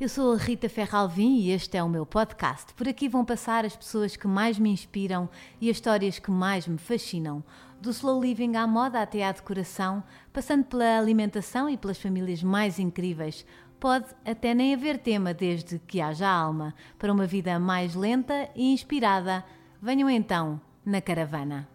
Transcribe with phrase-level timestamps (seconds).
[0.00, 2.72] Eu sou a Rita Ferralvim e este é o meu podcast.
[2.72, 5.28] Por aqui vão passar as pessoas que mais me inspiram
[5.60, 7.44] e as histórias que mais me fascinam.
[7.82, 10.02] Do slow living à moda até à decoração,
[10.32, 13.44] passando pela alimentação e pelas famílias mais incríveis.
[13.78, 18.72] Pode até nem haver tema desde que haja alma, para uma vida mais lenta e
[18.72, 19.44] inspirada.
[19.82, 21.68] Venham então na caravana.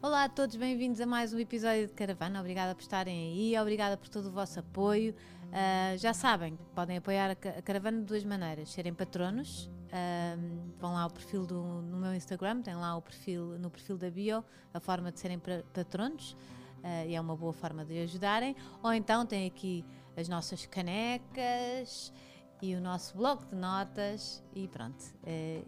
[0.00, 2.38] Olá a todos, bem-vindos a mais um episódio de Caravana.
[2.38, 5.14] Obrigada por estarem aí, obrigada por todo o vosso apoio.
[5.46, 11.02] Uh, já sabem, podem apoiar a, Caravana de duas maneiras: serem patronos, uh, vão lá
[11.02, 14.44] ao perfil do, no meu Instagram, tem lá o perfil, no perfil da bio
[14.74, 15.40] a forma de serem
[15.72, 18.54] patronos uh, e é uma boa forma de ajudarem.
[18.82, 19.84] Ou então tem aqui
[20.16, 22.12] as nossas canecas
[22.60, 25.04] e o nosso bloco de notas e pronto.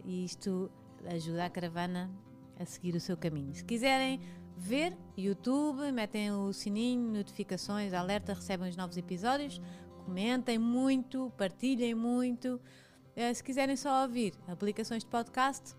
[0.03, 0.71] e isto
[1.07, 2.09] ajuda a Caravana
[2.59, 3.53] a seguir o seu caminho.
[3.55, 4.19] Se quiserem
[4.59, 9.61] ver YouTube, metem o sininho, notificações, alerta, recebem os novos episódios,
[10.05, 12.59] comentem muito, partilhem muito.
[13.15, 15.75] Uh, se quiserem só ouvir aplicações de podcast,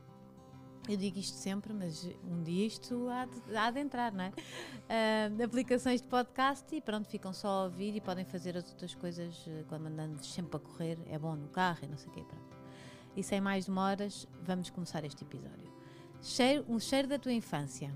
[0.89, 4.31] eu digo isto sempre, mas um dia isto há de, há de entrar, não é?
[4.31, 8.95] Uh, aplicações de podcast e pronto, ficam só a ouvir e podem fazer as outras
[8.95, 12.13] coisas uh, quando andando sempre a correr, é bom no carro e não sei o
[12.13, 12.25] quê.
[12.27, 12.59] Pronto.
[13.15, 15.71] E sem mais demoras, vamos começar este episódio.
[16.23, 17.95] Cheiro, um cheiro da tua infância.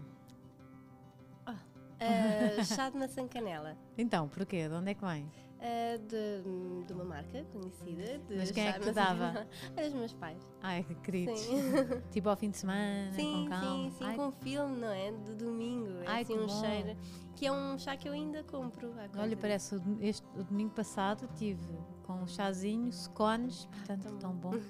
[2.01, 3.77] Uh, chá de maçã canela.
[3.97, 4.69] Então, porquê?
[4.69, 5.25] De onde é que vem?
[5.25, 8.21] Uh, de, de, uma marca conhecida.
[8.29, 9.47] Mas quem é que te dava?
[9.75, 10.39] Era os meus pais.
[10.63, 11.41] Ai, que queridos.
[12.13, 13.67] tipo ao fim de semana, sim, com calma.
[13.67, 14.17] Sim, sim, Ai.
[14.17, 15.11] com filme, não é?
[15.11, 16.03] De domingo.
[16.03, 16.61] É Ai, assim um bom.
[16.61, 16.99] cheiro.
[17.35, 18.95] Que é um chá que eu ainda compro.
[19.17, 21.67] Olha, parece, este, o domingo passado tive
[22.03, 24.51] com um chazinho, scones, portanto, tão, tão bom.
[24.51, 24.61] bom.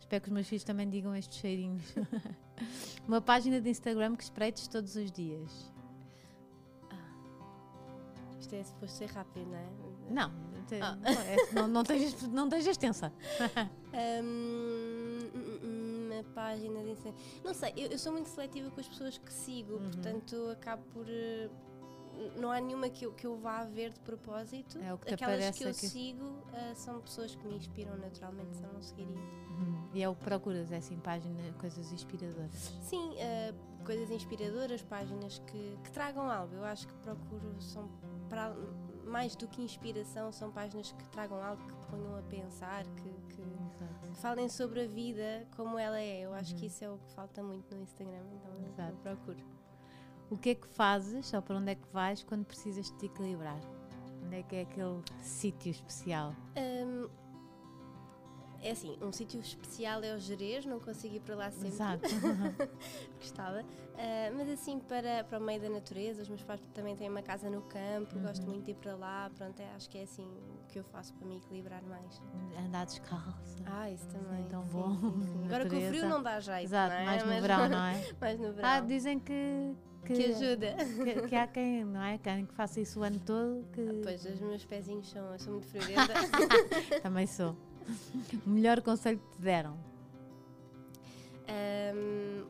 [0.00, 1.94] Espero que os meus filhos também digam estes cheirinhos.
[3.06, 5.70] Uma página de Instagram que espreites todos os dias.
[8.48, 9.68] Isto é suposto ser rápido, não é?
[10.08, 10.32] Não,
[10.80, 10.96] ah.
[10.96, 13.12] não, é, não, estejas, não estejas tensa.
[14.24, 17.18] um, uma página de Instagram.
[17.44, 19.90] Não sei, eu, eu, sou muito seletiva com as pessoas que sigo, uhum.
[19.90, 21.04] portanto acabo por.
[21.04, 21.68] Uh,
[22.40, 24.78] não há nenhuma que eu, que eu vá ver de propósito.
[24.78, 25.86] É o que Aquelas que eu aqui.
[25.86, 29.14] sigo uh, são pessoas que me inspiram naturalmente, senão não seguiria.
[29.14, 29.88] Uhum.
[29.92, 32.72] E é o que procuras, é assim, página, coisas inspiradoras?
[32.80, 36.54] Sim, uh, coisas inspiradoras, páginas que, que, tragam algo.
[36.54, 37.88] Eu acho que procuro, são
[38.28, 38.54] para,
[39.04, 43.42] mais do que inspiração, são páginas que tragam algo, que ponham a pensar, que, que,
[43.42, 46.20] que falem sobre a vida como ela é.
[46.20, 46.58] Eu acho uhum.
[46.60, 48.92] que isso é o que falta muito no Instagram, então Exato.
[48.92, 49.38] eu procuro.
[50.30, 53.06] O que é que fazes ou para onde é que vais quando precisas de te
[53.06, 53.58] equilibrar?
[54.24, 56.34] Onde é que é aquele sítio especial?
[56.56, 56.77] Um,
[58.62, 61.68] é assim, um sítio especial é o Jerez, não consigo ir para lá sempre.
[61.68, 62.08] Exato.
[63.18, 63.60] Gostava.
[63.62, 67.22] Uh, mas assim, para, para o meio da natureza, os meus pais também têm uma
[67.22, 68.22] casa no campo, uhum.
[68.22, 69.30] gosto muito de ir para lá.
[69.36, 72.20] Pronto, é, acho que é assim o que eu faço para me equilibrar mais.
[72.64, 73.56] Andar descalço.
[73.66, 74.44] Ah, isso também.
[74.44, 74.94] É tão sim, bom.
[74.94, 75.44] Sim, sim.
[75.46, 76.64] Agora com o frio não dá jeito.
[76.64, 77.04] Exato, é?
[77.04, 78.06] mais no mas, verão, não é?
[78.20, 78.68] mais no verão.
[78.68, 80.76] Ah, dizem que que, que ajuda.
[81.04, 82.18] Que, que, há quem, não é?
[82.18, 83.66] Quem que faça isso o ano todo.
[83.72, 83.80] Que...
[83.80, 86.14] Ah, pois, os meus pezinhos são, eu sou muito friorenta.
[87.02, 87.56] Também sou.
[88.46, 89.76] O melhor conselho que te deram?
[91.48, 92.46] Um,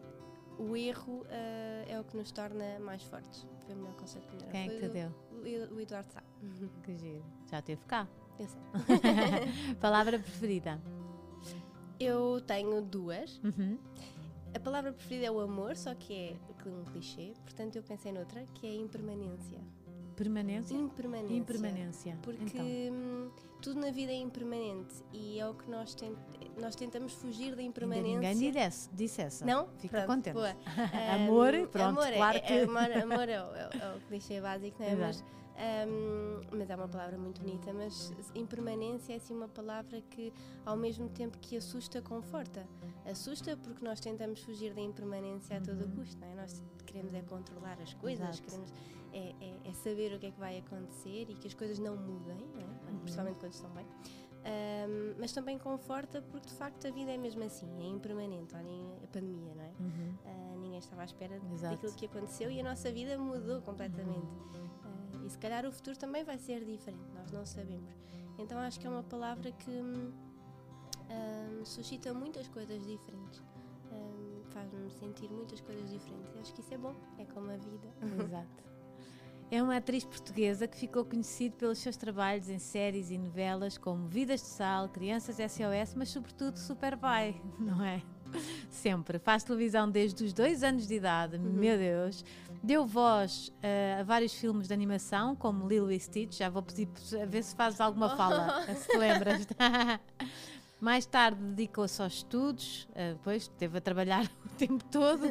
[0.58, 3.46] o erro uh, é o que nos torna mais fortes.
[3.64, 4.52] Foi o melhor conselho que me deram.
[4.52, 5.14] Quem é que te deu?
[5.30, 6.22] O, o Eduardo Sá.
[6.82, 7.24] Que giro.
[7.50, 8.08] Já teve cá.
[8.38, 9.74] Eu sei.
[9.80, 10.80] Palavra preferida?
[11.98, 13.40] Eu tenho duas.
[13.42, 13.78] Uhum.
[14.54, 16.36] A palavra preferida é o amor, só que é
[16.68, 19.58] um clichê, portanto eu pensei noutra, que é impermanência.
[20.16, 20.74] Permanência?
[20.74, 21.36] Impermanência.
[21.36, 22.18] Impermanência.
[22.22, 23.32] Porque então.
[23.60, 26.16] Tudo na vida é impermanente e é o que nós, tent
[26.60, 28.28] nós tentamos fugir da impermanência.
[28.30, 29.44] Ainda ninguém disse, disse essa.
[29.44, 29.68] Não?
[29.78, 30.36] Fica contente.
[30.38, 30.42] Um,
[31.26, 32.52] amor, pronto, amor claro é, que...
[32.52, 34.94] É, amor, amor é, o, é, é, o clichê básico, não é?
[34.94, 35.24] Mas,
[35.88, 40.32] um, mas é uma palavra muito bonita, mas impermanência é assim uma palavra que
[40.64, 42.66] ao mesmo tempo que assusta, conforta.
[43.04, 45.96] Assusta porque nós tentamos fugir da impermanência a todo uhum.
[45.96, 46.34] custo, não é?
[46.34, 48.42] Nós queremos é controlar as coisas, Exato.
[48.42, 48.72] queremos
[49.12, 51.96] é, é, é, saber o que é que vai acontecer e que as coisas não
[51.96, 52.90] mudem, não é?
[52.92, 52.98] uhum.
[53.00, 53.86] principalmente quando estão bem.
[54.38, 58.54] Um, mas também conforta porque de facto a vida é mesmo assim, é impermanente.
[58.54, 59.72] Olhem a pandemia, não é?
[59.80, 60.14] Uhum.
[60.24, 61.74] Uh, ninguém estava à espera Exato.
[61.74, 64.26] daquilo que aconteceu e a nossa vida mudou completamente.
[64.26, 65.22] Uhum.
[65.22, 67.94] Uh, e se calhar o futuro também vai ser diferente, nós não sabemos.
[68.38, 73.42] Então acho que é uma palavra que um, suscita muitas coisas diferentes.
[73.92, 76.34] Um, Faz-me sentir muitas coisas diferentes.
[76.40, 77.88] Acho que isso é bom, é como a vida.
[78.24, 78.64] Exato.
[79.50, 84.06] É uma atriz portuguesa que ficou conhecida pelos seus trabalhos em séries e novelas como
[84.06, 88.02] Vidas de Sal, Crianças SOS, mas sobretudo Superboy, não é?
[88.68, 89.18] Sempre.
[89.18, 91.42] Faz televisão desde os dois anos de idade, uhum.
[91.44, 92.22] meu Deus.
[92.62, 96.36] Deu voz uh, a vários filmes de animação, como Lilo e Stitch.
[96.36, 96.88] Já vou pedir
[97.22, 99.46] a ver se fazes alguma fala, se te lembras.
[100.80, 105.22] Mais tarde dedicou-se aos estudos, depois teve a trabalhar o tempo todo,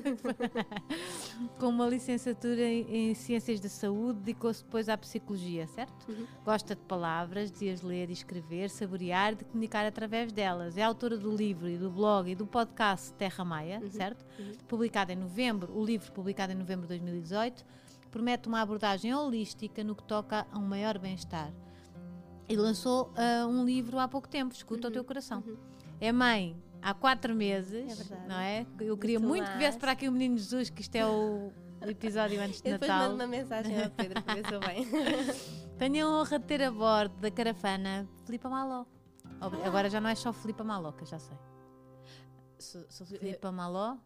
[1.58, 6.10] com uma licenciatura em, Ciências da Saúde, dedicou-se depois à psicologia, certo?
[6.10, 6.28] Uhum.
[6.44, 10.78] Gosta de palavras, de as ler e escrever, saborear e de comunicar através delas.
[10.78, 13.90] É autora do livro e do blog e do podcast Terra Maia, uhum.
[13.90, 14.26] certo?
[14.38, 14.52] Uhum.
[14.68, 17.64] Publicado em novembro, o livro publicado em novembro de 2018,
[18.12, 21.54] promete uma abordagem holística no que toca a um maior bem-estar
[22.48, 24.90] e lançou uh, um livro há pouco tempo, Escuta uhum.
[24.90, 25.44] o Teu Coração.
[25.46, 25.58] Uhum.
[26.00, 28.66] É mãe há quatro meses, é não é?
[28.80, 31.52] Eu queria muito, muito que viesse para aqui o Menino Jesus, que isto é o,
[31.88, 32.88] episódio antes de Natal.
[32.88, 34.88] Depois mando uma mensagem ao Pedro para ver se eu venho.
[35.78, 38.86] Tenho a honra de ter a bordo da caravana Filipa Maló.
[39.40, 41.38] Agora já não é só Filipa Maló, que eu já sei.
[42.58, 43.98] Sou Filipa Maló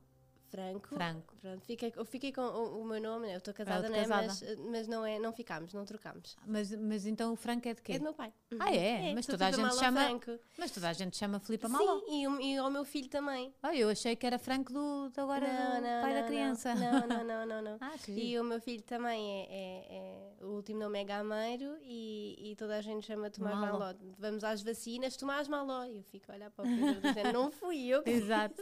[0.52, 0.96] Franco.
[0.96, 1.36] Franco.
[1.42, 3.34] Pronto, fiquei, eu fiquei com o, o meu nome, né?
[3.36, 4.02] eu estou casada, né?
[4.02, 4.28] casada.
[4.28, 6.36] Mas, mas não, é, não ficámos, não trocámos.
[6.46, 7.94] Mas, mas então o Franco é de quê?
[7.94, 8.34] É do meu pai.
[8.60, 9.10] Ah, é?
[9.10, 10.04] é mas toda a gente chama.
[10.04, 10.40] Franco.
[10.58, 12.02] Mas toda a gente chama Filipe Maló.
[12.02, 13.54] Sim, e, o, e ao meu filho também.
[13.64, 16.76] Ah, eu achei que era Franco do, do agora não, não, pai não, da criança.
[16.76, 17.62] Não, não, não, não.
[17.62, 17.78] não.
[17.80, 22.52] ah, e o meu filho também é, é, é, O último nome é Gameiro e,
[22.52, 23.80] e toda a gente chama Tomás Maló.
[23.80, 23.96] Maló.
[24.20, 25.86] Vamos às vacinas, Tomás Maló.
[25.86, 28.04] E eu fico a olhar para o Pedro dizendo, não fui eu.
[28.06, 28.62] Exato.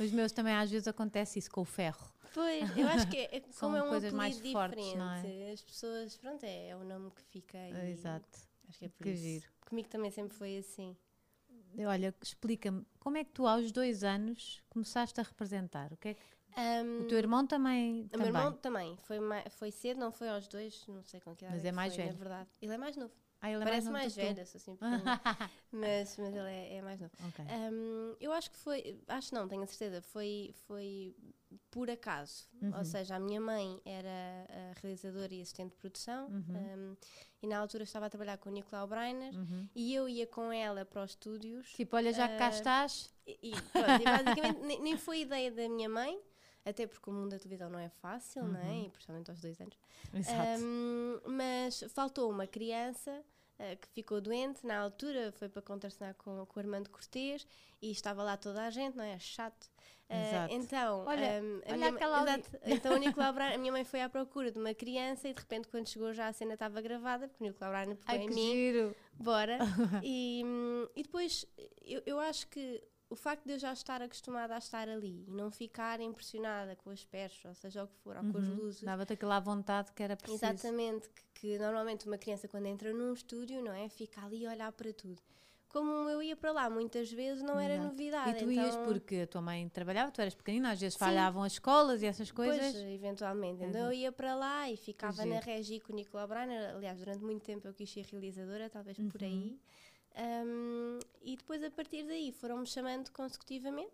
[0.00, 0.88] Os meus também às vezes
[1.26, 2.12] acontece isso com o ferro.
[2.32, 4.94] Pois, eu acho que é, como São é um coisas mais fortes,
[5.24, 5.52] é?
[5.52, 7.90] As pessoas, pronto, é, é o nome que fica aí.
[7.90, 8.38] Exato.
[8.68, 9.22] Acho que é por que isso.
[9.22, 9.46] Giro.
[9.68, 10.96] Comigo também sempre foi assim.
[11.78, 15.92] Olha, explica-me, como é que tu aos dois anos começaste a representar?
[15.92, 16.22] O que é que
[16.56, 18.04] um, o teu irmão também?
[18.04, 18.32] O também?
[18.32, 18.98] meu irmão também.
[19.02, 19.18] Foi,
[19.50, 21.94] foi cedo, não foi aos dois, não sei com que idade Mas é, é mais
[21.94, 22.16] foi, velho.
[22.16, 22.50] Na verdade.
[22.62, 23.12] Ele é mais novo.
[23.40, 24.78] Ah, ele é Parece mais, mais velho, assim
[25.70, 27.12] mas, mas ele é, é mais novo.
[27.28, 27.44] Okay.
[27.44, 31.14] Um, eu acho que foi, acho não, tenho a certeza, foi, foi
[31.70, 32.48] por acaso.
[32.60, 32.76] Uhum.
[32.76, 34.46] Ou seja, a minha mãe era
[34.80, 36.90] realizadora e assistente de produção uhum.
[36.90, 36.96] um,
[37.42, 39.68] e na altura estava a trabalhar com o Nicolau Breiner uhum.
[39.74, 41.70] e eu ia com ela para os estúdios.
[41.72, 43.10] Tipo, olha, já que cá estás.
[43.26, 46.18] E, e, pronto, e basicamente nem, nem, foi ideia da minha mãe,
[46.66, 48.64] até porque o mundo da televisão não é fácil, não é?
[48.64, 48.86] Uhum.
[48.86, 49.78] E principalmente aos dois anos.
[50.12, 50.62] Exato.
[50.62, 53.22] Um, mas faltou uma criança
[53.60, 57.46] uh, que ficou doente na altura, foi para contracenar com, com o Armando Cortês
[57.80, 59.16] e estava lá toda a gente, não é?
[59.18, 59.70] Chato.
[60.08, 63.84] Uh, então, olha, um, a olha minha, exato, então o Nicolau Braga, a minha mãe
[63.84, 66.80] foi à procura de uma criança e de repente quando chegou já a cena estava
[66.80, 68.52] gravada, porque o Nicolau Braga pegou Ai, em mim.
[68.52, 68.96] Giro.
[69.14, 69.58] Bora.
[70.04, 70.44] e,
[70.94, 71.44] e depois
[71.84, 75.32] eu, eu acho que o facto de eu já estar acostumada a estar ali e
[75.32, 78.32] não ficar impressionada com as peças, ou seja, o que for, ou uhum.
[78.32, 78.54] com as uhum.
[78.56, 78.82] luzes.
[78.82, 80.44] Dava-te aquela vontade que era preciso.
[80.44, 83.88] Exatamente, que, que, normalmente uma criança quando entra num estúdio, não é?
[83.88, 85.22] Fica ali a olhar para tudo.
[85.68, 87.72] Como eu ia para lá muitas vezes, não Exato.
[87.72, 88.30] era novidade.
[88.30, 88.64] E tu então...
[88.64, 92.06] ias porque a tua mãe trabalhava, tu eras pequenina, às vezes falhavam as escolas e
[92.06, 92.72] essas coisas.
[92.72, 93.62] Pois, eventualmente.
[93.62, 96.74] Então eu ia para lá e ficava na Regi com o Nicolau Brainer.
[96.74, 99.08] Aliás, durante muito tempo eu quis ser realizadora, talvez uhum.
[99.08, 99.60] por aí.
[100.16, 103.92] Um, e depois a partir daí foram-me chamando consecutivamente.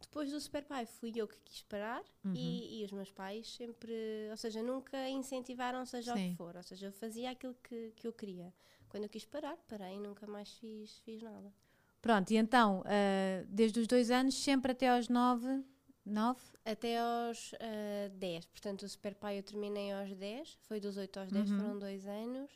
[0.00, 2.32] Depois do Super Pai fui eu que quis parar uhum.
[2.34, 3.92] e, e, os meus pais sempre,
[4.30, 6.28] ou seja, nunca incentivaram seja Sim.
[6.28, 8.52] o que for, ou seja, eu fazia aquilo que, que eu queria.
[8.88, 11.52] Quando eu quis parar, parei e nunca mais fiz, fiz nada.
[12.00, 15.62] Pronto, e então, uh, desde os dois anos, sempre até aos nove,
[16.04, 16.40] nove?
[16.64, 21.20] Até aos uh, dez, portanto o Super Pai eu terminei aos dez, foi dos oito
[21.20, 21.58] aos dez, uhum.
[21.58, 22.50] foram dois anos.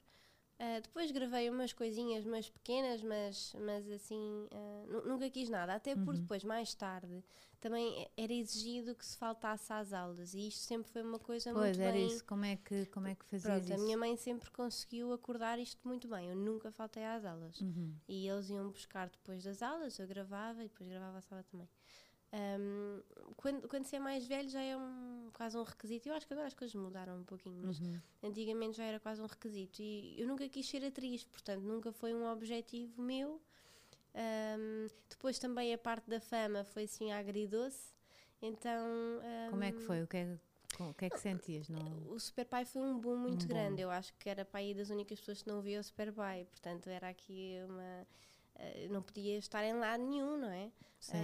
[0.54, 5.74] Uh, depois gravei umas coisinhas mais pequenas, mas, mas assim, uh, nunca quis nada.
[5.74, 6.20] Até porque uhum.
[6.20, 7.24] depois, mais tarde,
[7.60, 10.32] também era exigido que se faltasse às aulas.
[10.32, 12.06] E isto sempre foi uma coisa pois, muito era bem...
[12.06, 12.24] isso.
[12.24, 13.74] Como é que, como é que fazias Pronto, isso?
[13.74, 16.28] a minha mãe sempre conseguiu acordar isto muito bem.
[16.28, 17.60] Eu nunca faltei às aulas.
[17.60, 17.92] Uhum.
[18.06, 21.68] E eles iam buscar depois das aulas, eu gravava e depois gravava a sala também.
[22.34, 23.00] Um,
[23.36, 26.08] quando, quando se é mais velho já é um, quase um requisito.
[26.08, 28.00] Eu acho que agora as coisas mudaram um pouquinho, mas uhum.
[28.24, 29.80] antigamente já era quase um requisito.
[29.80, 33.40] E eu nunca quis ser atriz, portanto nunca foi um objetivo meu.
[34.14, 37.94] Um, depois também a parte da fama foi assim agridoce.
[38.42, 38.84] Então.
[39.50, 40.02] Como é que foi?
[40.02, 40.38] O que é,
[40.80, 41.68] o que é que sentias?
[41.68, 42.12] Não?
[42.12, 43.76] O Super Pai foi um boom muito um grande.
[43.76, 43.82] Boom.
[43.82, 46.46] Eu acho que era pai das únicas pessoas que não via o Super Pai.
[46.50, 48.06] Portanto, era aqui uma
[48.56, 50.70] uh, não podia estar em lado nenhum, não é?
[51.00, 51.18] Sim.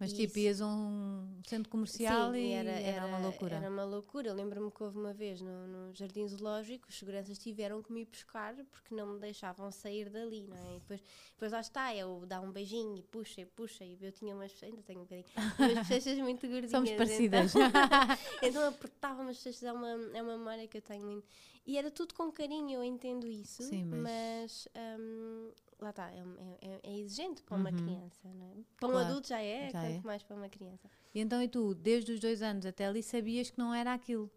[0.00, 3.56] Mas tipo, ias a um centro comercial Sim, e era, era, era, uma loucura.
[3.56, 4.32] Era uma loucura.
[4.32, 8.54] Lembro-me que houve uma vez no, no Jardim Zoológico, os seguranças tiveram que me buscar
[8.70, 10.76] porque não me deixavam sair dali, não é?
[10.76, 11.02] E depois,
[11.32, 14.50] depois lá está, eu dá um beijinho e puxa e puxa, e eu tinha umas.
[14.62, 15.26] Ainda tenho um bocadinho.
[15.58, 16.70] Umas bochechas muito gordinhas.
[16.70, 17.54] Somos parecidas.
[17.54, 17.68] Então,
[18.42, 21.22] então apertava umas bochechas, é uma, é uma memória que eu tenho.
[21.70, 26.18] E era tudo com carinho, eu entendo isso, Sim, mas, mas um, lá está, é,
[26.62, 27.76] é, é, exigente para uma Uhum.
[27.76, 28.54] criança, não é?
[28.76, 30.06] Para um Claro, adulto já é, já quanto é.
[30.08, 30.90] mais para uma criança.
[31.14, 34.28] E então, e tu, desde os dois anos até ali, sabias que não era aquilo?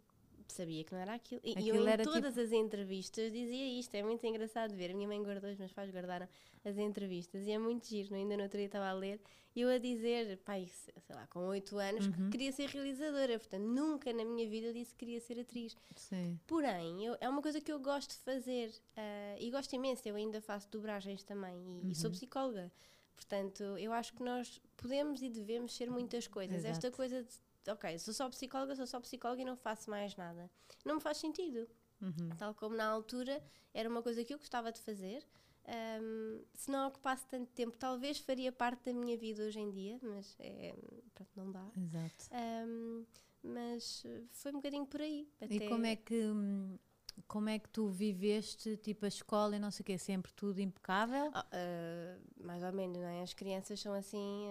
[0.48, 1.42] Sabia que não era aquilo.
[1.44, 4.92] E Aquilo eu em era tipo todas as entrevistas dizia isto, é muito engraçado ver.
[4.92, 6.28] A minha mãe guardou, os meus pais guardaram
[6.66, 8.14] as entrevistas e é muito giro.
[8.16, 9.20] Ainda no outro dia estava a ler
[9.56, 12.12] e eu a dizer, pai, sei lá, com 8 anos, Uhum.
[12.14, 13.38] que queria ser realizadora.
[13.40, 15.76] Portanto, nunca na minha vida eu disse que queria ser atriz.
[15.96, 16.40] Sim.
[16.48, 20.02] Porém, eu- é uma coisa que eu gosto de fazer ah, e gosto imenso.
[20.08, 22.16] Eu ainda faço dobragens também e, e sou Uhum.
[22.16, 22.72] psicóloga.
[23.16, 26.66] Portanto, eu acho que nós podemos e devemos ser muitas coisas.
[26.66, 26.98] Esta Exato.
[26.98, 27.30] coisa de,
[27.68, 30.50] ok, sou só psicóloga, sou só psicóloga e não faço mais nada.
[30.86, 31.68] Não me faz sentido.
[32.02, 32.30] Uhum.
[32.38, 33.42] Tal como na altura
[33.74, 35.26] era uma coisa que eu gostava de fazer.
[35.66, 39.98] Ahm, se não ocupasse tanto tempo, talvez faria parte da minha vida hoje em dia,
[40.02, 40.76] mas é,
[41.14, 41.66] pronto, não dá.
[41.78, 42.26] Exato.
[42.32, 43.06] Ahm,
[43.42, 45.30] mas foi um bocadinho por aí.
[45.50, 46.22] E até- como é que
[47.28, 50.60] como é que tu viveste tipo a escola e não sei o quê, sempre tudo
[50.60, 51.30] impecável?
[51.34, 53.22] Ah, ah, mais ou menos, não é?
[53.22, 54.48] As crianças são assim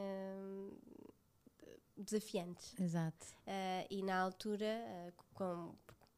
[2.02, 2.78] desafiantes.
[2.80, 3.26] Exato.
[3.46, 5.74] Ah, e na altura, ah, com,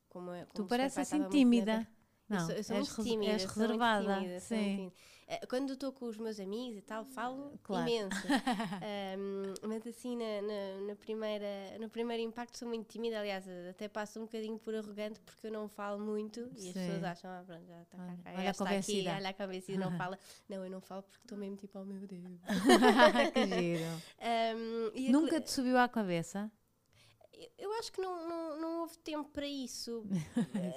[0.08, 1.86] como, é- Tu como o pareces assim tímida.
[2.28, 3.32] Não, eu sou, eu sou és, muito tímida.
[3.32, 4.14] és reservada.
[4.16, 4.56] tímida, Sim.
[4.76, 4.92] tímida.
[5.28, 7.88] Ah, Quando estou com os meus amigos e tal, falo Claro.
[7.88, 8.16] imenso.
[8.84, 13.18] Ahm, mas assim, na, na, na primeira, no primeiro impacto sou muito tímida.
[13.20, 16.80] Aliás, até passo um bocadinho por arrogante porque eu não falo muito e as Sim.
[16.80, 20.18] pessoas acham, ah, pronto, já está cá, Olha, está aqui, olha a convencida, não fala.
[20.48, 22.40] Não, eu não falo porque estou mesmo tipo, oh meu Deus.
[23.32, 23.84] que giro.
[24.20, 26.50] A Nunca te subiu à cabeça?
[27.58, 30.06] Eu- acho que não, não, não houve tempo para isso.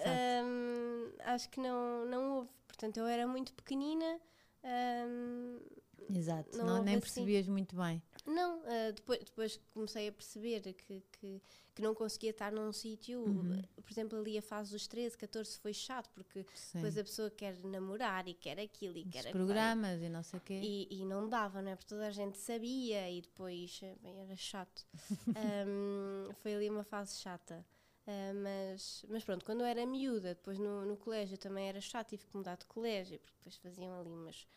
[0.06, 2.50] Ahm, acho que não, não houve.
[2.68, 4.20] Portanto, eu era muito pequenina.
[4.68, 5.60] Ahm,
[6.14, 6.58] Exato.
[6.58, 7.02] não Não, nem assim.
[7.02, 8.02] percebias muito bem.
[8.26, 11.42] não, ah, depois, depois comecei a perceber que, que,
[11.76, 13.20] que não conseguia estar num sítio.
[13.22, 13.62] Uhum.
[13.84, 16.78] Por exemplo, ali a fase dos 13, 14 foi chato, porque Sim.
[16.80, 19.46] depois a pessoa quer namorar e quer aquilo e quer Os aquilo.
[19.46, 20.60] programas e não sei o quê.
[20.64, 21.76] E, e não dava, não é?
[21.76, 24.86] Porque toda a gente sabia e depois bem, era chato.
[25.36, 27.66] Ahm, foi ali uma fase chata.
[28.08, 32.10] Ah, mas, mas pronto, quando eu era miúda, depois no, no colégio também era chato,
[32.10, 34.48] tive que mudar de colégio, porque depois faziam ali umas,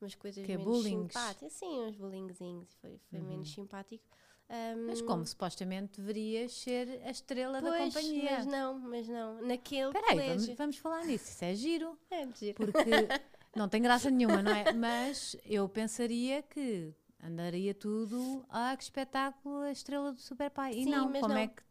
[0.00, 1.12] umas coisas Que é menos bullings?
[1.12, 1.52] simpáticas.
[1.52, 4.04] Sim, uns bullyingzinhos, e foi, foi menos simpático.
[4.48, 8.36] Ahm, Mas como supostamente deverias ser a estrela da pois, companhia.
[8.36, 9.40] Mas não, mas não.
[9.42, 10.56] Naquele Espera aí, vamos, colégio.
[10.56, 11.30] vamos falar nisso.
[11.30, 11.98] Isso é giro.
[12.10, 12.54] É giro.
[12.54, 13.12] Porque
[13.54, 14.68] não tem graça nenhuma, não é?
[14.70, 18.44] Mas eu pensaria que andaria tudo.
[18.48, 20.74] Ah, que espetáculo, a estrela do Super Pai.
[20.74, 21.38] E Sim, não, mas como não.
[21.38, 21.62] é que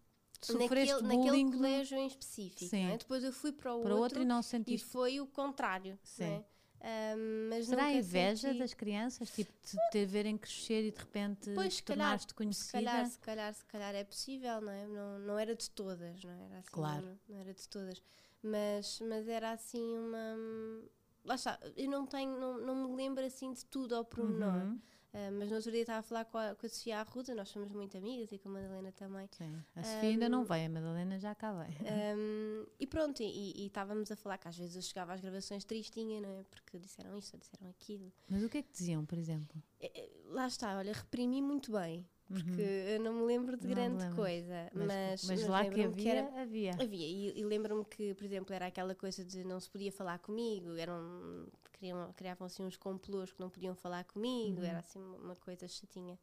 [0.42, 2.66] sofreste naquele, bullying naquele no- colégio em específico.
[2.70, 2.86] Sim.
[2.86, 2.98] não é?
[2.98, 4.88] Depois eu fui para o para outro e não e sentiste.
[4.88, 5.98] foi o contrário.
[6.04, 6.44] Sim.
[6.82, 7.14] É?
[7.50, 9.30] Mas Será a inveja senti- das crianças?
[9.32, 12.72] Tipo, de te verem crescer e de repente Pois, se calhar, tornaste se conhecida?
[12.84, 14.88] calhar, se calhar, se calhar é possível, não é?
[14.88, 16.46] Não, não era de todas, não é?
[16.46, 16.60] era?
[16.60, 17.06] Assim, Claro.
[17.06, 18.02] Não, não era de todas.
[18.42, 20.38] Mas, mas era assim uma.
[21.26, 24.54] Lá está, eu não tenho, não, não me lembro assim de tudo ao pormenor.
[24.64, 24.80] Uhum.
[25.12, 27.50] Ah, mas no outro dia estava a falar com a, com a Sofia Arruda, nós
[27.50, 29.28] somos muito amigas e com a Madalena também.
[29.32, 29.58] Sim.
[29.76, 30.30] A Sofia ainda Hum.
[30.30, 31.76] não veio, a Madalena já cá veio.
[32.16, 35.64] Um, e pronto, e, e estávamos a falar que às vezes eu chegava às gravações
[35.66, 36.44] tristinha, não é?
[36.44, 38.14] Porque disseram isto, ou disseram aquilo.
[38.30, 39.62] Mas o que é que diziam, por exemplo?
[39.80, 42.68] Eh, eh, Lá está, olha, reprimi muito bem, porque Uhum.
[42.94, 44.70] eu não me lembro de Não grande coisa.
[44.76, 46.74] Mas, Mas, mas lá que havia, era- havia.
[46.80, 50.20] Havia, e, e lembro-me que, por exemplo, era aquela coisa de não se podia falar
[50.20, 51.48] comigo, eram,
[51.80, 54.64] criam, criavam assim uns complôs que não podiam falar comigo, Uhum.
[54.64, 56.20] era assim uma coisa chatinha.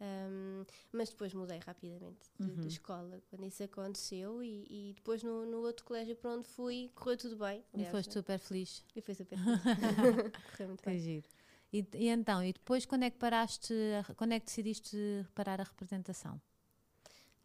[0.00, 2.68] Um, mas depois mudei rapidamente de, de Uhum.
[2.68, 7.16] escola quando isso aconteceu e, e depois no, no outro colégio para onde fui correu
[7.16, 7.64] tudo bem.
[7.76, 8.70] E aliás, foste super feliz.
[8.96, 9.68] E foi super feliz.
[10.44, 10.98] correu muito Que bem.
[10.98, 11.28] giro.
[11.72, 13.74] E, e então, e depois quando é que paraste,
[14.16, 14.96] quando é que decidiste
[15.34, 16.40] parar a representação?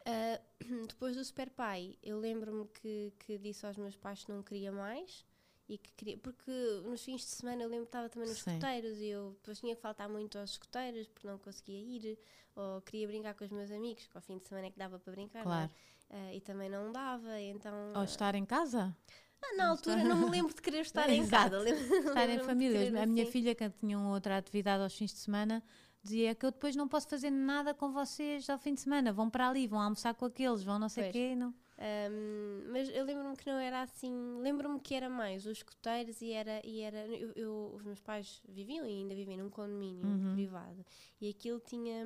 [0.04, 0.40] Ah,
[0.88, 4.72] depois do Super Pai, eu lembro-me que, que disse aos meus pais que não queria
[4.72, 5.24] mais
[5.68, 6.50] e que queria, porque
[6.86, 8.50] nos fins de semana eu lembro que estava também nos Sim.
[8.52, 12.18] escuteiros e eu depois tinha que faltar muito aos escuteiros porque não conseguia ir
[12.56, 14.98] ou queria brincar com os meus amigos, que ao fim de semana é que dava
[14.98, 15.42] para brincar, é?
[15.42, 15.70] Claro.
[16.10, 18.96] Ah, e também não dava, então Ou estar em casa?
[19.42, 23.02] ah, na altura não me lembro de querer estar em casa, lembro- Estar em família.
[23.02, 23.32] A minha assim.
[23.32, 25.62] filha, que tinha outra atividade aos fins de semana,
[26.02, 29.12] dizia que eu depois não posso fazer nada com vocês ao fim de semana.
[29.12, 31.34] Vão para ali, vão almoçar com aqueles, vão não sei o quê.
[31.36, 31.54] Não.
[31.80, 34.12] Um, mas eu lembro-me que não era assim.
[34.40, 36.60] Lembro-me que era mais os escuteiros e era.
[36.66, 40.32] E era eu, eu- os meus pais viviam e ainda vivem num condomínio Uhum.
[40.34, 40.84] privado.
[41.20, 42.04] E aquilo tinha.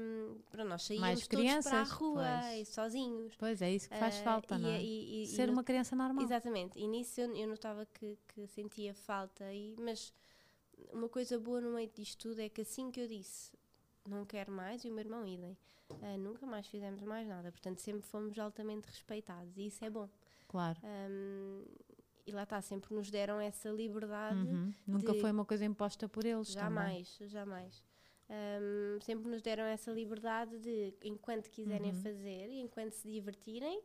[0.50, 2.68] Pronto, nós saíamos Mais todos para a crianças, rua pois.
[2.68, 3.34] e sozinhos.
[3.38, 4.82] Pois é, isso que faz Ah, falta, não é?
[4.82, 6.22] e- e- e Ser uma criança normal.
[6.22, 6.78] Exatamente.
[6.78, 9.50] E nisso eu, eu notava que, que sentia falta.
[9.54, 10.12] E, mas
[10.92, 13.52] uma coisa boa no meio disto tudo é que assim que eu disse
[14.06, 15.56] não quero mais, e o meu irmão idem,
[16.02, 17.50] ah, nunca mais fizemos mais nada.
[17.52, 19.56] Portanto, sempre fomos altamente respeitados.
[19.56, 20.08] E isso é bom.
[20.48, 20.78] Claro.
[20.84, 21.64] Um,
[22.26, 24.36] e lá está, sempre nos deram essa liberdade.
[24.38, 24.72] Uhum.
[24.86, 27.04] Nunca de- foi uma coisa imposta por eles também.
[27.04, 27.82] Jamais, jamais.
[28.30, 32.00] Ahm, sempre nos deram essa liberdade de, enquanto quiserem Uhum.
[32.02, 33.82] fazer e enquanto se divertirem,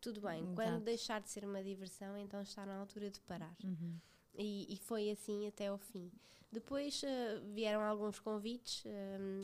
[0.00, 0.40] tudo bem.
[0.42, 0.54] Exato.
[0.54, 3.54] Quando deixar de ser uma diversão, então está na altura de parar.
[3.62, 3.96] Uhum.
[4.34, 6.10] E, e foi assim até ao fim.
[6.50, 9.40] Depois ah, vieram alguns convites ahm,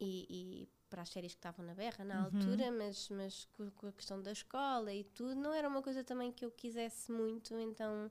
[0.00, 2.26] e, e para as séries que estavam na berra na Uhum.
[2.26, 6.04] altura, mas, mas com, com a questão da escola e tudo, não era uma coisa
[6.04, 8.08] também que eu quisesse muito, então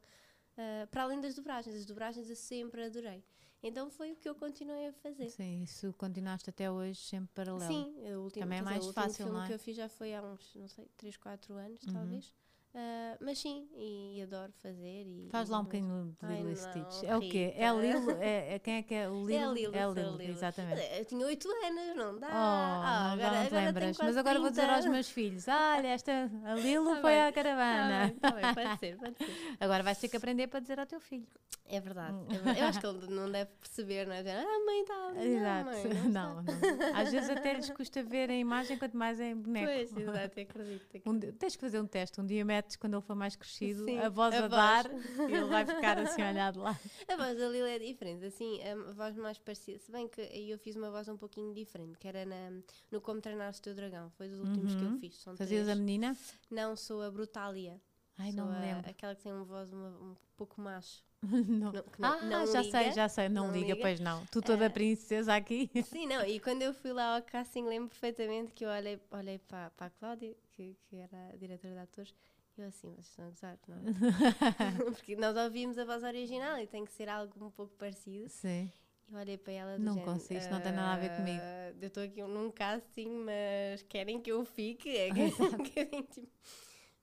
[0.58, 3.24] ah, para além das dobragens, as dobragens eu sempre adorei.
[3.64, 5.30] Então foi o que eu continuei a fazer.
[5.30, 7.86] Sim, isso continuaste até hoje sempre paralelo.
[7.86, 9.48] Sim, o último, Também é quer dizer, mais o último fácil, filme é?
[9.48, 11.94] que eu fiz já foi há uns, não sei, 3, 4 anos, Uhum.
[11.94, 12.34] talvez.
[12.76, 15.06] Ah, mas sim, e, adoro fazer.
[15.06, 17.04] E, Faz lá um e- bocadinho de Lilo e Stitch.
[17.04, 17.54] É o quê?
[17.56, 18.12] É Lilo?
[18.20, 19.30] É, é- quem é que é o Lilo?
[19.40, 20.32] É a Lilo, É a sou a Lilo, Lilo.
[20.32, 20.82] exatamente.
[20.98, 22.28] Eu tinha 8 anos, não dá.
[22.30, 23.98] Oh, Ah, já não te lembras.
[24.00, 24.90] Mas agora vou dizer aos 30.
[24.90, 27.22] meus filhos: olha, esta, a Lilo Tá foi bem.
[27.22, 28.04] à caravana.
[28.04, 29.32] Ah, bem, tá bem, pode ser, pode ser.
[29.60, 31.28] Agora vais ter que aprender para dizer ao teu filho.
[31.66, 32.60] É verdade, é verdade.
[32.60, 34.20] Eu acho que ele não deve perceber, não é?
[34.20, 35.24] Ah, mãe, está.
[35.24, 35.70] Exato.
[35.70, 36.54] Não, mãe, não, Não, está."
[36.92, 36.96] não.
[36.98, 39.68] Às vezes até lhes custa ver a imagem, quanto mais em boneco.
[39.68, 40.50] Pois, exato, acredito.
[40.50, 41.10] acredito.
[41.10, 42.20] Um tens que fazer um teste.
[42.20, 44.52] Um dia metes, quando ele for mais crescido, Sim, a voz a a, voz.
[44.52, 44.86] dar
[45.30, 46.80] ele vai ficar assim a olhar de lá.
[47.08, 49.78] A voz da Lila é diferente, assim, a voz mais parecida.
[49.80, 52.52] Se bem que aí eu fiz uma voz um pouquinho diferente, que era na,
[52.92, 54.10] no Como Treinar o Teu Dragão.
[54.12, 55.00] Foi dos últimos que eu Uhum.
[55.00, 55.16] fiz.
[55.18, 55.80] São Fazias a três.
[55.80, 56.18] menina?
[56.50, 57.80] Não, sou a Brutália.
[58.18, 58.90] Ai, sou não me a- lembro.
[58.90, 61.04] Aquela que tem uma voz uma- um pouco macho.
[61.24, 61.72] não.
[61.72, 62.72] Não, Ah, não já liga.
[62.80, 63.30] sei, já sei.
[63.30, 63.82] Não, Não liga, liga.
[63.82, 64.26] pois não.
[64.28, 64.70] Tu toda Ah.
[64.70, 65.70] princesa aqui.
[65.98, 69.40] Sim, não, e quando eu fui lá ao casting, lembro perfeitamente que eu olhei, olhei
[69.40, 72.14] para, para a Cláudia, que, que era a diretora de atores,
[72.58, 73.82] eu assim, vocês estão a gozar, não é?
[74.96, 78.30] Porque nós ouvimos a voz original e tem que ser algo um pouco parecido.
[78.30, 78.72] Sim.
[79.12, 81.42] Eu olhei para ela do Não género, consigo, isto não tem nada a ver comigo.
[81.42, 84.90] "Ah, Eu estou aqui num casting, mas querem que eu fique?
[84.90, 86.28] É que um bocadinho, tipo,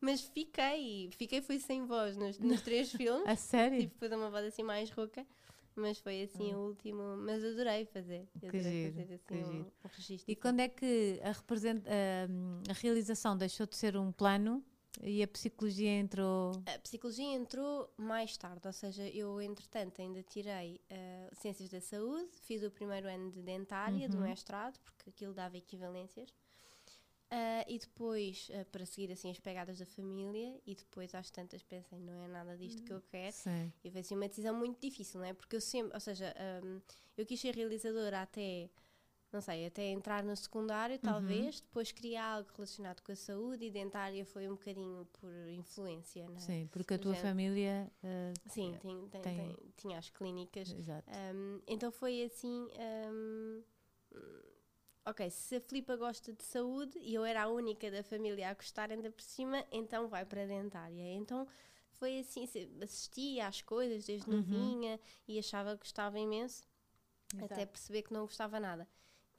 [0.01, 3.27] Mas fiquei, fiquei fui sem voz nos, nos três filmes.
[3.29, 3.81] A sério?
[3.81, 5.27] Tipo, fazer uma voz assim mais rouca.
[5.77, 7.17] Mas foi assim o último.
[7.19, 8.27] Mas adorei fazer.
[8.41, 10.33] Que Adorei giro, fazer que assim um, um registro.
[10.33, 14.65] E quando é que a, represent- a- a realização deixou de ser um plano
[15.03, 16.53] e a psicologia entrou?
[16.67, 22.29] A psicologia entrou mais tarde, ou seja, eu entretanto ainda tirei ah, Ciências da Saúde,
[22.43, 24.25] fiz o primeiro ano de dentária do Uhum.
[24.25, 26.35] mestrado, porque aquilo dava equivalências.
[27.33, 31.63] Ah, e depois, ah, para seguir assim as pegadas da família, e depois às tantas
[31.63, 33.33] pensei, não é nada disto que eu quero.
[33.33, 33.73] Sim.
[33.85, 35.33] E foi assim uma decisão muito difícil, não é?
[35.33, 36.81] Porque eu sempre, ou seja, hum,
[37.17, 38.69] eu quis ser realizadora até,
[39.33, 41.01] não sei, até entrar no secundário, Uhum.
[41.03, 46.29] talvez, depois queria algo relacionado com a saúde e dentária foi um bocadinho por influência,
[46.29, 46.41] não é?
[46.41, 47.91] Sim, porque a tua família.
[48.03, 50.71] eh, Sim, tem, tem- tem- tem- tinha as clínicas.
[50.73, 51.09] Exato.
[51.35, 52.69] Hum, então foi assim.
[53.13, 53.63] hum,
[55.07, 58.55] ok, se a Filipa gosta de saúde e eu era a única da família a
[58.55, 61.15] gostar ainda por cima, então vai para a dentária.
[61.15, 61.47] Então
[61.93, 62.45] foi assim,
[62.83, 64.37] assistia às coisas desde Uhum.
[64.37, 66.63] novinha e achava que gostava imenso,
[67.39, 67.67] até Exato.
[67.73, 68.89] perceber que não gostava nada.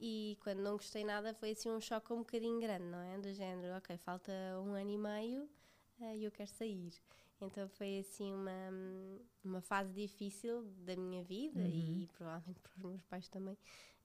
[0.02, 3.18] E quando não gostei nada foi assim um choque um bocadinho grande, não é?
[3.18, 4.32] Do género, ok, falta
[4.64, 5.48] um ano e meio
[6.00, 6.92] eh, e eu quero sair.
[7.40, 8.52] Então foi assim uma,
[9.44, 11.68] uma fase difícil da minha vida Uhum.
[11.68, 13.56] e, provavelmente para os meus pais também.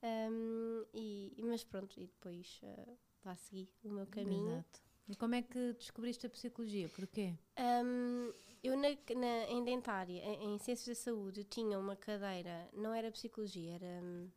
[0.02, 4.64] Um, e, mas pronto, e depois uh, lá segui o meu caminho.
[4.64, 4.80] Exato.
[5.08, 6.88] E como é que descobriste a psicologia?
[6.88, 7.34] Porquê?
[7.58, 8.32] Um,
[8.62, 12.94] eu na, na- em dentária, em, em ciências da saúde, eu tinha uma cadeira, não
[12.94, 14.30] era psicologia, era hum,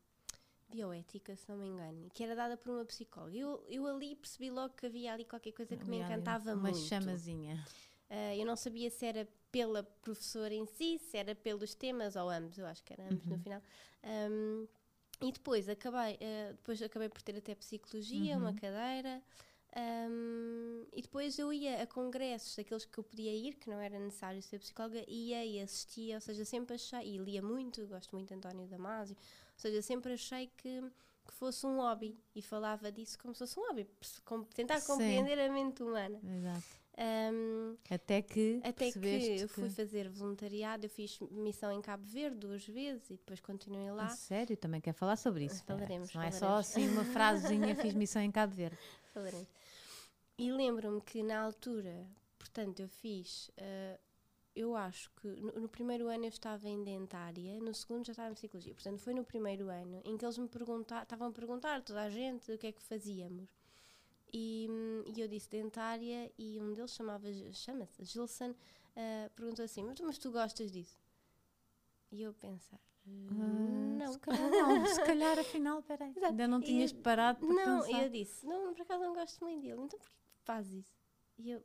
[0.72, 3.36] bioética, se não me engano, que era dada por uma psicóloga.
[3.38, 6.80] Eu, eu ali percebi logo que havia ali qualquer coisa que me encantava uma muito.
[6.80, 7.64] chamazinha.
[8.10, 12.30] Uh, eu não sabia se era pela professora em si, se era pelos temas ou
[12.30, 13.62] ambos, eu acho que era ambos no final.
[14.04, 14.68] Um,
[15.22, 19.22] e depois acabei, uh, depois acabei por ter até psicologia, uma cadeira.
[20.10, 24.00] um, e depois eu ia a congressos daqueles que eu podia ir, que não era
[24.00, 28.30] necessário ser psicóloga, ia e assistia, ou seja, sempre achei, e lia muito, gosto muito
[28.30, 29.16] de António Damasio,
[29.62, 30.82] seja, sempre achei que,
[31.28, 33.88] que fosse um hobby e falava disso como se fosse um hobby,
[34.26, 34.88] com- tentar Sim.
[34.88, 36.20] compreender a mente humana.
[36.24, 36.82] Exato.
[37.34, 39.00] Um, Até que até que
[39.42, 43.90] eu fui fazer voluntariado, eu fiz missão em Cabo Verde duas vezes e depois continuei
[43.92, 44.06] lá.
[44.06, 45.64] A Sério, também quer falar sobre isso.
[45.64, 46.70] Falaremos, Não é só falaremos.
[46.70, 48.78] assim uma frasezinha, fiz missão em Cabo Verde.
[49.14, 49.48] Falaremos.
[50.38, 52.06] E lembro-me que na altura,
[52.38, 53.98] portanto, eu fiz, eh,
[54.56, 58.32] eu acho que no, no primeiro ano eu estava em dentária, no segundo já estava
[58.32, 58.74] em psicologia.
[58.74, 62.10] Portanto, foi no primeiro ano em que eles me perguntaram, estavam a perguntar toda a
[62.10, 63.50] gente o que é que fazíamos.
[64.34, 68.54] E, hum, e eu disse dentária e um deles chamava, chama-se Gilson,
[68.96, 70.98] eh, perguntou assim, mas, tu- mas tu gostas disso?
[72.12, 74.14] E eu pensar, "Eh, Ah, não.
[74.14, 76.12] Se calhar não, se calhar afinal, peraí.
[76.16, 76.32] Exato.
[76.32, 78.04] Ainda não tinhas parado para Não, pensar.
[78.04, 80.96] eu disse, não, por acaso não gosto muito dele, então porquê que fazes isso?
[81.38, 81.64] E eu,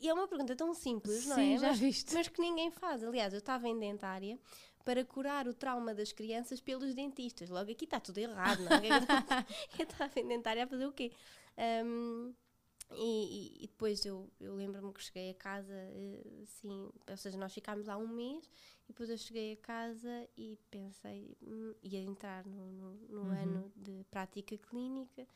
[0.00, 1.58] E é uma pergunta tão simples, não Sim, é?
[1.58, 2.14] já mas, viste.
[2.14, 3.02] mas que ninguém faz.
[3.02, 4.38] Aliás, eu estava em dentária
[4.84, 7.48] para curar o trauma das crianças pelos dentistas.
[7.48, 8.80] Logo aqui está tudo errado, não é?
[9.78, 11.12] eu estava em dentária a fazer o quê?
[11.84, 12.34] Um,
[12.92, 15.74] e, e, depois eu, eu lembro-me que cheguei a casa,
[16.42, 18.44] assim, ou seja, nós ficámos lá um mês
[18.84, 23.42] e depois eu cheguei a casa e pensei, hum, ia entrar no, no, no uhum.
[23.42, 25.26] ano de prática clínica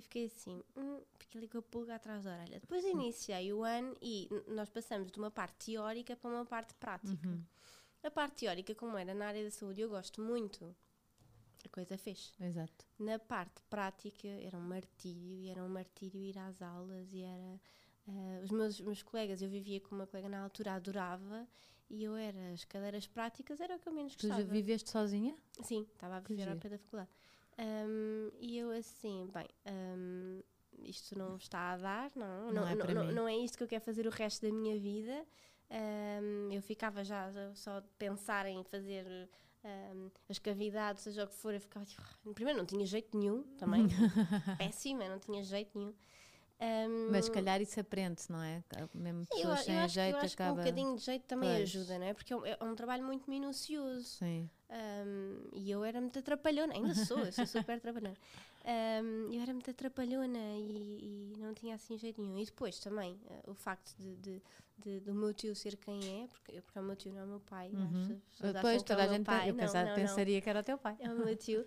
[0.00, 2.58] e fiquei assim, hum, fiquei ali com a pulga atrás da orelha.
[2.58, 7.28] Depois iniciei o ano e nós passamos de uma parte teórica para uma parte prática.
[7.28, 7.44] Uhum.
[8.02, 10.74] A parte teórica, como era na área da saúde, eu gosto muito
[11.64, 12.32] a coisa fez.
[12.40, 12.86] Exato.
[12.98, 17.60] Na parte prática era um martírio, e era um martírio ir às aulas e era.
[18.08, 21.46] Uh, os meus, meus colegas, eu vivia com uma colega na altura, adorava,
[21.88, 24.42] e eu era, as cadeiras práticas era o que eu menos gostava.
[24.42, 25.36] Tu já viveste sozinha?
[25.62, 27.10] Sim, estava a viver ao pé da faculdade.
[27.60, 30.42] Um, e eu assim, bem, um,
[30.82, 33.64] isto não está a dar, não, não, não, é não, não, não, é isto que
[33.64, 35.26] eu quero fazer o resto da minha vida.
[35.70, 39.06] Um, eu ficava já só de pensar em fazer
[40.28, 42.02] as cavidades, seja o que for, eu ficava tipo,
[42.34, 43.86] primeiro não tinha jeito nenhum também,
[44.56, 45.94] péssima, não tinha jeito nenhum.
[46.60, 48.62] Um, Mas se calhar isso aprende-se, não é?
[48.92, 50.50] Mesmo pessoas eu, sem eu acho, jeito eu acho acaba...
[50.50, 51.62] que um bocadinho de jeito também pois.
[51.62, 52.12] ajuda, não é?
[52.12, 54.04] Porque é um, é um trabalho muito minucioso.
[54.04, 54.50] Sim.
[54.68, 58.16] Um, e eu era muito atrapalhona, ainda sou, eu sou super atrapalhona.
[58.62, 62.38] Um, eu era muito atrapalhona e, e, não tinha assim jeito nenhum.
[62.38, 64.42] E depois também uh, o facto de, de,
[64.78, 67.24] de, do meu tio ser quem é, porque, porque é o meu tio, não é
[67.24, 67.70] o meu pai.
[67.70, 68.20] Uhum.
[68.40, 69.50] Depois toda a gente pai.
[69.50, 70.42] eu pensava, não, pensaria não.
[70.42, 70.96] que era o teu pai.
[71.00, 71.64] É o meu tio.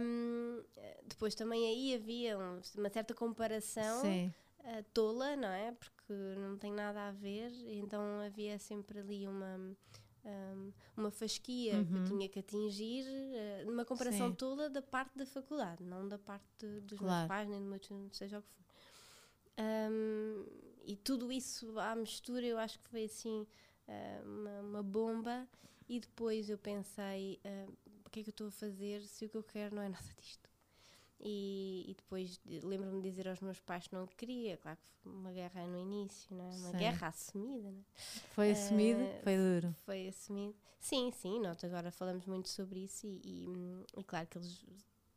[0.00, 0.62] Um,
[1.06, 5.72] depois também aí havia um, uma certa comparação uh, tola, não é?
[5.72, 9.58] Porque não tem nada a ver, então havia sempre ali uma
[10.24, 11.84] um, uma fasquia uhum.
[11.84, 14.36] que eu tinha que atingir, uh, numa comparação Sim.
[14.36, 17.16] toda da parte da faculdade, não da parte de, dos claro.
[17.16, 18.64] meus pais, nem do meu seja o que for.
[19.56, 20.46] Um,
[20.84, 23.46] e tudo isso à mistura, eu acho que foi assim
[23.88, 25.48] uh, uma, uma, bomba.
[25.88, 27.72] E depois eu pensei: uh,
[28.04, 29.88] o que é que eu estou a fazer se o que eu quero não é
[29.88, 30.48] nada disto?
[31.20, 35.12] E, e depois lembro-me de dizer aos meus pais que não queria, claro que foi
[35.12, 36.54] uma guerra no início, não é?
[36.56, 36.76] Uma sim.
[36.76, 37.84] guerra assumida, não é?
[38.30, 39.00] Foi assumido?
[39.00, 39.76] Uh, foi duro?
[39.84, 40.54] Foi assumido.
[40.78, 44.64] Sim, sim, nós agora falamos muito sobre isso e, e, e claro que eles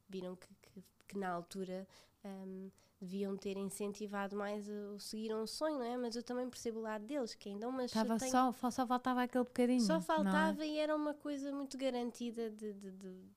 [0.07, 1.85] viram que, que, que na altura
[2.23, 5.97] um, deviam ter incentivado mais o seguir um sonho, não é?
[5.97, 9.43] Mas eu também percebo o lado deles, que ainda uma Estava só, só faltava aquele
[9.43, 9.81] bocadinho.
[9.81, 10.67] Só faltava é?
[10.67, 13.36] e era uma coisa muito garantida de, de, de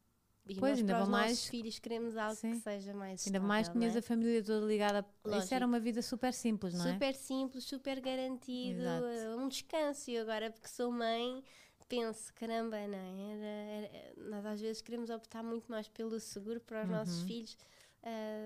[0.51, 2.51] e pois, nós ainda para os mais nossos filhos queremos algo Sim.
[2.53, 4.01] que seja mais Ainda mais tinhas é?
[4.01, 5.07] a família toda ligada.
[5.25, 5.45] Lógico.
[5.45, 6.93] Isso era uma vida super simples, não é?
[6.93, 9.07] Super simples, super garantido, Exato.
[9.39, 10.11] Um descanso.
[10.11, 11.43] E agora, porque sou mãe,
[11.89, 13.33] penso, caramba, não é?
[13.33, 16.97] Era, era, nós às vezes queremos optar muito mais pelo seguro para os uhum.
[16.97, 17.57] nossos filhos.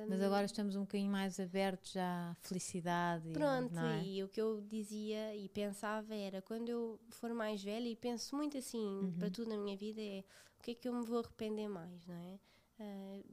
[0.09, 3.31] Mas agora estamos um bocadinho mais abertos à felicidade.
[3.31, 4.05] Pronto, é?
[4.05, 8.35] e o que eu dizia e pensava era quando eu for mais velha, e penso
[8.35, 9.12] muito assim uhum.
[9.19, 10.25] para tudo na minha vida, é
[10.64, 12.38] que é que eu me vou arrepender mais, não é?
[12.81, 13.25] Uh,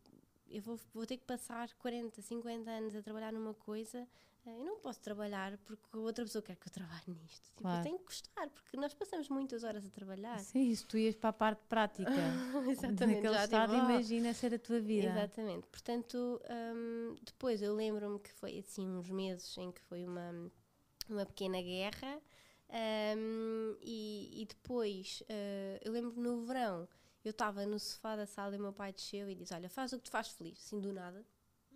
[0.49, 4.05] eu vou, vou ter que passar 40, 50 anos a trabalhar numa coisa
[4.45, 7.43] eu não posso trabalhar porque outra pessoa quer que eu trabalhe nisto.
[7.43, 7.79] Tipo, claro.
[7.79, 10.39] eu tenho que gostar, porque nós passamos muitas horas a trabalhar.
[10.39, 12.09] Sim, se tu ias para a parte prática.
[12.67, 13.21] Exatamente.
[13.21, 15.09] Naquele estado, tipo, imagina ser a tua vida.
[15.09, 15.67] Exatamente.
[15.67, 16.41] Portanto,
[16.75, 20.51] um, depois eu lembro-me que foi assim uns meses em que foi uma,
[21.07, 22.21] uma pequena guerra.
[23.17, 26.87] Um, e, e, depois, uh, eu lembro no verão,
[27.23, 29.91] eu estava no sofá da sala e o meu pai desceu e disse: Olha, faz
[29.91, 31.25] o que te faz feliz, assim do nada.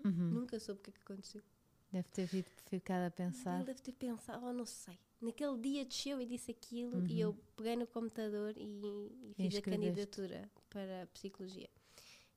[0.03, 0.29] Uhum.
[0.31, 1.43] Nunca soube o que é que aconteceu.
[1.95, 2.27] Deve ter
[2.65, 3.55] ficado a pensar.
[3.55, 4.99] Ele deve ter pensado, oh, não sei.
[5.21, 7.07] Naquele dia desceu e disse aquilo uhum.
[7.07, 8.81] e eu peguei no computador e,
[9.29, 11.69] e fiz a candidatura para a psicologia.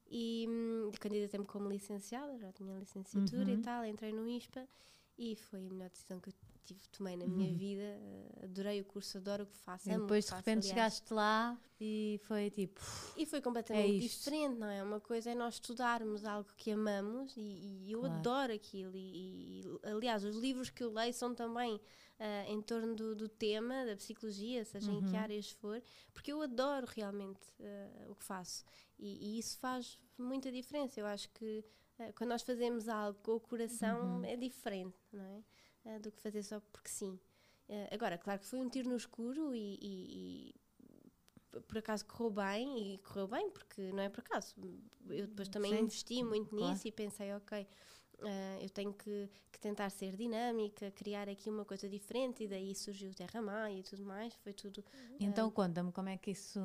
[0.09, 3.59] E hum, candidatei-me como licenciada, já tinha licenciatura uhum.
[3.59, 4.69] e tal, entrei no ISPA
[5.19, 6.35] e foi a melhor decisão que eu
[6.69, 7.57] tive, tomei na minha uhum.
[7.57, 7.83] vida.
[7.83, 9.89] Uh, adorei o curso, adoro o que faço.
[9.89, 10.67] E depois de repente aliás.
[10.67, 12.81] chegaste lá e foi tipo.
[13.17, 14.83] E foi completamente é diferente, não é?
[14.83, 18.15] Uma coisa é nós estudarmos algo que amamos e, e eu claro.
[18.17, 18.97] adoro aquilo.
[18.97, 21.81] E, e, aliás, os livros que eu leio são também uh,
[22.49, 24.99] em torno do, do, tema da psicologia, seja uhum.
[24.99, 25.23] em que uhum.
[25.23, 28.65] áreas for, porque eu adoro realmente uh, o que faço.
[28.99, 31.01] E, e, isso faz muita diferença.
[31.01, 31.65] Eu acho que
[32.15, 34.25] quando nós fazemos algo com o coração uhum.
[34.25, 35.43] é diferente, não é?
[35.85, 37.19] Uh, do que fazer só porque sim.
[37.69, 40.55] Uh, agora, claro que foi um tiro no escuro e, e,
[41.55, 44.55] e, por acaso correu bem e correu bem porque não é por acaso.
[45.09, 45.81] Eu depois também sim.
[45.81, 46.89] investi muito nisso claro.
[46.89, 47.67] e pensei, ok,
[48.21, 52.75] Uh, eu tenho que, que, tentar ser dinâmica, criar aqui uma coisa diferente e daí
[52.75, 54.85] surgiu o Terra Maia e tudo mais, foi tudo...
[55.21, 56.61] Então uh, conta-me como é que isso,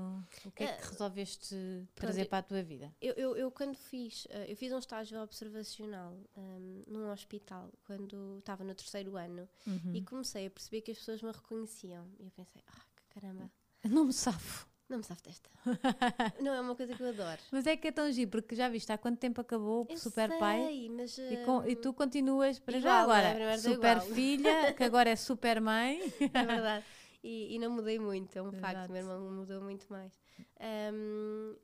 [0.45, 1.55] o que é que resolveste
[1.93, 2.91] trazer para a tua vida?
[2.99, 8.63] Eu, eu, eu quando fiz, eu fiz um estágio observacional um, num hospital, quando estava
[8.63, 9.93] no terceiro ano uhum.
[9.93, 13.51] e comecei a perceber que as pessoas me reconheciam e eu pensei, ah, que caramba...
[13.83, 14.72] Não me safo.
[14.93, 15.49] Não me sabe desta.
[16.39, 17.41] não é uma coisa que eu adoro.
[17.51, 20.29] Mas é que é tão giro, porque já viste há quanto tempo acabou o Super
[20.29, 20.87] sei, Pai?
[20.91, 23.29] Mas, e, com, e, tu continuas para já agora.
[23.29, 23.57] É?
[23.57, 25.99] Super filha, que agora é super mãe.
[26.31, 26.85] é verdade.
[27.23, 28.61] E, e, não mudei muito, é um Exato.
[28.61, 28.91] facto.
[28.91, 30.13] Meu irmão mudou muito mais.
[30.93, 31.55] Um,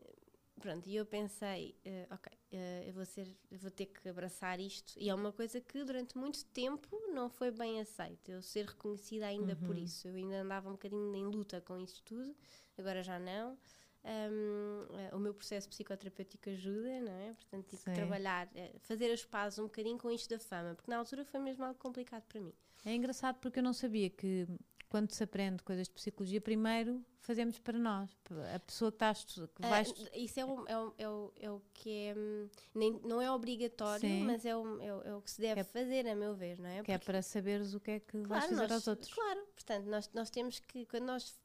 [0.60, 4.94] pronto, e eu pensei, uh, ok, uh, vou ser, vou ter que abraçar isto.
[4.98, 8.32] E é uma coisa que durante muito tempo não foi bem aceita.
[8.32, 9.68] Eu ser reconhecida ainda uhum.
[9.68, 10.08] por isso.
[10.08, 12.36] Eu ainda andava um bocadinho em luta com isso tudo
[12.80, 13.58] agora já não.
[14.04, 17.34] Um, eh, o meu processo psicoterapêutico ajuda, não é?
[17.34, 20.90] Portanto, tive que trabalhar, eh, fazer as pazes um bocadinho com isto da fama, porque
[20.90, 22.54] na altura foi mesmo algo complicado para mim.
[22.86, 24.48] É engraçado porque eu não sabia que
[24.90, 28.10] quando se aprende coisas de psicologia, primeiro fazemos para nós.
[28.56, 29.48] A pessoa que está a estudar.
[29.48, 32.16] Que vai uh, isso é o, é, o, é, o, é o que é.
[32.18, 34.24] Hum, nem, não é obrigatório, Sim.
[34.24, 36.60] mas é o, é, o, é o que se deve é, fazer, a meu ver,
[36.60, 36.82] não é?
[36.82, 39.14] Que é para saberes o que é que claro, vais fazer nós, aos outros.
[39.14, 41.40] Claro, portanto, nós, nós temos que, quando nós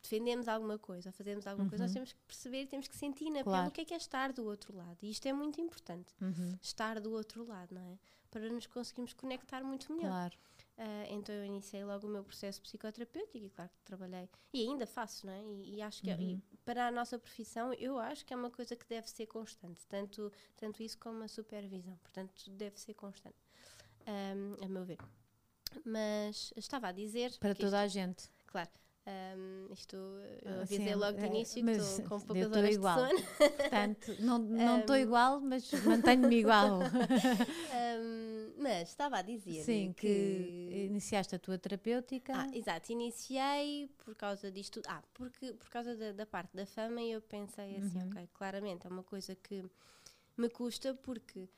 [0.00, 1.70] defendemos alguma coisa, fazemos alguma uhum.
[1.70, 1.94] coisa, nós uhum.
[1.94, 3.62] temos que perceber, temos que sentir na claro.
[3.62, 4.98] pele o que é que é estar do outro lado.
[5.02, 6.56] E isto é muito importante, uhum.
[6.62, 7.98] estar do outro lado, não é?
[8.30, 10.10] Para nos conseguirmos conectar muito melhor.
[10.10, 10.38] Claro.
[10.78, 14.86] Uh, então eu iniciei logo o meu processo psicoterapêutico e claro que trabalhei e ainda
[14.86, 15.42] faço, não é?
[15.42, 16.40] E, e acho que é, uhum.
[16.52, 19.84] é, para a nossa profissão eu acho que é uma coisa que deve ser constante,
[19.88, 23.34] tanto, tanto isso como a supervisão, portanto deve ser constante,
[24.06, 24.98] um, a meu ver.
[25.84, 27.36] Mas estava a dizer.
[27.40, 28.30] Para toda isto, a gente.
[28.46, 28.70] Claro.
[29.08, 33.06] Um, isto eu ah, avisei logo de é, início que estou com poucas horas igual.
[33.06, 33.28] de sono.
[33.56, 36.80] Portanto, não estou um, igual, mas mantenho-me igual.
[37.98, 38.27] um,
[38.58, 40.08] mas estava a dizer Sim, que,
[40.70, 42.32] que, iniciaste a tua terapêutica.
[42.34, 44.82] Ah, exato, iniciei por causa disto.
[44.86, 48.08] Ah, porque, por causa da, da parte da fama eu pensei assim, uhum.
[48.08, 49.64] ok, claramente é uma coisa que
[50.36, 51.48] me custa porque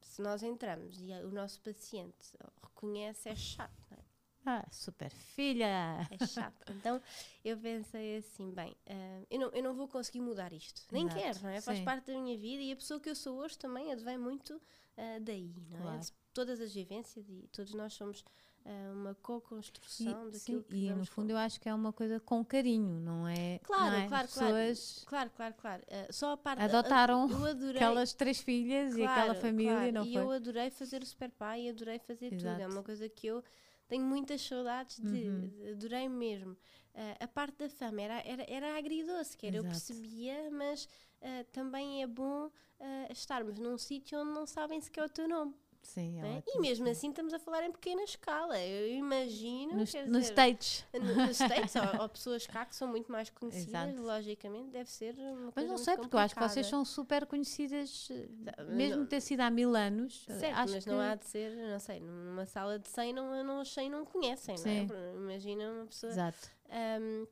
[0.00, 4.00] se nós entramos e o nosso paciente reconhece, é chato, não é?
[4.46, 6.08] Ah, super filha!
[6.10, 6.64] É chato.
[6.70, 7.00] Então
[7.44, 10.82] eu pensei assim: bem, uh, eu, não, eu não vou conseguir mudar isto.
[10.90, 11.20] Nem Exato.
[11.20, 11.60] quero, não é?
[11.60, 11.84] Faz Sim.
[11.84, 14.60] parte da minha vida e a pessoa que eu sou hoje também advém muito
[14.96, 15.82] uh, daí, não é?
[15.82, 16.00] claro.
[16.32, 18.20] todas as vivências e todos nós somos
[18.64, 22.20] uh, uma co-construção daquilo sim, que E no fundo eu acho que é uma coisa
[22.20, 23.58] com carinho, não é?
[23.62, 24.08] Claro, não é?
[24.08, 25.30] claro, Pessoas claro.
[25.30, 26.12] Claro, claro, claro.
[26.12, 29.92] só a parte Adotaram adorei, aquelas três filhas claro, e aquela família, claro.
[29.92, 30.22] não e foi?
[30.22, 32.56] E eu adorei fazer o super pai, adorei fazer Exato.
[32.56, 32.62] tudo.
[32.62, 33.42] É uma coisa que eu
[33.90, 35.72] tenho muitas saudades de, uhum.
[35.72, 36.56] adorei mesmo.
[36.94, 40.84] Uh, a parte da fama era, era, era agridoce, que era, eu percebia, mas
[41.22, 45.54] uh, também é bom uh, estarmos num sítio onde não sabem sequer o teu nome.
[45.82, 46.42] Sim, é né?
[46.46, 48.58] E mesmo assim estamos a falar em pequena escala.
[48.60, 49.74] Eu imagino.
[49.74, 50.86] Nos, nos dizer, States.
[50.92, 54.02] Nos States, ou, ou, pessoas cá que são muito mais conhecidas, Exato.
[54.02, 55.52] logicamente, deve ser uma coisa.
[55.56, 58.08] Mas não sei, porque eu acho que vocês são super conhecidas,
[58.44, 60.24] tá, mesmo não, ter sido há mil anos.
[60.26, 60.90] Certo, acho mas que...
[60.90, 64.56] não há de ser, não sei, numa sala de 100 não, não, 100 não conhecem,
[64.56, 64.86] Sim.
[64.86, 65.14] não é?
[65.14, 66.12] Imagina uma pessoa.
[66.12, 66.59] Exato.
[66.70, 67.26] Um,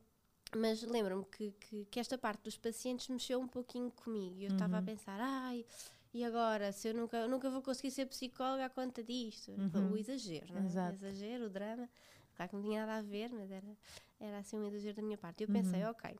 [0.57, 4.37] mas lembro-me que, que, que, esta parte dos pacientes mexeu um pouquinho comigo.
[4.39, 4.83] E eu estava uhum.
[4.83, 5.65] a pensar, ai
[6.13, 9.53] e agora, se eu nunca, nunca vou conseguir ser psicóloga à conta disto?
[9.53, 9.93] Uhum.
[9.93, 10.65] O exagero, não é?
[10.65, 10.93] Exato.
[10.93, 11.89] O exagero, o drama.
[12.35, 13.77] Claro que não tinha nada a ver, mas era,
[14.19, 15.43] era assim um exagero da minha parte.
[15.43, 15.91] E eu pensei, uhum.
[15.91, 16.17] ok,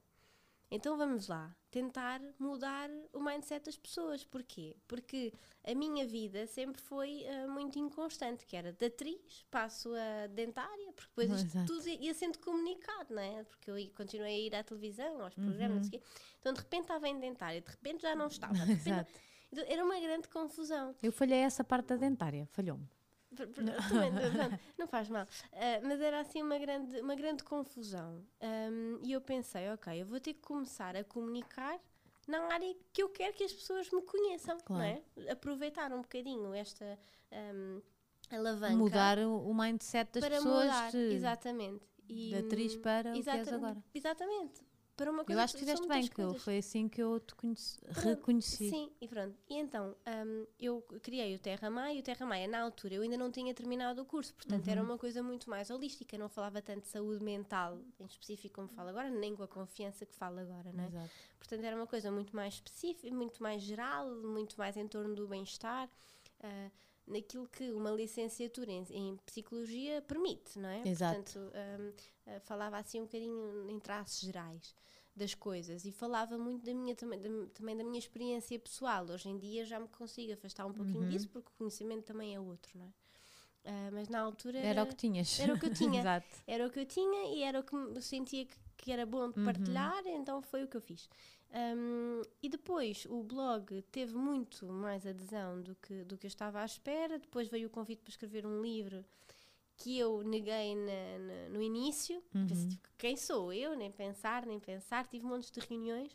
[0.71, 4.25] então vamos lá, tentar mudar o mindset das pessoas.
[4.25, 4.77] Porquê?
[4.87, 5.33] Porque
[5.65, 10.93] a minha vida sempre foi uh, muito inconstante, que era de atriz, passo a dentária,
[10.93, 13.45] porque depois isto tudo ia sendo comunicado, não é?
[13.45, 15.77] Porque eu continuei a ir à televisão, aos programas, uhum.
[15.77, 16.09] não sei o quê.
[16.41, 18.53] Então de repente estava em dentária, de repente já não estava.
[18.59, 20.95] De repente, Exato então, era uma grande confusão.
[21.03, 22.89] Eu falhei essa parte da dentária, falhou-me.
[23.59, 25.25] Não, não faz mal.
[25.53, 28.25] Uh, mas era assim uma grande, uma grande confusão.
[28.41, 31.79] Um, e eu pensei, ok, eu vou ter que começar a comunicar
[32.27, 34.83] na área que eu quero que as pessoas me conheçam, claro.
[35.17, 35.31] não é?
[35.31, 36.99] Aproveitar um bocadinho esta
[37.33, 37.83] um,
[38.31, 38.77] alavanca.
[38.77, 40.65] Mudar o, mindset das para pessoas.
[40.65, 41.85] Mudar, de, exatamente.
[42.09, 43.83] E, de atriz para o que és agora.
[43.95, 44.68] Exatamente
[44.99, 47.33] para uma coisa Eu acho que fizeste bem, que eu, foi assim que eu te
[47.37, 48.69] conheci, reconheci.
[48.69, 49.39] Sim, e pronto.
[49.49, 49.95] E então,
[50.27, 53.31] um, eu criei o Terra Maia e o Terra Maia, na altura, eu ainda não
[53.31, 54.73] tinha terminado o curso, portanto uhum.
[54.73, 58.69] era uma coisa muito mais holística, não falava tanto de saúde mental em específico como
[58.69, 60.89] falo agora, nem com a confiança que falo agora, não é?
[60.89, 61.11] Exato.
[61.39, 65.29] Portanto, era uma coisa muito mais específica, muito mais geral, muito mais em torno do
[65.29, 65.89] bem-estar.
[66.41, 66.71] Uh,
[67.09, 70.87] naquilo que uma licenciatura em, em, psicologia permite, não é?
[70.87, 71.15] Exato.
[71.33, 71.89] Portanto, um,
[72.37, 74.75] uh, falava assim um bocadinho em traços gerais.
[75.17, 79.05] das coisas e falava muito da minha também da, também da minha experiência pessoal.
[79.11, 81.09] Hoje em dia já me consigo afastar um pouquinho Uhum.
[81.09, 82.93] disso porque o conhecimento também é outro, não é?
[83.65, 85.41] Ah, mas na altura Era o que tinhas.
[85.41, 86.01] era o que eu tinha.
[86.01, 86.27] Exato.
[86.47, 89.29] era o que eu tinha e era o que eu sentia que, que era bom
[89.31, 89.45] de Uhum.
[89.45, 91.09] partilhar, então foi o que eu fiz.
[91.51, 96.61] Um, e depois o blog teve muito mais adesão do que, do que eu estava
[96.61, 97.19] à espera.
[97.19, 99.05] Depois veio o convite para escrever um livro
[99.77, 102.23] que eu neguei na- na- no início.
[102.33, 102.69] Pensei, Uhum.
[102.69, 103.75] tipo, quem sou eu?
[103.77, 105.07] Nem pensar, nem pensar.
[105.09, 106.15] Tive montes de reuniões.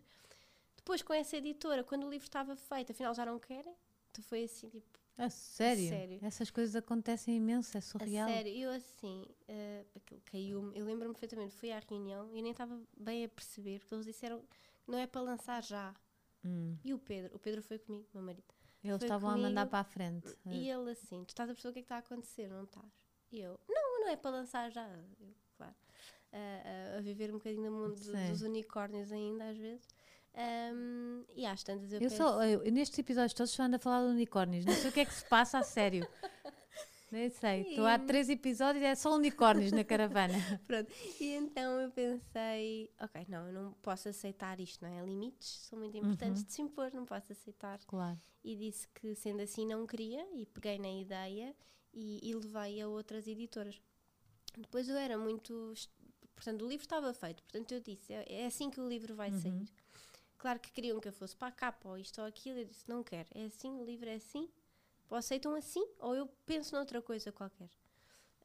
[0.75, 3.73] Depois, com essa editora, quando o livro estava feito, afinal já não querem.
[4.11, 5.89] Então foi assim, tipo, A sério?
[5.89, 6.19] sério.
[6.21, 8.29] Essas coisas acontecem imenso, é surreal.
[8.29, 10.77] A sério, eu assim, eh, aquilo caiu-me.
[10.77, 14.43] Eu lembro-me perfeitamente, fui à reunião e nem estava bem a perceber, porque eles disseram
[14.87, 15.93] não é para lançar já.
[16.43, 16.77] Hum.
[16.83, 18.43] E o Pedro, o Pedro foi comigo, meu marido.
[18.83, 20.37] Eles Foi estavam a mandar comigo para a frente.
[20.45, 22.65] E ele assim, tu estás a perceber o que é que está a acontecer, não
[22.65, 22.91] estás?
[23.31, 24.85] E eu, não, não é para lançar já.
[25.19, 25.73] Eu, claro.
[26.97, 29.87] a- viver um bocadinho no mundo do- dos unicórnios ainda, às vezes.
[30.35, 33.79] Ahm, e às tantas eu, Eu penso, só, eu, nestes episódios todos só ando a
[33.79, 34.65] falar de unicórnios.
[34.65, 36.07] Não sei o que é que se passa a sério.
[37.13, 37.61] Nem sei.
[37.69, 40.33] Estou há três episódios e é só unicórnios na caravana.
[40.65, 40.91] Pronto.
[41.19, 45.05] E então eu pensei, ok, não, eu não posso aceitar isto, não é?
[45.05, 46.47] Limites são muito importantes Uhum.
[46.47, 47.79] de se impor, não posso aceitar.
[47.85, 48.19] Claro.
[48.43, 51.55] E disse que sendo assim não queria e peguei na ideia
[51.93, 53.79] e, e levei a outras editoras.
[54.57, 55.71] Depois eu era muito.
[56.35, 59.29] Portanto, o livro estava feito, portanto eu disse, é, é assim que o livro vai
[59.29, 59.39] Uhum.
[59.39, 59.65] sair.
[60.37, 62.89] Claro que queriam que eu fosse para a capa ou isto ou aquilo, eu disse,
[62.89, 64.49] não quero, é assim, o livro é assim,
[65.13, 67.69] ou aceitam assim, ou eu penso noutra coisa qualquer.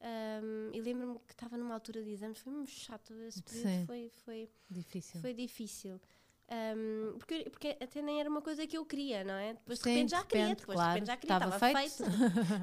[0.01, 3.85] Ahm, e lembro-me que estava numa altura de exames, foi muito chato, esse período Sim.
[3.87, 5.19] foi, foi, Difícil.
[5.19, 5.99] foi difícil.
[6.47, 9.53] Ahm, porque, porque até nem era uma coisa que eu queria, não é?
[9.55, 12.03] Depois de Sim, repente já queria, depois claro, de repente já queria, estava feito.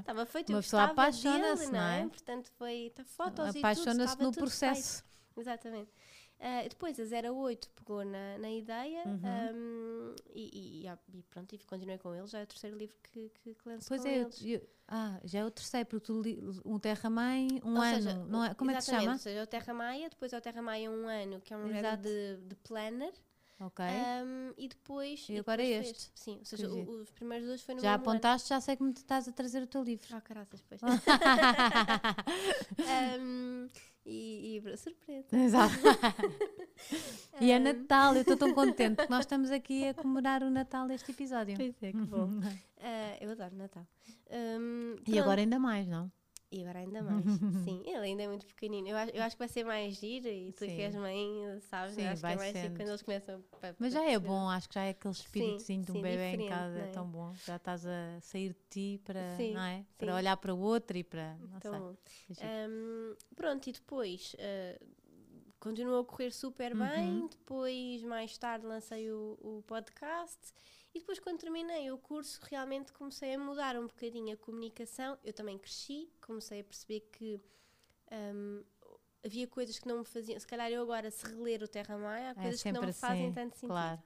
[0.00, 2.06] Estava feito, Uma eu pessoa apaixona-se, dele, não é?
[2.08, 5.02] Portanto, foi tá, fotos e tudo, Apaixona-se no processo.
[5.02, 5.06] feito.
[5.36, 5.90] Exatamente.
[6.38, 9.20] Ah, depois a 08 pegou na, na ideia Uhum.
[9.24, 12.26] ahm, e, e, e pronto, e continuei com ele.
[12.26, 15.44] Já é o terceiro livro que, que, que lanço Pois é, eu- ah, já é
[15.44, 18.54] o terceiro, porque tu li, um Terra-Mãe, um Ou ano, seja, não é?
[18.54, 19.12] Como é que se chama?
[19.12, 21.56] Ou seja, é o Terra Maia, depois é o Terra Maia um ano, que é
[21.56, 22.02] um género Exato.
[22.02, 23.12] de, de planner.
[23.58, 23.82] Ok.
[23.82, 25.26] ahm, e depois.
[25.30, 26.10] E agora é depois este.
[26.14, 28.10] Sim, ou seja, o- os primeiros dois foi no já mesmo ano.
[28.10, 30.06] apontaste, já sei como te estás a trazer o teu livro.
[30.14, 30.80] Ah, caraças, pois.
[32.86, 33.68] Ahm,
[34.06, 35.36] e, e surpresa.
[35.36, 35.74] Exato.
[37.40, 40.50] e é Ahm, Natal, eu estou tão contente que nós estamos aqui a comemorar o
[40.50, 41.56] Natal deste episódio.
[41.56, 42.28] Pois é, que bom.
[42.78, 43.86] Ah, eu adoro Natal.
[44.30, 46.12] Ahm, E agora ainda mais, não?
[46.56, 47.24] E agora ainda mais.
[47.64, 48.88] Sim, ele ainda é muito pequenino.
[48.88, 50.66] Eu acho, eu acho que vai ser mais giro e tu Sim.
[50.74, 51.94] que és mãe, sabes?
[51.94, 52.62] Sim, eu acho que é mais sendo.
[52.62, 53.74] giro quando eles começam a.
[53.78, 56.78] Mas já é bom, acho que já é aquele espíritozinho de um bebê em casa,
[56.78, 57.32] é tão bom.
[57.44, 59.78] Já estás a sair de ti para, Sim, não é?
[59.80, 59.86] sim.
[59.98, 61.36] para olhar para o outro e para.
[61.36, 61.98] Não Então,
[62.32, 62.46] sei.
[62.46, 64.78] Ahm, pronto, e depois ah,
[65.60, 66.78] continuou a correr super Uhum.
[66.88, 67.28] bem.
[67.28, 70.38] Depois, mais tarde, lancei o, o podcast.
[70.96, 75.18] E depois, quando terminei o curso, realmente comecei a mudar um bocadinho a comunicação.
[75.22, 77.38] Eu também cresci, comecei a perceber que
[78.10, 78.62] ahm,
[79.22, 80.40] havia coisas que não me faziam.
[80.40, 82.94] Se calhar eu agora, se reler o Terra Maia, há É coisas que não me
[82.94, 83.68] fazem assim, tanto sentido.
[83.68, 84.02] Claro,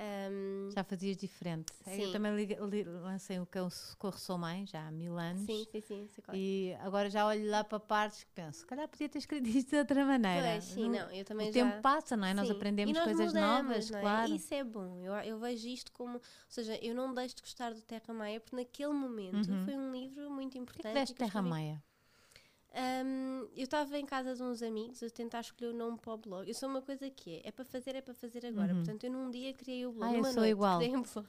[0.00, 1.72] Ahm, já fazias diferente.
[1.84, 2.12] É, Eu Sim.
[2.12, 5.42] também li- li- lancei o Cão Socorro Sou Mãe, já há mil anos.
[5.44, 6.08] sim, sim, sim.
[6.24, 6.38] qual é.
[6.38, 9.70] E agora já olho lá para partes que penso, se calhar podia ter escrito isto
[9.70, 10.46] de outra maneira.
[10.52, 11.64] Pois, sim, não, eu também o já...
[11.64, 12.32] tempo passa, não é?
[12.32, 12.52] Nós Sim.
[12.54, 14.00] aprendemos E nós coisas mudamos, novas, é?
[14.00, 14.32] claro.
[14.34, 14.96] Isso é bom.
[15.04, 16.14] Eu, eu vejo isto como.
[16.18, 19.64] Ou seja, eu não deixo de gostar do Terra Maia porque naquele momento Uhum.
[19.64, 20.92] foi um livro muito importante.
[20.94, 21.42] que deste e que eu Terra.
[21.42, 21.82] Maia?
[22.74, 26.18] Hum, eu estava em casa de uns amigos a tentar escolher o nome para o
[26.18, 26.46] blog.
[26.46, 28.72] Eu sou uma coisa que é: é para fazer, é para fazer agora.
[28.72, 28.84] Uhum.
[28.84, 30.14] Portanto, eu num dia criei o blog.
[30.14, 30.78] Ah, eu sou noite igual.
[30.78, 31.28] Criei um blog.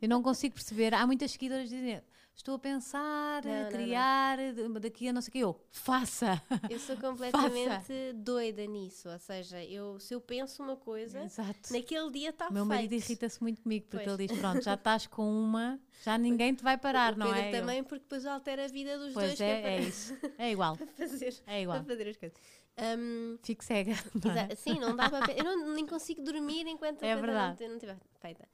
[0.00, 0.94] Eu não consigo perceber.
[0.94, 2.02] Há muitas seguidoras que dizem,
[2.34, 3.70] estou a pensar, Não, a não, não.
[3.70, 5.38] criar, de- daqui a não sei o que.
[5.40, 6.40] Eu, faça!
[6.70, 9.08] Eu sou completamente doida nisso.
[9.08, 11.72] Ou seja, eu, se eu penso uma coisa, Exato.
[11.72, 12.68] naquele dia está O meu feito.
[12.76, 14.18] marido irrita-se muito comigo, porque Pois.
[14.20, 17.48] ele diz, pronto, já estás com uma, já ninguém te vai parar, não é?
[17.48, 19.40] Eu, também, porque depois altera a vida dos pois dois.
[19.40, 20.16] é, para é isso.
[20.38, 21.84] É igual, fazer, é igual.
[21.84, 22.38] fazer as coisas.
[22.78, 23.92] Hum, Fico cega.
[24.24, 24.54] não é?
[24.54, 25.30] Sim, não dá para.
[25.32, 27.60] Eu não, nem consigo dormir enquanto É verdade.
[27.62, 28.48] não, não estiver feita.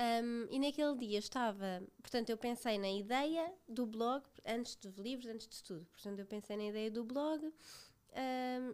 [0.00, 1.82] Um, e naquele dia estava.
[2.00, 5.84] Portanto, eu pensei na ideia do blog, antes dos livros, antes de tudo.
[5.92, 7.52] Portanto, eu pensei na ideia do blog um,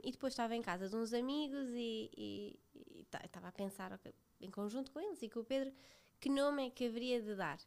[0.05, 2.57] e depois estava em casa de uns amigos e,
[3.11, 3.99] ta- estava a pensar
[4.41, 5.73] em conjunto com eles e com o Pedro
[6.21, 7.59] que nome é que haveria de dar.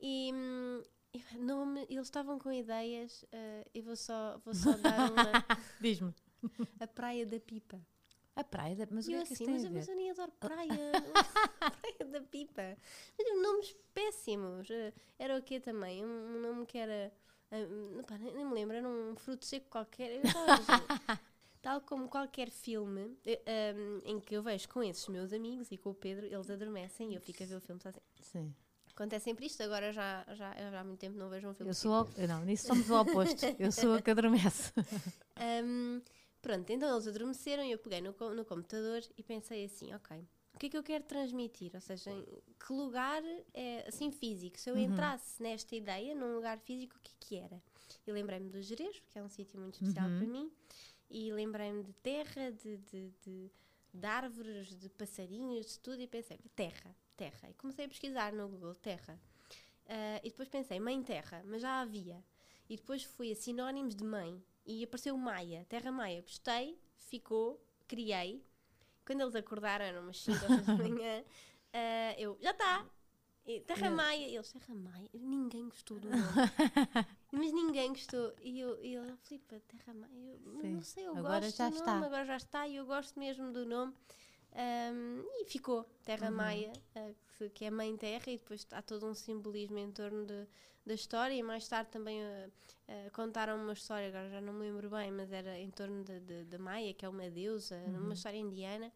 [0.00, 0.30] E.
[0.34, 5.44] hum, e, nome, eles estavam com ideias, uh, eu vou só, vou só dar uma.
[5.80, 6.14] Diz-me.
[6.78, 7.80] a Praia da Pipa.
[8.36, 10.68] A praia, da- mas o que é que assim, mas, mas eu nem adoro praia.
[11.82, 12.76] praia da Pipa.
[13.18, 14.70] Mas nomes péssimos.
[14.70, 16.04] Eh, Era o quê também?
[16.04, 17.12] Um, um nome que era.
[17.50, 20.20] ah, não, pá, nem, nem me lembro, era um fruto seco qualquer.
[21.62, 25.76] Tal como qualquer filme eh, um, em que eu vejo com esses meus amigos e
[25.76, 28.02] com o Pedro, eles adormecem e eu fico a ver o filme sozinho.
[28.22, 28.54] Sim.
[28.94, 31.70] Acontece sempre isto, agora já, já, já há muito tempo não vejo um filme.
[31.70, 31.92] Eu sou.
[31.92, 33.44] ao- Não, nisso somos o oposto.
[33.58, 34.72] Eu sou a que adormece.
[35.64, 36.00] Um,
[36.40, 40.58] pronto, então eles adormeceram e eu peguei no, no computador e pensei assim, ok, o
[40.58, 41.70] que é que eu quero transmitir?
[41.74, 42.10] Ou seja,
[42.58, 43.22] que lugar
[43.54, 44.58] é assim físico?
[44.58, 47.62] Se eu entrasse nesta ideia, num lugar físico, o que é que era?
[48.06, 50.50] E lembrei-me do Jerez, porque é um sítio muito especial para mim,
[51.08, 53.50] e lembrei-me de terra, de, de, de,
[53.94, 57.50] de árvores, de passarinhos, de tudo, e pensei, terra, terra.
[57.50, 59.18] E comecei a pesquisar no Google, terra.
[59.86, 62.22] Ah, e depois pensei, mãe terra, mas já havia.
[62.68, 66.22] E depois fui a sinónimos de mãe e apareceu Maia, Terra Maia.
[66.22, 68.44] Gostei, ficou, criei.
[69.04, 71.24] Quando eles acordaram, eram umas 5 horas da manhã,
[71.72, 72.86] ah, eu, já está!
[73.66, 74.28] Terra Maia.
[74.28, 75.08] E Eles, Terra Maia?
[75.12, 76.22] Ninguém gostou do nome.
[77.32, 78.32] Mas ninguém gostou.
[78.42, 80.72] E eu, e eu Filipe, Terra Maia, eu, "Mas Sim.
[80.74, 81.94] não sei, eu Agora gosto já do está.
[81.94, 83.92] nome, agora já está e eu gosto mesmo do nome.
[84.52, 86.36] Ahm, e ficou Terra Uhum.
[86.36, 90.26] Maia, ah, que, que é Mãe Terra, e depois há todo um simbolismo em torno
[90.26, 90.46] de,
[90.90, 91.34] da história.
[91.34, 92.48] E mais tarde também ah,
[92.88, 96.58] ah, contaram uma história, agora já não me lembro bem, mas era em torno de
[96.58, 98.04] Maia, que é uma deusa, Uhum.
[98.04, 98.92] uma história indiana.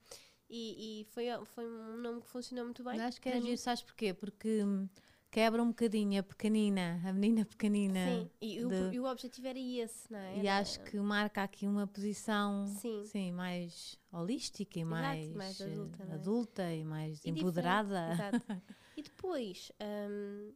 [0.49, 3.01] E, e foi, foi um nome que funcionou muito bem.
[3.01, 3.47] Acho que é para mim.
[3.47, 4.13] giro, sabes porquê?
[4.13, 4.89] Porque hum,
[5.31, 7.95] quebra um bocadinho a pequenina, a menina pequenina.
[7.95, 10.37] Sim, e, o, e o objetivo era esse, não é?
[10.37, 12.67] E Era- acho que marca aqui uma posição
[13.07, 13.33] Sim.
[13.33, 16.15] mais holística e Exato, mais, mais eh, adulta, é?
[16.15, 18.13] adulta e mais E empoderada.
[18.13, 18.43] Exato.
[18.97, 19.73] E depois,
[20.09, 20.53] hum,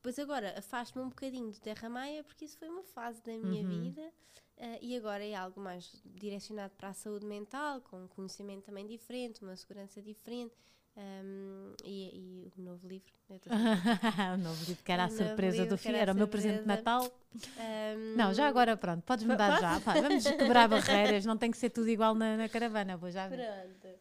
[0.00, 3.62] depois agora afasto-me um bocadinho de Terra Maia porque isso foi uma fase da minha
[3.62, 3.68] Uhum.
[3.82, 4.12] vida
[4.58, 8.86] ah, e agora é algo mais direcionado para a saúde mental, com um conhecimento também
[8.86, 10.54] diferente, uma segurança diferente.
[10.96, 13.12] hum, e, e o novo livro.
[14.34, 16.60] o novo livro que era a surpresa livro do filho, era era o meu presente
[16.62, 16.66] de.
[16.66, 17.04] Natal.
[17.34, 19.80] hum, Não, já agora pronto, podes Po- mudar já.
[19.80, 23.26] pá, vamos quebrar barreiras, não tem que ser tudo igual na, na caravana, vou já
[23.28, 23.38] ver.
[23.38, 24.00] Pronto.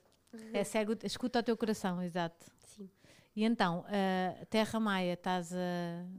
[0.54, 2.46] É, segue, escuta o teu coração, exato.
[3.40, 5.58] E então, a Terra Maia, estás a.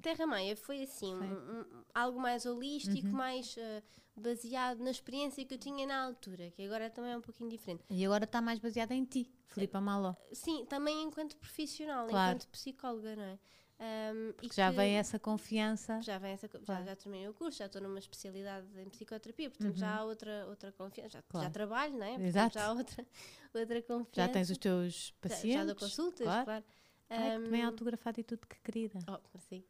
[0.00, 3.12] Terra Maia foi assim, um- um- algo mais holístico, Uhum.
[3.12, 3.82] mais ah,
[4.16, 7.84] baseado na experiência que eu tinha na altura, que agora também é um pouquinho diferente.
[7.90, 10.14] E agora está mais baseada em ti, Filipe Maló.
[10.32, 12.36] Sim, também enquanto profissional, Claro.
[12.38, 13.38] enquanto psicóloga, não é?
[13.82, 16.00] Um, e Que já que- vem essa confiança.
[16.02, 16.84] Já vem essa, já, Claro.
[16.86, 19.78] já terminei o curso, já estou numa especialidade em psicoterapia, portanto Uhum.
[19.78, 21.46] já há outra, outra confiança, já, Claro.
[21.46, 22.08] já trabalho, não é?
[22.10, 22.54] Portanto, Exato.
[22.54, 23.06] já há outra,
[23.54, 24.10] outra confiança.
[24.16, 25.54] Já tens os teus Já- pacientes.
[25.60, 26.44] Já, dou consultas, claro.
[26.44, 26.64] claro.
[27.10, 28.98] Ai, que também é Um, autografado e tudo, que querida.
[29.08, 29.64] Oh, sim.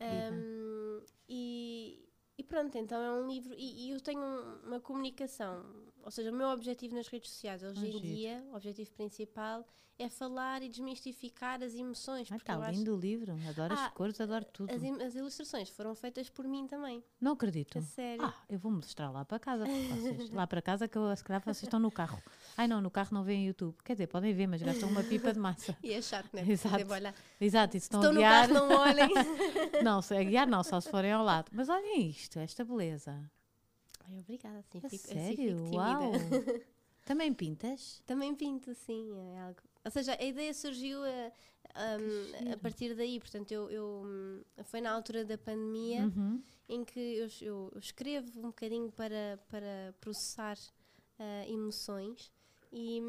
[0.00, 3.54] Um, e, e pronto, então é um livro.
[3.54, 5.64] E, e eu tenho um- uma comunicação.
[6.08, 8.00] Ou seja, o meu objetivo nas redes sociais hoje Ah, em giro.
[8.00, 9.62] dia, o objetivo principal,
[9.98, 12.28] é falar e desmistificar as emoções.
[12.28, 14.72] Porque está eu acho- lindo o livro, adoro Ah, as cores, adoro tudo.
[14.72, 17.04] as, as ilustrações foram feitas por mim também.
[17.20, 17.76] Não acredito.
[17.78, 18.24] A sério.
[18.24, 19.66] Ah, eu vou mostrar lá para casa.
[19.66, 20.30] vocês.
[20.30, 22.22] lá para casa que eu, se calhar vocês estão no carro.
[22.56, 23.76] Ai não, no carro não veem YouTube.
[23.84, 25.76] Quer dizer, podem ver, mas gastam uma pipa de massa.
[25.84, 26.42] E é chato, né?
[26.48, 26.90] Exato.
[26.90, 27.14] Olhar.
[27.38, 28.48] Exato, e se estão Estou a no guiar.
[28.48, 29.10] carro, não olhem.
[29.84, 31.50] Não, se a guiar não, só se forem ao lado.
[31.52, 33.30] Mas olhem isto, esta beleza.
[34.08, 35.56] Ai, obrigada, assim A fico, assim sério?
[35.56, 36.12] fico Uau!
[37.04, 38.02] Também pintas?
[38.06, 39.12] Também pinto, sim.
[39.34, 39.60] É algo.
[39.84, 42.58] Ou seja, a ideia surgiu a, um, a giro.
[42.58, 43.20] partir daí.
[43.20, 46.42] Portanto, eu, eu, foi na altura da pandemia Uhum.
[46.68, 50.58] em que eu, eu- escrevo um bocadinho para, para processar
[51.18, 52.32] ah, emoções.
[52.72, 53.00] E,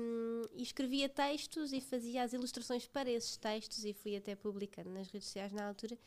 [0.54, 5.10] e escrevia textos e fazia as ilustrações para esses textos e fui até publicando nas
[5.12, 5.98] redes sociais na altura.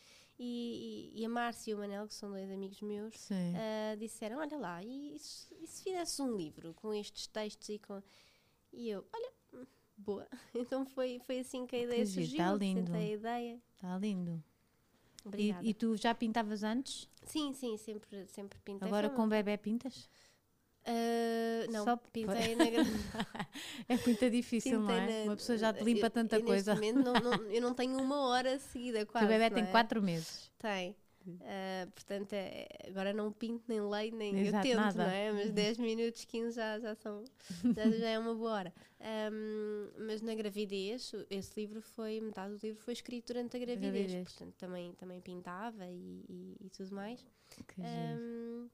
[0.45, 4.39] E, e- e a Márcia e o Manel, que são dois amigos meus, ah, disseram:
[4.39, 8.03] Olha lá, e, se- e se fizesse um livro com estes textos e com.
[8.73, 9.33] E eu, olha,
[9.97, 10.27] boa.
[10.55, 12.37] Então foi, foi assim que a ideia surgiu.
[12.39, 12.95] tá apresentei lindo.
[12.97, 13.61] a ideia.
[13.77, 14.43] Está lindo.
[15.25, 15.65] E, Obrigada.
[15.69, 17.09] e tu já pintavas antes?
[17.25, 18.89] Sim, sim, sempre, sempre pintei.
[18.89, 20.09] Agora com uma- bebê pintas?
[20.85, 22.65] Ah, não, Só- pintei na
[23.89, 25.19] É muito difícil, não pintei é?
[25.21, 26.75] na- Uma pessoa já te eu- limpa tanta eu, coisa.
[26.75, 29.27] Neste momento não, não- eu não tenho uma hora seguida O quase.
[29.27, 29.71] teu bebê não tem é?
[29.71, 30.51] 4 meses.
[30.59, 30.97] Tem.
[31.43, 35.05] Ah, portanto, é- agora não pinto nem leio, nem Exato, eu tento, nada.
[35.05, 35.31] não é?
[35.33, 37.23] Mas 10 minutos, 15 já, já são.
[37.77, 38.75] Já, já é uma boa hora.
[39.01, 43.61] Ahm, mas na gravidez, o- esse livro foi, metade do livro foi escrito durante a
[43.61, 43.93] gravidez.
[44.11, 44.29] Gravidez.
[44.33, 47.25] Portanto, também, também pintava e, e, e tudo mais.
[47.69, 48.69] Que giro.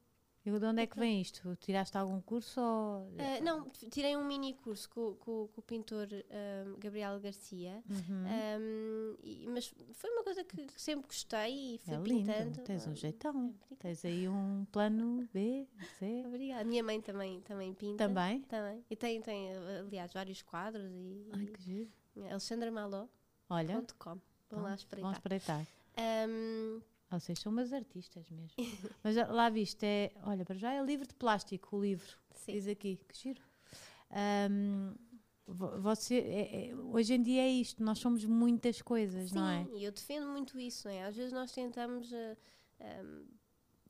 [0.55, 1.55] E de onde é que vem isto?
[1.57, 3.07] Tiraste algum curso ou.
[3.19, 7.83] ah, não, tirei um mini curso com, com- com o pintor ahm, Gabriel Garcia.
[7.89, 8.25] Uhum.
[8.27, 12.61] ahm, e- mas foi uma coisa que, que sempre gostei e fui é lindo, pintando.
[12.63, 13.31] tens um Ah, jeitão.
[13.31, 13.75] obrigada.
[13.79, 16.23] Tens aí um plano B, C.
[16.25, 16.63] Obrigada.
[16.63, 18.07] Minha mãe também, também pinta.
[18.07, 18.41] Também?
[18.43, 18.83] Também.
[18.89, 19.47] E tem, tem,
[19.79, 21.89] aliás, vários quadros e, Ai, que giro.
[22.29, 23.07] alexandramaló.com.
[23.49, 23.81] Olha,
[24.49, 25.13] Vão lá vamos espreitar.
[25.13, 25.65] espreitar.
[27.11, 28.55] Vocês são umas artistas mesmo.
[29.03, 30.11] Mas lá viste, é.
[30.23, 32.17] Olha, para já é livro de plástico, o livro.
[32.35, 32.53] Sim.
[32.53, 33.41] Diz aqui, que giro.
[34.51, 34.95] Um,
[35.47, 39.67] você, é, é, hoje em dia é isto, nós somos muitas coisas, Sim, não é?
[39.73, 41.05] e eu defendo muito isso, não é?
[41.05, 42.37] Às vezes nós tentamos uh,
[42.79, 43.25] eh, um,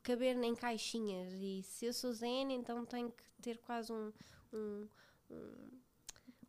[0.02, 4.12] caber em caixinhas e se eu sou zen, então tenho que ter quase um,
[4.52, 4.88] um,
[5.30, 5.79] um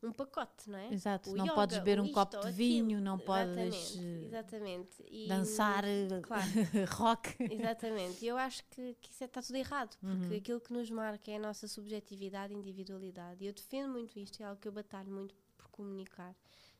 [0.03, 0.91] um pacote, não é?
[0.91, 5.03] Exato, o não yoga, podes beber um copo de vinho, não podes exatamente, exatamente.
[5.07, 5.83] E, dançar
[6.23, 6.45] claro,
[6.91, 7.35] rock.
[7.51, 10.37] Exatamente, eu acho que, que isso está é, tudo errado, porque uhum.
[10.37, 13.43] aquilo que nos marca é a nossa subjetividade e individualidade.
[13.43, 16.35] E eu defendo muito isto, é algo que eu batalho muito por comunicar.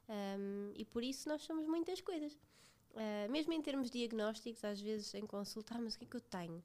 [0.10, 2.34] Um, e por isso nós somos muitas coisas.
[2.92, 6.18] Uh, mesmo em termos diagnósticos, às vezes em consulta, ah, mas o que é que
[6.18, 6.62] eu tenho?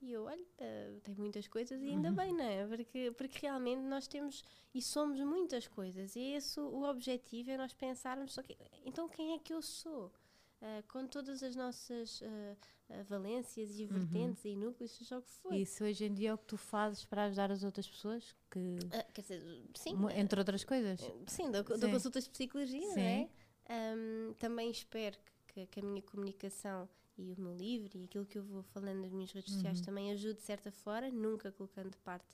[0.00, 2.66] E eu, olha, uh, tem muitas coisas e ainda bem, não é?
[2.66, 6.14] Porque, porque realmente nós temos e somos muitas coisas.
[6.14, 10.12] E esse o objetivo é nós pensarmos, só que, então quem é que eu sou?
[10.60, 12.56] Uh, com todas as nossas uh,
[13.04, 13.88] valências e uhum.
[13.90, 14.50] vertentes uhum.
[14.50, 15.54] e núcleos, seja o que for.
[15.54, 18.34] Isso hoje em dia é o que tu fazes para ajudar as outras pessoas?
[18.50, 18.60] Que,
[19.14, 19.42] quer dizer,
[19.74, 19.96] sim.
[20.16, 21.00] Entre outras coisas?
[21.26, 21.80] Sim, dou, sim.
[21.80, 22.96] dou consultas de psicologia, sim.
[22.96, 23.28] não é?
[23.70, 26.88] Um, também espero que, que a minha comunicação
[27.22, 29.84] e o meu livro e aquilo que eu vou falando nas minhas redes sociais uhum.
[29.84, 32.26] também ajude de certa forma, nunca colocando de parte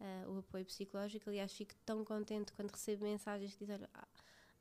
[0.00, 1.30] uh, o apoio psicológico.
[1.30, 4.06] Aliás, fico tão contente quando recebo mensagens que dizem: olha, à,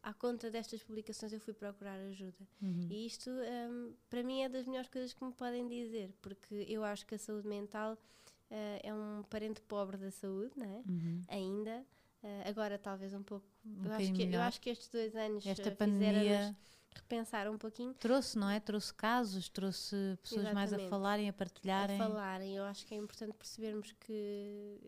[0.10, 2.48] à conta destas publicações eu fui procurar ajuda.
[2.62, 2.88] Uhum.
[2.90, 6.84] E isto, um, para mim, é das melhores coisas que me podem dizer, porque eu
[6.84, 10.84] acho que a saúde mental uh, é um parente pobre da saúde, não é?
[10.88, 11.22] Uhum.
[11.28, 11.86] Ainda.
[12.24, 13.46] Uh, agora, talvez um pouco.
[13.66, 16.56] Um eu, acho que, eu acho que estes dois anos Esta pandemia
[16.94, 17.94] repensar um pouquinho.
[17.94, 18.60] Trouxe, não é?
[18.60, 20.54] Trouxe casos, trouxe pessoas Exatamente.
[20.54, 22.00] mais a falarem, a partilharem.
[22.00, 22.56] A falarem.
[22.56, 24.80] Eu acho que é importante percebermos que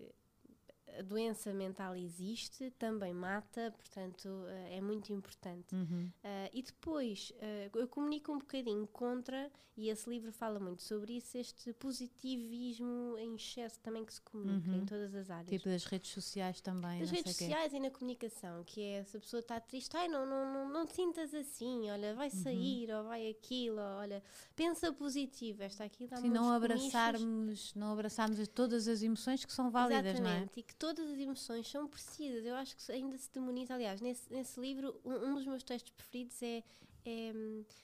[0.97, 5.75] a doença mental existe, também mata, portanto eh, é muito importante.
[5.75, 6.11] Uhum.
[6.23, 11.13] Uh, e depois uh, eu comunico um bocadinho contra, e esse livro fala muito sobre
[11.17, 14.77] isso, este positivismo em excesso também que se comunica uhum.
[14.77, 15.49] em todas as áreas.
[15.49, 16.99] Tipo das redes sociais também.
[16.99, 20.25] Das redes sociais e na comunicação, que é se a pessoa está triste, ai não,
[20.25, 22.43] não, não, não te sintas assim, olha, vai uhum.
[22.43, 22.97] sair, uhum.
[22.97, 24.21] ou vai aquilo, ou, olha,
[24.55, 29.71] pensa positivo, esta aqui dá Sim, não abraçarmos, não abraçarmos todas as emoções que são
[29.71, 30.47] válidas, Exatamente, não é?
[30.83, 32.45] Todas as emoções são precisas.
[32.45, 33.73] Eu acho que ainda se demoniza.
[33.73, 36.61] Aliás, nesse, nesse livro, um, um dos meus textos preferidos é,
[37.05, 37.33] é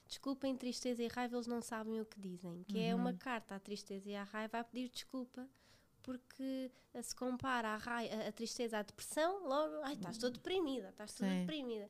[0.06, 2.62] Desculpem tristeza e raiva, eles não sabem o que dizem.
[2.66, 2.84] Que uhum.
[2.84, 3.18] é uma uhum.
[3.18, 5.48] carta à tristeza e à raiva a pedir desculpa
[6.02, 6.72] porque
[7.02, 11.90] se compara a, a tristeza à depressão, logo, ai, estás toda deprimida, estás toda deprimida.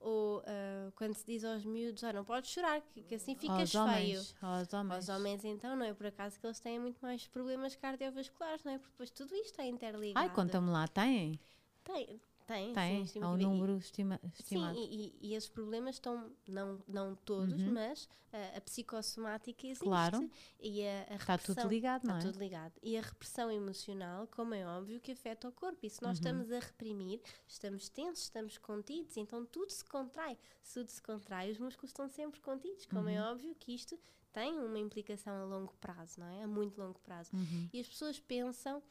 [0.00, 3.74] Ou uh, quando se diz aos miúdos, ah, não podes chorar, que, que assim ficas
[3.76, 4.18] aos feio.
[4.18, 4.94] Homens, aos homens.
[4.94, 8.72] Aos homens, então, não é por acaso que eles têm muito mais problemas cardiovasculares, não
[8.72, 8.78] é?
[8.78, 10.26] Porque depois tudo isto é interligado.
[10.26, 11.38] Ai, conta-me lá, têm?
[11.84, 12.20] Tem,
[12.50, 14.74] tem, tem sim, há um número estima, estimado.
[14.74, 17.72] Sim, e, e, esses problemas estão, não, não todos, uhum.
[17.72, 19.84] mas uh, a psicossomática existe.
[19.84, 20.28] Claro.
[20.58, 22.18] E a, a está tudo ligado, não é?
[22.18, 22.72] Está tudo ligado.
[22.82, 25.78] E a repressão emocional, como é óbvio, que afeta o corpo.
[25.84, 26.26] E se nós uhum.
[26.26, 30.36] estamos a reprimir, estamos tensos, estamos contidos, então tudo se contrai.
[30.60, 32.84] Se tudo se contrai, os músculos estão sempre contidos.
[32.86, 33.26] Como é uhum.
[33.26, 33.96] é óbvio que isto
[34.32, 36.42] tem uma implicação a longo prazo, não é?
[36.42, 37.30] A muito longo prazo.
[37.34, 37.68] Uhum.
[37.72, 38.82] E as pessoas pensam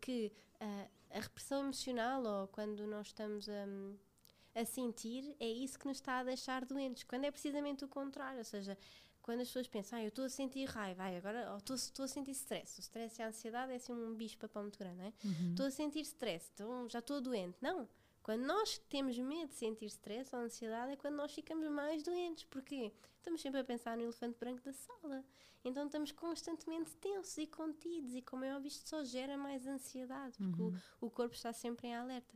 [0.00, 5.86] que uh, a repressão emocional ou quando nós estamos a, a sentir é isso que
[5.86, 8.76] nos está a deixar doentes, quando é precisamente o contrário, ou seja,
[9.22, 12.32] quando as pessoas pensam, ah, eu estou a sentir raiva, ai, agora estou a sentir
[12.32, 12.78] stress.
[12.78, 15.12] O stress e a ansiedade é assim um bicho papão muito grande, não é?
[15.24, 15.50] Uhum.
[15.50, 15.68] Estou uhum.
[15.68, 17.56] a sentir stress, então já estou doente.
[17.60, 17.88] Não.
[18.22, 22.44] Quando nós temos medo de sentir stress ou ansiedade é quando nós ficamos mais doentes.
[22.44, 22.92] Porquê?
[23.22, 25.24] Estamos sempre a pensar no elefante branco da sala.
[25.64, 30.36] Então estamos constantemente tensos e contidos, e como é óbvio, isto só gera mais ansiedade,
[30.36, 30.76] porque uhum.
[31.00, 32.34] o, o corpo está sempre em alerta.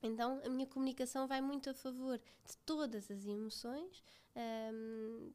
[0.00, 4.00] Então a minha comunicação vai muito a favor de todas as emoções.
[4.72, 5.32] Um,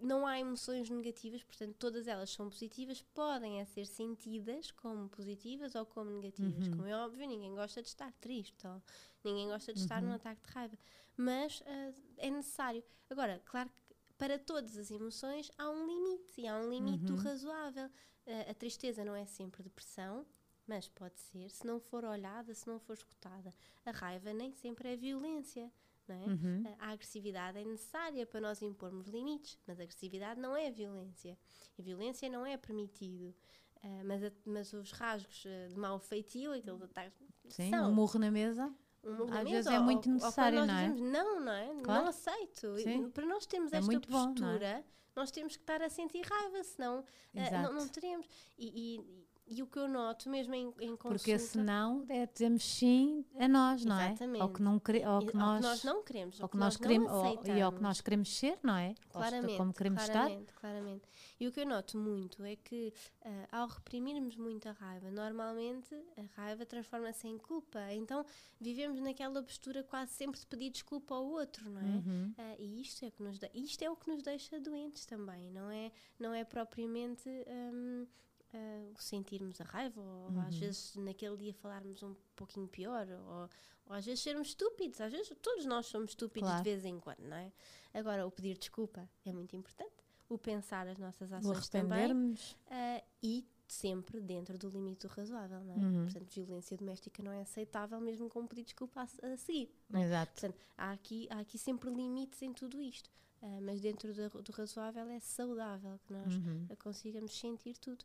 [0.00, 5.84] não há emoções negativas, portanto, todas elas são positivas, podem ser sentidas como positivas ou
[5.84, 6.68] como negativas.
[6.68, 6.76] Uhum.
[6.76, 8.80] Como é óbvio, ninguém gosta de estar triste, ou
[9.24, 10.14] ninguém gosta de estar num uhum.
[10.14, 10.78] ataque de raiva,
[11.16, 12.82] mas uh, é necessário.
[13.08, 17.18] Agora, claro que para todas as emoções há um limite, e há um limite uhum.
[17.18, 17.86] razoável.
[18.26, 20.26] Uh, a tristeza não é sempre depressão,
[20.66, 23.52] mas pode ser se não for olhada, se não for escutada.
[23.84, 25.72] A raiva nem sempre é violência.
[26.08, 26.12] É?
[26.12, 26.64] Uhum.
[26.80, 31.38] A agressividade é necessária para nós impormos limites, mas a agressividade não é violência.
[31.78, 33.32] A violência não é permitido.
[33.76, 37.16] Uh, mas, a, mas os rasgos de mau feitio, aqueles ataques.
[37.48, 37.90] Sim, são.
[37.90, 38.74] um murro na mesa
[39.04, 40.88] um Às vezes é muito ou, necessário, ou não é?
[40.88, 41.82] Dizemos, não, não é?
[41.82, 42.02] Claro.
[42.02, 42.78] Não aceito.
[42.78, 43.10] Sim.
[43.10, 44.84] Para nós termos é esta postura, bom, é?
[45.16, 48.26] nós temos que estar a sentir raiva, senão uh, não, não, teremos.
[48.58, 51.08] E, e, e o que eu noto, mesmo em, em consulta...
[51.08, 54.38] Porque senão é dizemos sim a nós, não Exatamente.
[54.38, 54.42] é?
[54.42, 57.10] Ao que, não quere, ao que, nós, que nós não queremos, ao que nós queremos,
[57.10, 58.94] ao, e ao que nós queremos ser, não é?
[59.08, 60.60] Claramente, como queremos claramente, estar.
[60.60, 61.02] claramente.
[61.40, 65.96] E o que eu noto muito é que uh, ao reprimirmos muito a raiva, normalmente
[66.16, 67.80] a raiva transforma-se em culpa.
[67.92, 68.24] Então
[68.60, 71.84] vivemos naquela postura quase sempre de pedir desculpa ao outro, não é?
[71.84, 72.34] Uhum.
[72.38, 75.68] Uh, e isto é, que nos isto é o que nos deixa doentes também, não
[75.68, 75.90] é,
[76.20, 77.28] não é propriamente...
[77.48, 78.06] Um,
[78.54, 80.40] uh, sentirmos a raiva, ou uhum.
[80.40, 83.48] às vezes naquele dia falarmos um pouquinho pior, ou,
[83.86, 86.64] ou, às vezes sermos estúpidos, às vezes todos nós somos estúpidos claro.
[86.64, 87.52] de vez em quando, não é?
[87.92, 89.92] Agora, o pedir desculpa é muito importante,
[90.28, 95.74] o pensar as nossas ações também, uh, e sempre dentro do limite do razoável, não
[95.74, 95.76] é?
[95.76, 96.04] Uhum.
[96.04, 99.70] Portanto, violência doméstica não é aceitável mesmo com um pedido de desculpa a, a seguir.
[99.94, 100.02] É?
[100.02, 100.32] Exato.
[100.32, 103.08] Portanto, há aqui, há aqui sempre limites em tudo isto.
[103.40, 106.66] Uh, mas dentro do, do, razoável é saudável que nós uhum.
[106.78, 108.04] consigamos sentir tudo.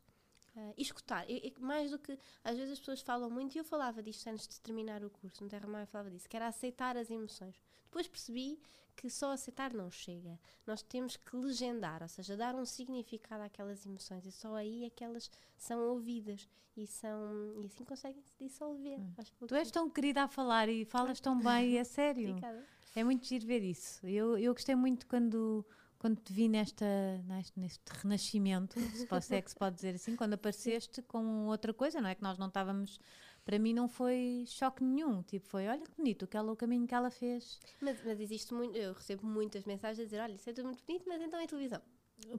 [0.55, 3.57] Uh, e escutar, e, e, mais do que às vezes as pessoas falam muito, e
[3.57, 6.47] eu falava disto antes de terminar o curso, no Terra Maia falava disso, que era
[6.47, 7.59] aceitar as emoções.
[7.83, 8.57] Depois percebi
[8.95, 10.39] que só aceitar não chega.
[10.65, 14.89] Nós temos que legendar, ou seja, dar um significado àquelas emoções, e só aí é
[14.89, 16.47] que elas são ouvidas
[16.77, 18.99] e, são, e assim conseguem se dissolver.
[18.99, 19.13] Hum.
[19.47, 22.29] Tu és tão querida a falar e falas tão bem, é sério.
[22.31, 22.65] Obrigada.
[22.95, 24.07] É muito giro ver isso.
[24.07, 25.65] Eu, eu gostei muito quando
[26.05, 26.85] quando te vi nesta,
[27.27, 31.47] neste, neste renascimento, se, pode, se é que se pode dizer assim, quando apareceste com
[31.47, 32.13] outra coisa, não é?
[32.13, 32.99] Que nós não estávamos.
[33.43, 36.93] Para mim não foi choque nenhum, tipo, foi olha que bonito aquela, o caminho que
[36.93, 37.59] ela fez.
[37.81, 40.83] Mas, mas existe muito, eu recebo muitas mensagens a dizer: olha, isso é tudo muito
[40.85, 41.81] bonito, mas então é televisão.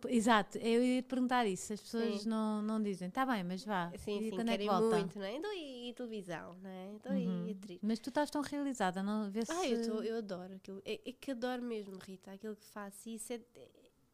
[0.08, 1.72] Exato, eu ia te perguntar isso.
[1.72, 3.92] As pessoas não, não dizem, está bem, mas vá.
[3.98, 4.96] Sim, e sim, quando é que volta?
[4.96, 5.36] muito, não é?
[5.36, 6.92] Então e, e televisão, não é?
[6.92, 7.46] Então uhum.
[7.46, 7.78] e atriz.
[7.82, 9.52] Mas tu estás tão realizada, não vê se.
[9.52, 10.82] Ah, eu, tô, eu adoro aquilo.
[10.84, 13.08] É, é, que adoro mesmo, Rita, aquilo que faço.
[13.08, 13.40] E isso é,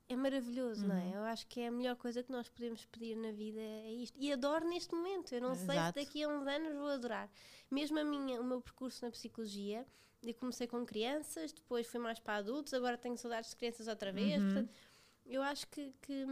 [0.09, 0.89] é maravilhoso, uhum.
[0.89, 1.05] não é?
[1.05, 1.15] Uhum.
[1.15, 4.17] Eu acho que é a melhor coisa que nós podemos pedir na vida é isto.
[4.21, 5.35] E adoro neste momento.
[5.35, 5.73] Eu não Exato.
[5.73, 7.31] sei se daqui a uns anos vou adorar.
[7.71, 9.87] Mesmo a minha, o meu percurso na psicologia,
[10.23, 14.13] eu comecei com crianças, depois fui mais para adultos, agora tenho saudades de crianças outra
[14.13, 14.41] vez.
[14.41, 14.53] Uhum.
[14.53, 14.73] Portanto,
[15.27, 16.27] eu acho que, que,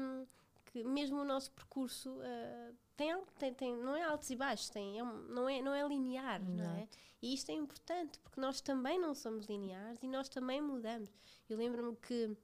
[0.66, 4.98] que, mesmo o nosso percurso uh, tem, tem, tem, não é altos e baixos, tem,
[4.98, 6.88] é, não, é, não é linear, não é?
[7.22, 11.10] E isto é importante porque nós também não somos lineares e nós também mudamos.
[11.48, 12.36] Eu lembro-me que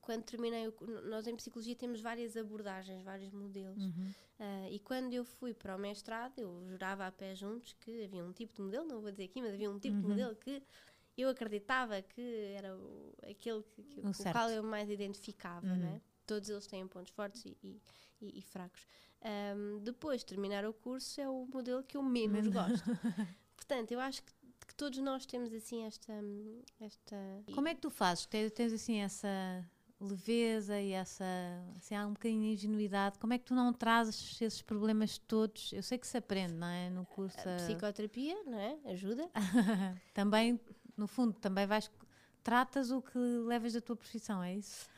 [0.00, 0.74] quando terminei, o,
[1.08, 3.82] nós em psicologia temos várias abordagens, vários modelos.
[3.82, 4.12] Uhum.
[4.38, 8.24] Uh, e quando eu fui para o mestrado, eu jurava a pé juntos que havia
[8.24, 10.02] um tipo de modelo, não vou dizer aqui, mas havia um tipo uhum.
[10.02, 10.62] de modelo que
[11.20, 15.76] eu acreditava que era o, aquele que, que, com o qual eu mais identificava, uhum.
[15.76, 16.00] né?
[16.26, 17.82] Todos eles têm pontos fortes e, e,
[18.20, 18.86] e, e fracos.
[19.22, 22.84] Um, depois de terminar o curso, é o modelo que eu menos gosto.
[23.56, 24.32] Portanto, eu acho que,
[24.66, 26.12] que, todos nós temos assim esta,
[26.80, 27.16] esta.
[27.54, 28.24] Como é que tu fazes?
[28.26, 29.28] Tens, tens assim essa
[30.00, 31.24] leveza e essa
[31.76, 33.18] assim, há um bocadinho de ingenuidade.
[33.18, 35.72] Como é que tu não trazes esses problemas todos?
[35.72, 36.88] Eu sei que se aprende, não é?
[36.88, 37.36] No curso.
[37.46, 38.78] A psicoterapia, não é?
[38.86, 39.28] Ajuda.
[40.14, 40.58] Também
[41.00, 41.90] no fundo, também vais.
[42.42, 44.88] Tratas o que levas da tua profissão, é isso?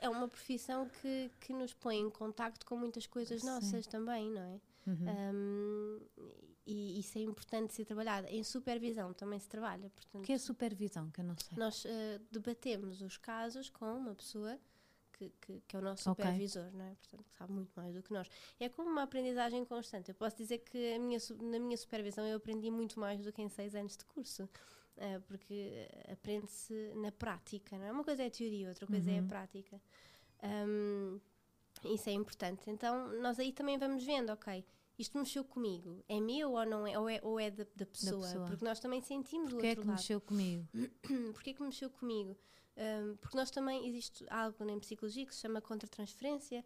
[0.00, 3.46] É uma profissão que, que nos põe em contacto com muitas coisas Sim.
[3.46, 4.60] nossas também, não é?
[4.84, 5.30] Uhum.
[5.34, 6.00] Um,
[6.66, 8.26] e isso é importante ser trabalhado.
[8.28, 9.90] Em supervisão também se trabalha.
[9.90, 11.08] Portanto, o que é supervisão?
[11.10, 11.56] Que eu não sei.
[11.56, 11.88] Nós uh,
[12.32, 14.58] debatemos os casos com uma pessoa
[15.12, 16.24] que, que, que, é o nosso okay.
[16.24, 16.94] supervisor, não é?
[16.94, 18.28] Portanto, sabe muito mais do que nós.
[18.58, 20.08] É como uma aprendizagem constante.
[20.08, 23.48] Eu posso dizer que minha, na minha supervisão eu aprendi muito mais do que em
[23.48, 24.48] seis anos de curso.
[25.02, 27.90] Uh, porque aprende-se na prática, não é?
[27.90, 29.16] Uma coisa é a teoria, outra coisa uhum.
[29.16, 29.28] é a uhum.
[29.28, 29.82] prática.
[30.44, 31.20] Um,
[31.84, 32.70] isso é importante.
[32.70, 34.64] Então, nós aí também vamos vendo, ok,
[34.98, 36.96] isto mexeu comigo, é meu ou não é?
[36.96, 38.20] Ou é, ou é da, da, pessoa?
[38.20, 38.46] da pessoa?
[38.46, 39.96] Porque nós também sentimos Porquê o outro é que lado.
[39.96, 40.68] mexeu comigo?
[41.34, 42.36] Porquê que mexeu comigo?
[42.76, 46.64] Um, porque nós também, existe algo na psicologia que se chama contra-transferência.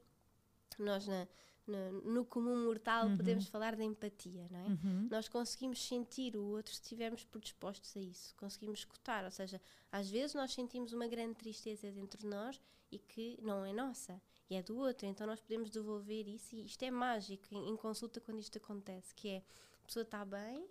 [0.78, 1.26] Nós, na,
[1.66, 3.16] no, no comum mortal uhum.
[3.16, 4.66] podemos falar de empatia, não é?
[4.66, 5.08] Uhum.
[5.10, 9.60] Nós conseguimos sentir o outro se estivermos predispostos a isso, conseguimos escutar, ou seja,
[9.90, 12.60] às vezes nós sentimos uma grande tristeza dentro de nós
[12.90, 16.64] e que não é nossa, e é do outro, então nós podemos devolver isso e
[16.64, 19.42] isto é mágico em, em consulta quando isto acontece, que é
[19.82, 20.66] a pessoa está bem,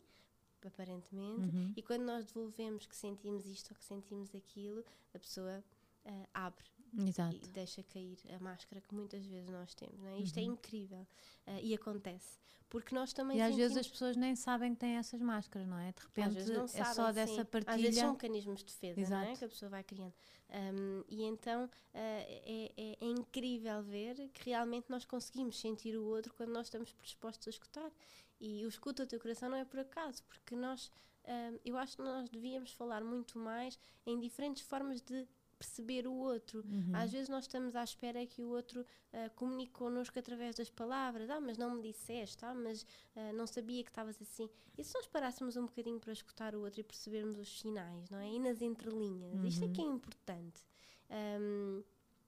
[0.65, 1.73] aparentemente, uhum.
[1.75, 4.83] e quando nós devolvemos que sentimos isto ou que sentimos aquilo,
[5.13, 5.63] a pessoa
[6.05, 7.35] uh, abre Exato.
[7.35, 9.99] e deixa cair a máscara que muitas vezes nós temos.
[9.99, 10.19] Não é?
[10.19, 10.49] Isto é uhum.
[10.49, 11.07] é incrível
[11.47, 12.39] uh, e acontece.
[12.69, 13.37] Porque nós também.
[13.37, 15.91] E às vezes as pessoas nem sabem que têm essas máscaras, não é?
[15.91, 17.45] De repente é sabem, só dessa sim.
[17.45, 17.75] partilha.
[17.75, 19.25] Às vezes são mecanismos de defesa Exato.
[19.25, 19.35] não é?
[19.35, 20.13] que a pessoa vai criando.
[20.49, 26.05] Um, e então uh, é, é, é, incrível ver que realmente nós conseguimos sentir o
[26.05, 27.91] outro quando nós estamos predispostos a escutar.
[28.39, 30.87] E o escuta o teu coração não é por acaso, porque nós.
[31.23, 35.27] Uh, eu acho que nós devíamos falar muito mais em diferentes formas de
[35.57, 36.63] perceber o outro.
[36.67, 36.91] Uhum.
[36.93, 41.29] Às vezes nós estamos à espera que o outro uh, comunique connosco através das palavras.
[41.29, 44.49] Ah, mas não me disseste, ah, mas uh, não sabia que estavas assim.
[44.77, 48.19] E se nós parássemos um bocadinho para escutar o outro e percebermos os sinais, não
[48.19, 48.29] é?
[48.29, 49.39] E nas entrelinhas.
[49.39, 49.45] Uhum.
[49.45, 50.61] Isto é que é importante.
[51.09, 51.83] Um,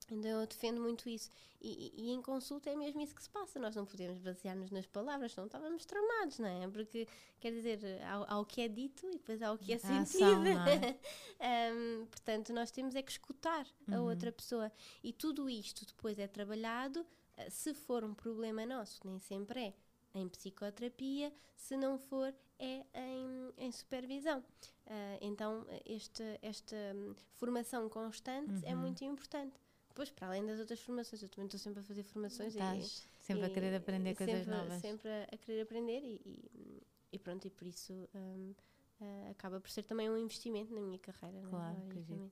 [0.10, 1.30] então eu defendo muito isso.
[1.60, 3.60] E, e, e, em consulta é mesmo isso que se passa.
[3.60, 6.68] Nós não podemos basear-nos nas palavras, senão estávamos tramados, não é?
[6.68, 7.08] Porque,
[7.40, 10.24] quer dizer, há, há o que é dito e depois há o que é sentido.
[10.24, 10.98] Ação, é?
[11.74, 13.96] um, portanto, nós temos é que escutar uhum.
[13.96, 14.72] a outra pessoa.
[15.04, 17.06] E tudo isto depois é trabalhado,
[17.36, 19.74] eh, se for um problema nosso, nem sempre é,
[20.14, 24.40] em psicoterapia, se não for, é em, em supervisão.
[24.86, 28.72] Uh, então, este, esta um, formação constante é uhum.
[28.72, 29.60] é muito importante.
[29.98, 32.54] Depois, para além das outras formações, eu também estou sempre a fazer formações.
[32.54, 34.80] Estás e, sempre e, a querer aprender coisas sempre, novas.
[34.80, 38.56] Sempre a querer aprender e, e pronto, e por isso um, uh,
[39.02, 41.40] eh, acaba por ser também um investimento na minha carreira.
[41.40, 41.50] É?
[41.50, 41.80] Claro,
[42.10, 42.30] né?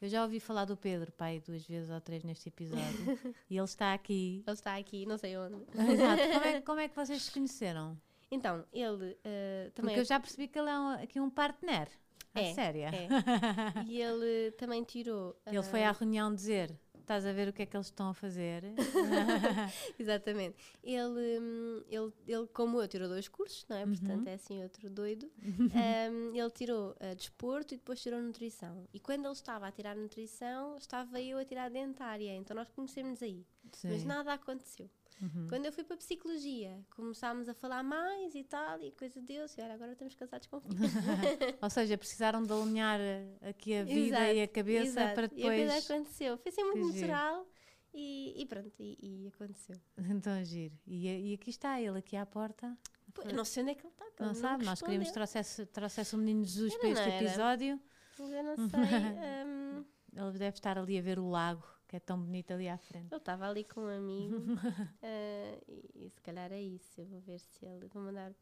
[0.00, 2.78] Eu já ouvi falar do Pedro, pai, duas vezes ou três neste episódio.
[3.50, 4.44] e ele está aqui.
[4.46, 5.56] Ele está aqui, não sei onde.
[5.74, 6.22] Exato.
[6.22, 8.00] Como é, como é que vocês se conheceram?
[8.30, 9.96] Então, ele uh, também.
[9.96, 11.88] Porque eu já percebi que ele é um, aqui um partner.
[12.32, 12.90] É, séria.
[12.94, 13.08] É.
[13.88, 15.30] e ele também tirou.
[15.44, 18.10] Uh, ele foi à reunião dizer: estás a ver o que é que eles estão
[18.10, 18.62] a fazer.
[19.98, 20.56] Exatamente.
[20.84, 23.84] Ele, hum, ele, ele, como eu, tirou dois cursos, não é?
[23.84, 23.96] Uhum.
[23.96, 25.30] Portanto, é assim outro doido.
[25.42, 28.86] um, ele tirou uh, desporto e depois tirou nutrição.
[28.92, 32.36] E quando ele estava a tirar nutrição, estava eu a tirar dentária.
[32.36, 33.46] Então nós conhecemos aí.
[33.72, 33.88] Sim.
[33.88, 34.90] Mas nada aconteceu.
[35.20, 35.46] Uhum.
[35.48, 39.26] Quando eu fui para a psicologia, começámos a falar mais e tal, e coisa de
[39.26, 40.60] Deus, e olha, agora estamos casados com
[41.62, 43.00] Ou seja, precisaram de alinhar
[43.42, 45.14] aqui a vida exato, e a cabeça exato.
[45.14, 45.58] para depois.
[45.58, 46.38] E a coisa aconteceu.
[46.38, 47.46] Foi assim muito natural.
[47.92, 49.76] E, e, pronto, e, e, aconteceu.
[49.96, 50.78] Então, giro.
[50.86, 52.76] E, e aqui está ele, aqui à porta.
[53.12, 54.04] Pô, não sei onde é que ele está.
[54.20, 57.80] Não, não sabe, nós queríamos que trouxesse, trouxesse o menino Jesus para este episódio.
[58.18, 58.78] Mas eu não sei.
[59.46, 59.84] um...
[60.14, 63.10] Ele deve estar ali a ver o lago que é tão bonito ali à frente.
[63.10, 64.58] Eu estava ali com um amigo uh,
[65.66, 67.00] e, e, se calhar é isso.
[67.00, 67.88] Eu vou ver se ele.
[67.88, 68.32] Vou mandar.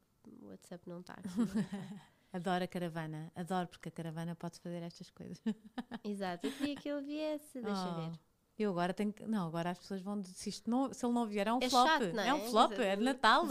[0.42, 1.28] O WhatsApp não está aqui.
[2.32, 3.30] Adoro a caravana.
[3.36, 5.40] Adoro porque a caravana pode fazer estas coisas.
[6.02, 6.48] Exato.
[6.48, 7.62] Eu queria que ele viesse.
[7.62, 8.10] Deixa oh.
[8.10, 8.18] ver.
[8.58, 9.22] Eu agora tenho que.
[9.24, 10.24] Não, agora as pessoas vão.
[10.24, 11.86] Se, isto não, se ele não vier, é um é flop.
[11.86, 12.28] Chato, não é?
[12.28, 13.46] é um flop, é de Natal.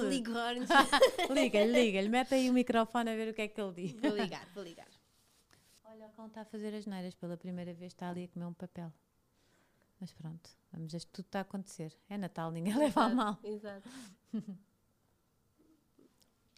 [1.31, 2.09] liga-lhe, liga-lhe.
[2.09, 3.93] Mete aí o microfone a ver o que é que ele diz.
[3.93, 4.87] Vou ligar, vou ligar.
[5.85, 8.47] Olha o cão está a fazer as neiras pela primeira vez, está ali a comer
[8.47, 8.91] um papel.
[10.05, 11.91] Mas pronto, vamos ver, tudo está a acontecer.
[12.07, 13.39] É Natal, ninguém exato, leva a mal.
[13.43, 13.89] Exato.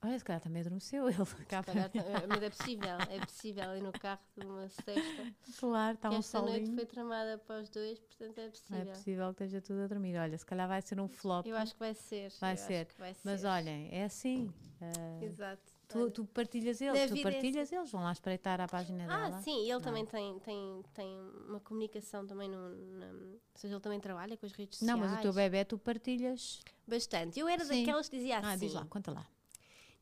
[0.04, 1.26] Olha, se calhar também adormeceu ele.
[1.48, 1.90] Calhar,
[2.28, 5.34] mas é possível, é possível ir no carro de uma sexta.
[5.58, 8.82] Claro, está um esta noite foi tramada para os dois, portanto é possível.
[8.82, 10.18] É possível que esteja tudo a dormir.
[10.18, 11.48] Olha, se calhar vai ser um flop.
[11.48, 12.30] Eu acho que vai ser.
[12.42, 12.90] Vai, ser.
[13.00, 13.48] Vai mas ser.
[13.48, 14.54] olhem, é assim.
[14.82, 15.77] Uh, Exato.
[15.88, 19.38] Tu, tu partilhas eles, tu partilhas eles, vão lá espreitar a página ah, dela.
[19.38, 19.82] Ah, sim, ele não.
[19.82, 24.46] também tem, tem, tem uma comunicação também, no, na, ou seja, ele também trabalha com
[24.46, 25.00] as redes sociais.
[25.00, 26.62] Não, mas o teu bebê tu partilhas...
[26.86, 27.40] Bastante.
[27.40, 27.80] Eu era sim.
[27.80, 28.48] daquelas que dizia assim...
[28.48, 29.26] Ah, diz lá, conta lá.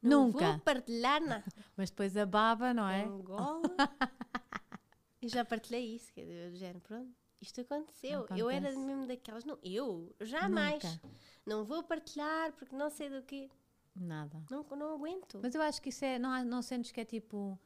[0.01, 0.51] Não Nunca.
[0.51, 1.43] vou partilhar nada.
[1.77, 3.03] mas depois a baba, não é?
[3.03, 3.61] Angola.
[5.21, 7.11] eu já partilhei isso, que é do género, pronto.
[7.41, 8.25] Isto aconteceu.
[8.35, 10.83] Eu era mesmo daquelas, não, eu jamais.
[10.83, 11.01] Nunca.
[11.45, 13.49] Não vou partilhar porque não sei do que.
[13.95, 14.43] Nada.
[14.49, 15.39] Não, não aguento.
[15.41, 16.19] Mas eu acho que isso é.
[16.19, 17.57] Não, não sentes que é tipo.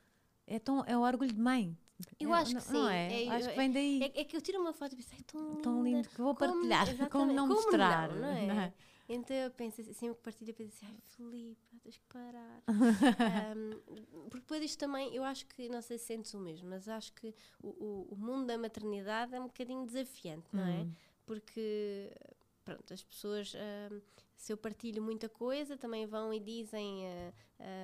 [0.46, 1.78] É, tão, é o orgulho de mãe.
[2.20, 2.74] Eu é, acho que sim.
[2.74, 3.24] Não é?
[3.26, 4.04] é acho que vem daí.
[4.04, 6.34] É, é, que eu tiro uma foto e penso, é tão, tão lindo que vou
[6.36, 6.88] partilhar.
[6.96, 8.10] Como, como não como mostrar.
[8.10, 8.48] Não, não, é?
[8.48, 8.74] não, é?
[9.10, 12.64] Então eu penso assim, sempre que partilho, eu penso assim, ai Filipe, tens que parar.
[13.58, 16.88] um, porque depois isto também, eu acho que, não sei se sentes o mesmo, mas
[16.88, 20.82] acho que o, o, o mundo da maternidade é um bocadinho desafiante, não é?
[20.82, 20.94] Hum.
[21.26, 22.12] Porque,
[22.70, 23.54] pronto, as pessoas.
[23.54, 24.02] Um,
[24.36, 27.34] se eu partilho muita coisa, também vão e dizem uh,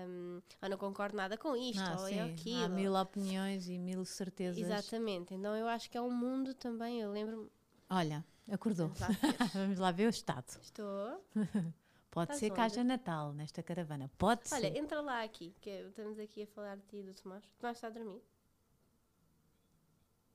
[0.08, 2.20] um, oh, não concordo nada com isto, ah, ou é sim.
[2.20, 2.64] é aquilo.
[2.64, 4.58] Há mil opiniões e mil certezas.
[4.58, 7.52] Exatamente, então eu acho que é um mundo também, eu lembro
[7.90, 8.92] Olha, acordou.
[9.54, 10.58] Vamos lá ver o estado.
[10.62, 11.24] Estou.
[12.10, 12.56] Pode Estás ser onde?
[12.56, 14.10] que haja Natal nesta caravana.
[14.18, 14.78] Pode Olha, ser.
[14.78, 17.44] entra lá aqui, que estamos aqui a falar de ti e do Tomás.
[17.44, 18.22] O Tomás está a dormir.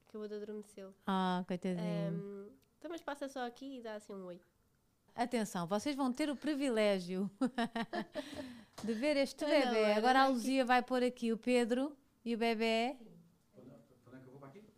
[0.06, 0.88] Acabou de adormecer.
[1.06, 2.12] Ah, coitadinho.
[2.12, 2.50] Um,
[2.80, 4.40] então, mas passa só aqui e dá assim um oi.
[5.14, 7.30] Atenção, vocês vão ter o privilégio
[8.82, 9.88] de ver este bebê.
[9.88, 12.96] Não, Agora a Luzia vai pôr aqui o Pedro e o bebê.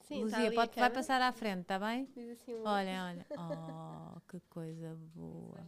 [0.01, 2.09] Sim, Luzia, pode, vai passar à frente, está bem?
[2.33, 3.27] Assim um olha, olha.
[3.39, 5.61] Oh, que coisa boa.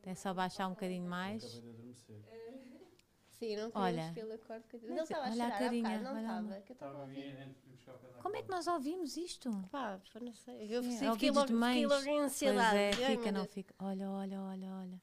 [0.00, 1.60] Tem só baixar um bocadinho mais.
[3.40, 4.64] Sim, não olha, que ele acorde.
[4.74, 5.98] Ele estava a olha a carinha.
[6.02, 6.62] Não estava.
[8.20, 9.50] Como é que nós ouvimos isto?
[9.72, 10.66] Pá, não sei.
[10.70, 12.96] Eu é, fiquei logo, fiquei logo em ansiedade.
[12.96, 13.74] Pois é, fica, não fica.
[13.78, 15.02] Olha, olha, olha, olha.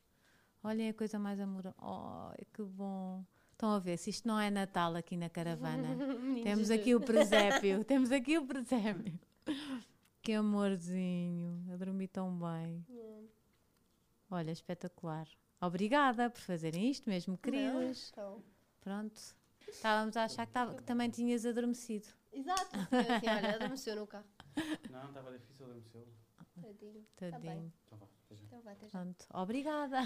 [0.64, 1.76] Olhem a coisa mais amorosa.
[1.82, 3.26] Oh, que bom.
[3.54, 5.98] Estão a ver, se isto não é Natal aqui na caravana.
[6.44, 7.84] temos aqui o presépio.
[7.86, 9.20] temos aqui o presépio.
[10.22, 11.66] que amorzinho.
[11.72, 12.86] Eu dormi tão bem.
[12.88, 13.28] Yeah.
[14.30, 15.28] Olha, espetacular.
[15.60, 18.12] Obrigada por fazerem isto, mesmo queridos.
[18.16, 18.43] Não, então.
[18.82, 19.22] Pronto.
[19.68, 22.08] Estávamos a achar que, tava- que também tinhas adormecido.
[22.32, 22.78] Exato.
[22.78, 24.26] Assim, olha, adormeceu no carro.
[24.89, 26.08] Não, estava difícil, adormeceu.
[26.62, 27.05] Tadinho.
[27.16, 27.53] Tá Tadinho.
[27.53, 27.74] bem.
[27.86, 28.88] Então vá, até já.
[28.88, 28.89] Então.
[28.89, 29.26] Pronto.
[29.34, 29.97] Obrigada.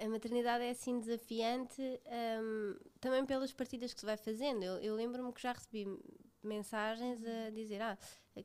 [0.00, 4.62] A maternidade é assim desafiante hum, também pelas partidas que se vai fazendo.
[4.64, 5.86] Eu, eu lembro-me que já recebi
[6.42, 7.96] mensagens a dizer ah,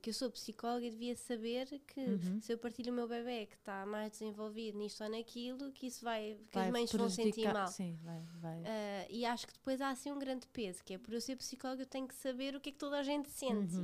[0.02, 2.42] que eu sou psicóloga e devia saber que Uhum.
[2.42, 6.04] se eu partilho o meu bebê que está mais desenvolvido nisto ou naquilo, que isso
[6.04, 7.68] vai, que Vai as mães vão sentir mal.
[7.68, 8.22] Sim, vai.
[8.42, 8.64] vai.
[8.66, 11.36] Ah, e acho que depois há assim um grande peso, que é por eu ser
[11.38, 13.76] psicóloga eu tenho que saber o que é que toda a gente sente.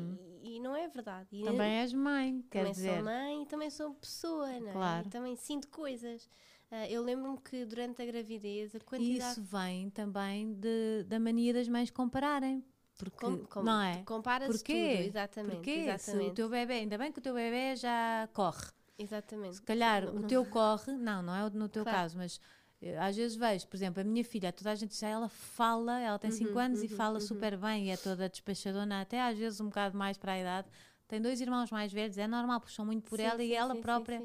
[0.43, 1.27] E, e não é verdade.
[1.31, 1.45] E Uhum.
[1.45, 2.95] Também és mãe, quer também dizer.
[2.95, 4.73] sou mãe e também sou pessoa, não é?
[4.73, 5.07] Claro.
[5.07, 6.29] E também sinto coisas.
[6.69, 9.31] Ah, eu lembro-me que durante a gravidez a E quantidade.
[9.31, 12.63] isso vem também de, da mania das mães compararem.
[12.97, 14.03] Porque, Com- com- não é?
[14.05, 14.73] Compara-se Porquê?
[14.73, 15.55] tudo, exatamente.
[15.57, 18.67] Porque se o exatamente, teu bebê, ainda bem que o teu bebê já corre.
[18.97, 19.55] exatamente.
[19.55, 21.97] Se calhar Não- o não- teu corre, não, não é no teu Claro.
[21.97, 22.39] caso, mas
[22.81, 25.29] eh, às vezes vejo, por exemplo, a minha filha, toda a gente diz, "Ah, ela
[25.29, 27.19] fala, ela tem 5 Uhum, anos e uhum, fala uhum.
[27.19, 30.67] super bem e é toda despachadona, até às vezes um bocado mais para a idade.
[31.07, 33.75] Tem dois irmãos mais velhos, é normal, puxam muito por Sim, ela e sim, ela
[33.75, 34.23] sim, própria.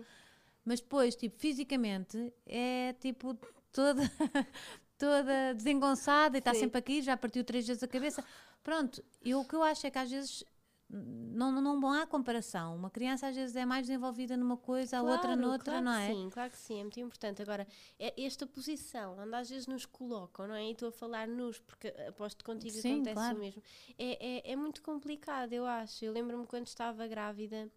[0.65, 3.37] Mas depois, tipo, fisicamente, é tipo
[3.73, 4.03] toda,
[4.99, 8.25] toda desengonçada e está sempre aqui, já partiu três vezes a cabeça.
[8.69, 10.45] Pronto, e o que eu acho é que às vezes
[10.91, 12.77] não, não, não há comparação.
[12.77, 15.93] Uma criança às vezes é mais desenvolvida numa coisa, a outra Claro, noutra, claro não
[15.95, 16.13] é?
[16.13, 17.41] Sim, claro que sim, é muito importante.
[17.41, 17.67] Agora,
[17.99, 20.67] é esta posição, onde às vezes nos colocam, não é?
[20.67, 23.37] E estou a falar nos, porque aposto contigo Sim, acontece claro.
[23.37, 23.63] o mesmo.
[23.99, 26.05] É, é, é muito complicado, eu acho.
[26.05, 27.71] Eu lembro-me quando estava grávida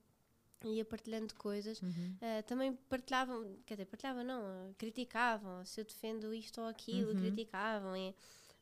[0.66, 2.18] ia partilhando coisas, Uhum.
[2.22, 7.16] ah, também partilhavam, quer dizer, partilhavam não, criticavam, se eu defendo isto ou aquilo, Uhum.
[7.16, 8.14] criticavam, e,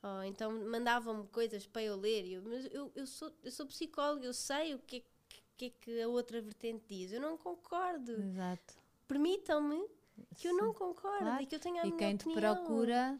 [0.01, 3.65] ou então mandavam-me coisas para eu ler, e eu, mas eu, eu, sou, eu sou
[3.65, 5.03] psicóloga, eu sei o que é,
[5.57, 8.75] que- é que a outra vertente diz, eu não concordo, Exato.
[9.07, 9.85] permitam-me
[10.37, 11.43] que eu não concordo claro.
[11.43, 12.55] e que eu tenha a E minha quem te opinião.
[12.55, 13.19] procura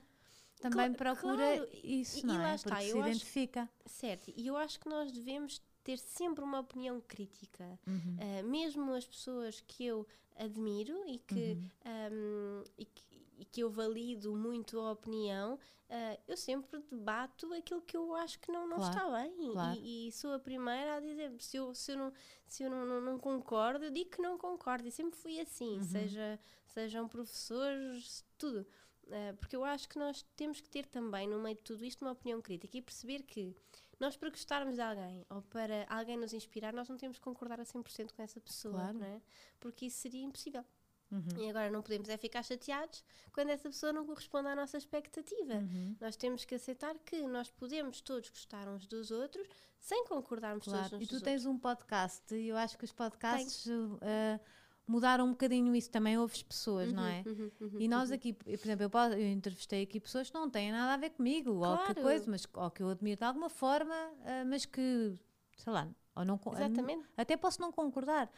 [0.61, 2.55] também Cla- procura claro, e- isso, e não lá é?
[2.55, 3.69] está, Porque se eu acho- identifica.
[3.85, 7.79] Certo, e eu acho que nós devemos ter sempre uma opinião crítica.
[7.87, 8.17] Uhum.
[8.19, 10.05] Uh, mesmo as pessoas que eu
[10.35, 11.69] admiro e que, Uhum.
[12.11, 13.03] um, e que,
[13.39, 18.39] e que eu valido muito a opinião, uh, eu sempre debato aquilo que eu acho
[18.39, 19.49] que não, não Claro, está bem.
[19.49, 19.79] E- claro.
[19.81, 22.13] E, sou a primeira a dizer, se eu, se eu, não,
[22.47, 24.87] se eu não, não, não concordo, eu digo que não concordo.
[24.87, 25.83] E sempre fui assim, Uhum.
[25.83, 28.67] seja, sejam professores, tudo.
[29.05, 32.03] Uh, porque eu acho que nós temos que ter também, no meio de tudo isto,
[32.05, 33.55] uma opinião crítica e perceber que
[33.99, 37.59] nós, para gostarmos de alguém ou para alguém nos inspirar, nós não temos que concordar
[37.59, 38.99] a 100% com essa pessoa, Claro.
[38.99, 39.21] não é?
[39.59, 40.63] Porque isso seria impossível.
[41.11, 41.43] Uhum.
[41.43, 43.03] E agora não podemos é ficar chateados
[43.33, 45.55] quando essa pessoa não corresponde à nossa expectativa.
[45.55, 45.95] Uhum.
[45.99, 49.47] Nós temos que aceitar que nós podemos todos gostar uns dos outros
[49.79, 50.89] sem concordarmos Claro.
[50.89, 54.39] todos uns E tu tens um podcast e eu acho que os podcasts uh,
[54.85, 55.89] mudaram um bocadinho isso.
[55.89, 57.17] Também ouves pessoas, não é?
[57.17, 57.39] outros.
[57.39, 58.15] Uhum, uhum, E nós uhum.
[58.15, 61.51] aqui, por exemplo, eu, eu entrevistei aqui pessoas que não têm nada a ver comigo,
[61.53, 62.01] ou que Claro.
[62.01, 63.95] coisa, mas ou que eu admiro de alguma forma,
[64.25, 65.15] ah, mas que,
[65.57, 67.07] sei lá, ou não, Exatamente.
[67.15, 68.29] até posso não concordar,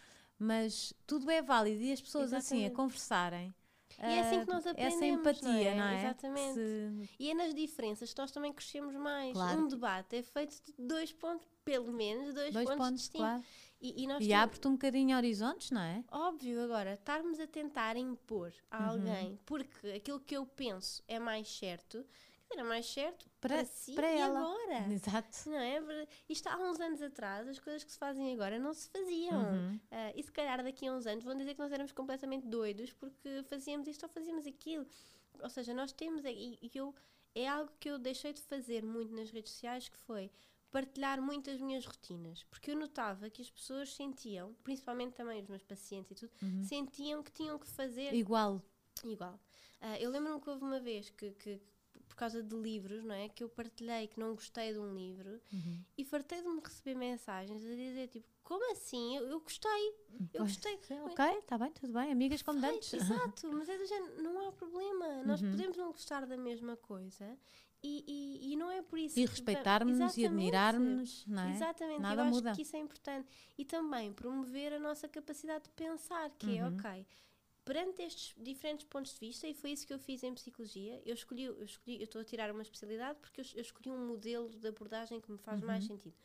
[0.43, 2.75] mas tudo é válido e as pessoas assim a Exatamente.
[2.75, 3.55] conversarem.
[3.99, 5.95] E é assim ah, que nós Essa aprendemos, empatia, não não é?
[5.95, 5.99] é?
[6.05, 6.53] Exatamente.
[6.55, 9.33] Se- E é nas diferenças que nós também crescemos mais.
[9.33, 9.59] Claro.
[9.59, 13.19] Um debate é feito de dois pontos, pelo menos dois, dois pontos, pontos, distintos.
[13.21, 13.43] claro.
[13.79, 16.03] E, e nós E temos- abre-te um bocadinho horizontes, não é?
[16.11, 18.89] Óbvio, agora, estarmos a tentar impor a Uhum.
[18.89, 22.03] alguém porque aquilo que eu penso é mais certo,
[22.59, 24.39] é mais certo para, Para- si para e ela.
[24.39, 24.91] agora.
[24.93, 25.49] Exato.
[25.49, 26.07] Não é?
[26.29, 29.41] Isto há uns anos atrás, as coisas que se fazem agora não se faziam.
[29.41, 29.79] Uhum.
[29.89, 32.91] Ah, e se calhar daqui a uns anos vão dizer que nós éramos completamente doidos
[32.93, 34.85] porque fazíamos isto ou fazíamos aquilo.
[35.41, 36.23] Ou seja, nós temos.
[36.25, 36.93] E, e eu,
[37.33, 40.29] é algo que eu deixei de fazer muito nas redes sociais que foi
[40.69, 42.43] partilhar muito as minhas rotinas.
[42.45, 46.63] Porque eu notava que as pessoas sentiam, principalmente também os meus pacientes e tudo, Uhum.
[46.63, 48.61] sentiam que tinham que fazer Igual.
[49.03, 49.39] Igual.
[49.81, 51.59] Ah, eu lembro-me que houve uma vez que, que,
[52.22, 53.28] causa de livros, não é?
[53.30, 55.84] Que eu partilhei que não gostei de um livro Uhum.
[55.97, 59.17] e fartei de me receber mensagens a dizer tipo, como assim?
[59.17, 59.72] Eu, eu gostei,
[60.34, 60.80] eu gostei.
[61.05, 62.11] Ok, está bem, tudo bem.
[62.11, 62.93] Amigas como dantes.
[62.93, 65.24] Exato, mas é do género, não há problema.
[65.24, 65.51] Nós Uhum.
[65.51, 67.38] podemos não gostar da mesma coisa
[67.84, 71.51] e, e, e não é por isso E que- respeitarmos e admirarmos, não é?
[71.55, 72.51] Exatamente, Nada eu acho muda.
[72.53, 73.28] que isso é importante.
[73.57, 76.76] E também promover a nossa capacidade de pensar, que é, Uhum.
[76.78, 77.05] ok,
[77.64, 81.14] perante estes diferentes pontos de vista, e foi isso que eu fiz em psicologia, eu
[81.14, 84.49] escolhi, eu escolhi, eu estou a tirar uma especialidade porque eu, eu escolhi um modelo
[84.49, 85.97] de abordagem que me faz mais Uhum.
[85.97, 86.16] sentido.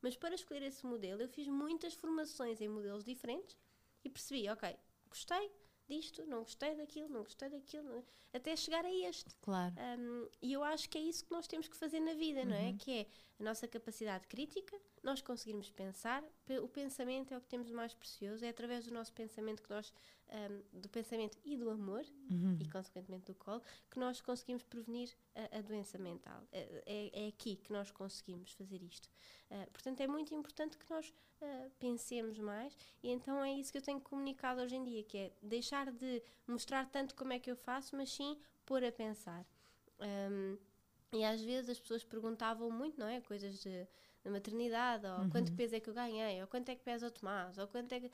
[0.00, 3.56] Mas para escolher esse modelo, eu fiz muitas formações em modelos diferentes
[4.04, 4.76] e percebi, ok,
[5.08, 5.50] gostei
[5.88, 9.34] disto, não gostei daquilo, não gostei daquilo, não- até chegar a este.
[9.40, 9.74] Claro.
[9.98, 12.54] Um, e eu acho que é isso que nós temos que fazer na vida, não
[12.56, 12.68] é?
[12.70, 12.76] Uhum.
[12.78, 13.06] Que é
[13.38, 16.24] a nossa capacidade crítica, nós conseguirmos pensar,
[16.62, 19.92] o pensamento é o que temos mais precioso, é através do nosso pensamento que nós,
[20.28, 22.56] um, do pensamento e do amor, uhum.
[22.60, 26.42] e consequentemente do colo, que nós conseguimos prevenir a, a doença mental.
[26.52, 29.08] É, é, é, aqui que nós conseguimos fazer isto.
[29.50, 33.78] Uh, portanto, é muito importante que nós uh, pensemos mais, e então é isso que
[33.78, 37.50] eu tenho comunicado hoje em dia, que é deixar de mostrar tanto como é que
[37.50, 39.44] eu faço, mas sim pôr a pensar.
[40.00, 40.56] Um,
[41.14, 43.20] e às vezes as pessoas perguntavam muito, não é?
[43.20, 43.86] Coisas de,
[44.22, 45.30] de maternidade, ou uhum.
[45.30, 47.92] quanto peso é que eu ganhei, ou quanto é que pesa o Tomás, ou quanto
[47.92, 48.10] é que.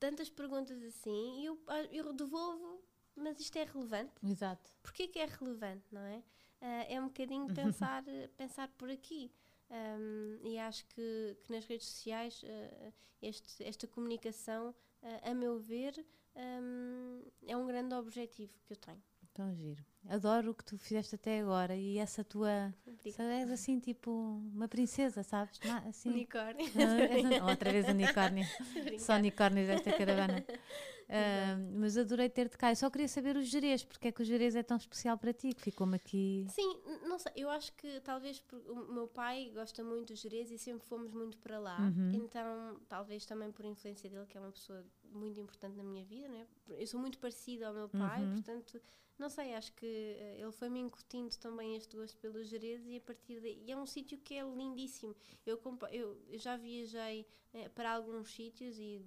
[0.00, 1.58] Tantas perguntas assim, e eu,
[1.90, 2.80] eu devolvo,
[3.16, 4.12] mas isto é relevante.
[4.24, 4.70] Exato.
[4.80, 6.18] Porquê que é relevante, não é?
[6.60, 8.04] Uh, é um bocadinho pensar,
[8.36, 9.32] pensar por aqui.
[9.70, 14.70] Um, e acho que, que, nas redes sociais uh, este, esta comunicação,
[15.02, 15.94] uh, a meu ver,
[16.34, 19.02] um, é um grande objetivo que eu tenho.
[19.34, 19.84] Tão giro.
[20.08, 22.74] Adoro o que tu fizeste até agora e essa tua.
[23.04, 24.10] És assim, tipo,
[24.54, 25.60] uma princesa, sabes?
[25.86, 26.66] Assim, unicórnio.
[26.74, 28.46] Não, outra vez unicórnio.
[28.98, 30.42] Só unicórnios desta caravana.
[31.08, 32.70] Uh, mas adorei ter-te cá.
[32.70, 35.32] Eu só queria saber os gerês, porque é que o gerês é tão especial para
[35.32, 36.46] ti, que ficou-me aqui.
[36.50, 40.58] Sim, não sei, eu acho que talvez o meu pai gosta muito dos gerês e
[40.58, 41.80] sempre fomos muito para lá.
[41.80, 42.12] Uhum.
[42.12, 46.28] Então, talvez também por influência dele, que é uma pessoa muito importante na minha vida,
[46.28, 46.46] né?
[46.68, 48.34] Eu sou muito parecida ao meu pai, uhum.
[48.34, 48.80] portanto
[49.18, 53.00] não sei, acho que uh, ele foi-me incutindo também este gosto pelos Jerez e a
[53.00, 53.60] partir daí.
[53.66, 55.14] E é um sítio que é lindíssimo.
[55.44, 59.02] Eu, eu, eu já viajei uh, para alguns sítios e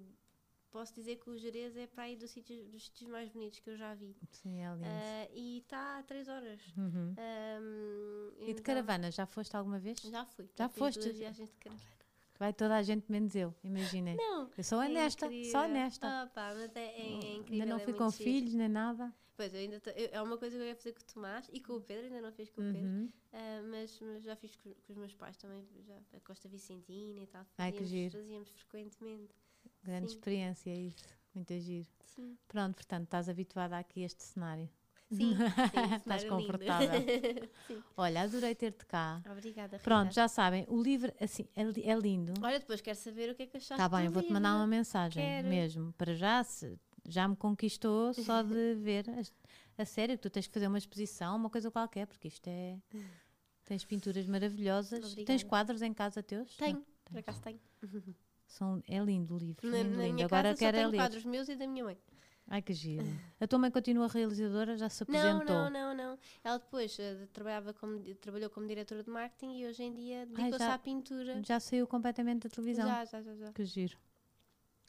[0.72, 3.70] posso dizer que o Jerez é para aí dos sítios, dos sítios mais bonitos que
[3.70, 4.16] eu já vi.
[4.30, 4.86] Sim, é lindo.
[4.86, 6.60] Uh, e está a 3 horas.
[6.76, 7.14] Uhum.
[7.14, 10.00] Um, e de então, caravana, já foste alguma vez?
[10.00, 10.46] Já fui.
[10.56, 11.00] Já, já foste?
[11.00, 11.92] Duas viagens de caravana.
[12.38, 14.16] Vai toda a gente menos eu, imaginem.
[14.16, 14.50] Não.
[14.56, 16.08] Eu sou honesta, é só honesta.
[16.08, 17.62] Oh, pá, mas é, é, é incrível.
[17.62, 19.14] Ainda não é fui com filhos nem nada.
[19.36, 21.74] Pois, ainda eu, é uma coisa que eu ia fazer com o Tomás e com
[21.74, 24.92] o Pedro, ainda não fiz com o Pedro, uh, mas, mas, já fiz com, com,
[24.92, 27.46] os meus pais também, já, a Costa Vicentina e tal.
[27.58, 28.18] Ai, que giro.
[28.18, 29.34] Fazíamos frequentemente.
[29.82, 30.16] Grande Sim.
[30.16, 31.04] experiência, isso.
[31.34, 31.88] Muito giro.
[32.04, 32.36] Sim.
[32.46, 34.68] Pronto, portanto, estás habituada aqui a este cenário.
[35.10, 35.36] Sim, sim
[35.96, 37.00] estás confortável.
[37.96, 39.22] Olha, adorei ter-te cá.
[39.30, 39.76] Obrigada.
[39.76, 39.84] Rita.
[39.84, 42.32] Pronto, já sabem, o livro assim é, é lindo.
[42.42, 43.74] Olha, depois quero saber o que é que achaste.
[43.74, 45.48] Está bem, vou-te mandar uma mensagem quero.
[45.48, 45.92] mesmo.
[45.94, 50.46] Para já, se já me conquistou só de ver a, a sério que tu tens
[50.46, 52.78] que fazer uma exposição, uma coisa qualquer, porque isto é.
[53.64, 54.98] Tens pinturas maravilhosas.
[54.98, 55.26] Obrigada.
[55.26, 56.56] Tens quadros em casa teus?
[56.56, 57.60] Tenho, Não, por acaso tenho.
[58.52, 59.66] São, é lindo o livro.
[59.66, 60.14] Na, lindo, na lindo.
[60.14, 60.98] minha Agora casa quero só tenho ler.
[60.98, 61.98] quadros meus e da minha mãe.
[62.48, 63.06] Ai que giro.
[63.40, 64.76] A tua mãe continua realizadora?
[64.76, 65.56] Já se aposentou?
[65.56, 66.18] Não, não, não, não.
[66.44, 70.64] Ela depois uh, trabalhava como, trabalhou como diretora de marketing e hoje em dia dedicou-se
[70.64, 71.42] à pintura.
[71.42, 72.86] Já saiu completamente da televisão?
[72.86, 73.34] Já, já, já.
[73.36, 73.52] já.
[73.52, 73.96] Que giro.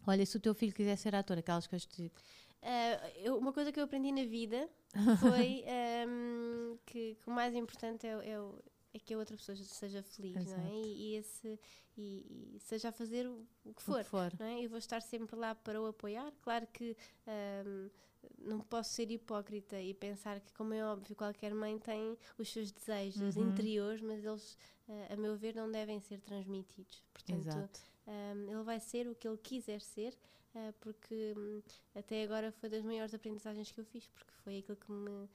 [0.05, 2.16] Olha, se o teu filho quiser ser ator, aquelas que eu te digo.
[2.61, 4.70] Uh, eu, uma coisa que eu aprendi na vida
[5.22, 5.64] foi
[6.07, 8.39] um, que, que, o mais importante é, é,
[8.94, 10.62] é, que a outra pessoa seja feliz, Exato.
[10.62, 10.76] não é?
[10.82, 11.60] E, e esse,
[11.98, 14.64] e, e, seja a fazer o, o, que for, o, que for, não é?
[14.64, 16.32] Eu vou estar sempre lá para o apoiar.
[16.41, 16.96] Claro que
[17.66, 17.89] um,
[18.39, 22.72] não posso ser hipócrita e pensar que, como é óbvio, qualquer mãe tem os seus
[22.72, 23.50] desejos uhum.
[23.50, 24.54] interiores, mas eles,
[24.88, 27.04] uh, a meu ver, não devem ser transmitidos.
[27.14, 27.70] Portanto,
[28.08, 30.14] um, ele vai ser o que ele quiser ser
[30.56, 31.62] uh, porque um,
[31.96, 35.30] até agora foi das maiores aprendizagens que eu fiz, porque foi aquilo que me uh,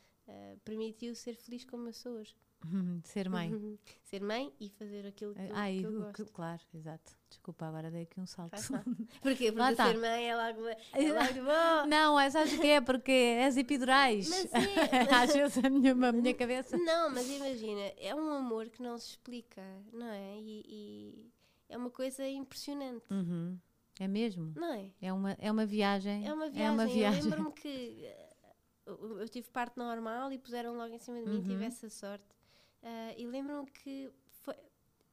[0.64, 2.34] permitiu ser feliz como eu sou hoje.
[3.04, 3.78] ser mãe.
[4.02, 6.32] ser mãe e fazer aquilo que, ah, que eu gosto.
[6.32, 7.12] Claro, exato.
[7.28, 8.56] Desculpa, agora dei aqui um salto.
[9.20, 9.52] Porquê?
[9.52, 9.86] Porque tá.
[9.86, 10.76] ser mãe é logo, é
[11.12, 11.88] logo bom.
[11.88, 12.80] Não, é, sabes o que é?
[12.80, 14.28] Porque é as epidurais.
[14.28, 15.14] Mas é.
[15.14, 16.76] Às vezes a minha, a minha cabeça.
[16.76, 20.38] Não, mas imagina, é um amor que não se explica, não é?
[20.38, 21.32] E, e
[21.68, 23.04] é uma coisa impressionante.
[23.10, 23.58] Uhum.
[24.00, 24.52] É mesmo?
[24.56, 24.90] Não é?
[25.02, 26.26] É uma, é uma viagem.
[26.26, 26.66] É uma viagem.
[26.66, 27.18] É uma viagem.
[27.20, 28.28] Eu lembro-me que eh,
[28.86, 31.42] eu tive parte normal e puseram logo em cima de mim, uhum.
[31.42, 32.37] tive essa sorte.
[32.82, 34.10] Uh, e lembro-me que
[34.42, 34.54] foi,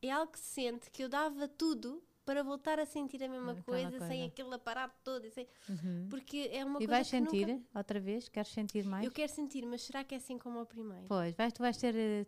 [0.02, 3.56] é algo que se sente que eu dava tudo para voltar a sentir a mesma
[3.62, 5.30] coisa, coisa, sem aquele aparato todo.
[5.30, 6.08] Sem, uhum.
[6.10, 6.84] Porque é uma e coisa.
[6.84, 7.78] E vais sentir nunca...
[7.78, 8.28] outra vez?
[8.28, 9.06] Queres sentir mais?
[9.06, 11.06] Eu quero sentir, mas será que é assim como ao primeiro?
[11.08, 12.28] Pois, vais, tu vais ter uh,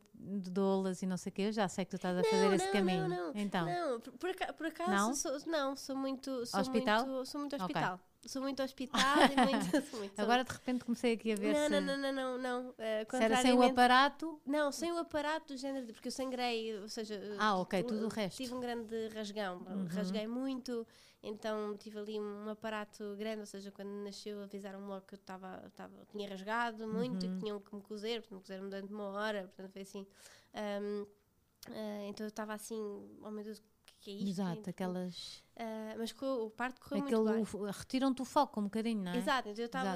[0.49, 1.41] dolas e não sei o quê.
[1.43, 3.09] Eu já sei que tu estás a não, fazer não, esse caminho.
[3.09, 3.65] Não, não, então.
[3.65, 3.99] não.
[3.99, 5.15] Por, por acaso não?
[5.15, 6.45] Sou, não, sou muito.
[6.45, 7.07] Sou hospital?
[7.07, 7.95] Muito, sou muito hospital.
[7.95, 11.63] Okay sou muito hospital e muito, muito Agora de repente comecei aqui a ver não,
[11.65, 11.69] se...
[11.69, 12.69] Não, não, não, não, não.
[12.71, 14.41] Uh, se era sem o aparato?
[14.45, 17.19] Não, sem o aparato do género, de, porque eu sangrei, ou seja...
[17.39, 18.37] Ah, ok, tudo o resto.
[18.37, 19.87] Tive um grande rasgão, uhum.
[19.87, 20.85] rasguei muito,
[21.23, 25.71] então tive ali um aparato grande, ou seja, quando nasceu avisaram-me logo que eu tava,
[25.75, 27.31] tava, tinha rasgado muito uhum.
[27.31, 30.05] e que tinham que me cozer, portanto me cozeram durante uma hora, portanto foi assim...
[30.53, 32.79] Um, uh, então eu estava assim,
[33.21, 33.61] oh meu Deus,
[33.99, 34.27] que é isto?
[34.29, 35.43] Exato, aquelas.
[35.55, 37.71] Uh, mas o parto correu Aquele, muito bem.
[37.71, 39.17] Retiram-te o foco um bocadinho, não é?
[39.17, 39.93] Exato, então eu estava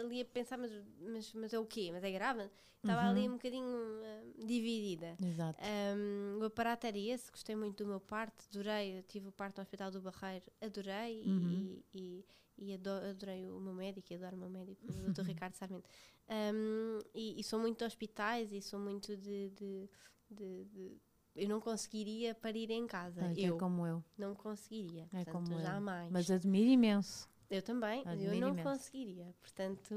[0.00, 1.90] ali a pensar, mas, mas, mas é o quê?
[1.92, 2.50] Mas é grave?
[2.82, 3.08] Estava Uhum.
[3.10, 5.16] ali um bocadinho ah, dividida.
[5.24, 5.58] Exato.
[5.96, 9.62] Um, o aparato era esse, gostei muito do meu parto, adorei, tive o parto no
[9.62, 11.82] Hospital do Barreiro, adorei e- Uhum.
[11.94, 12.24] e,
[12.58, 15.22] e, e ado- adorei o meu médico, e adoro o meu médico, o Dr.
[15.40, 15.88] Ricardo Sarmento.
[16.28, 19.50] Um, e, e sou muito de hospitais e sou muito de.
[19.50, 19.88] de-
[20.30, 21.00] de- de-
[21.34, 23.20] eu não conseguiria parir em casa.
[23.20, 24.04] Portanto, eu É como eu.
[24.16, 25.02] não conseguiria.
[25.12, 25.60] É portanto, como eu.
[25.60, 26.10] jamais.
[26.12, 27.28] Mas admiro imenso.
[27.50, 28.68] eu também, eu admiro não imenso.
[28.68, 29.34] conseguiria.
[29.40, 29.94] Portanto,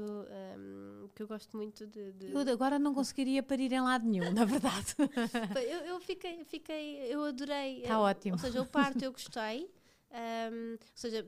[0.58, 2.12] um, que eu gosto muito de.
[2.12, 4.94] de- Eu agora não conseguiria parir em lado nenhum, na verdade.
[5.68, 7.82] Eu, eu fiquei, fiquei, eu adorei.
[7.82, 8.34] Tá eh, ótimo.
[8.34, 9.70] Ou seja, o parto eu gostei.
[10.10, 11.26] ahm, ou seja,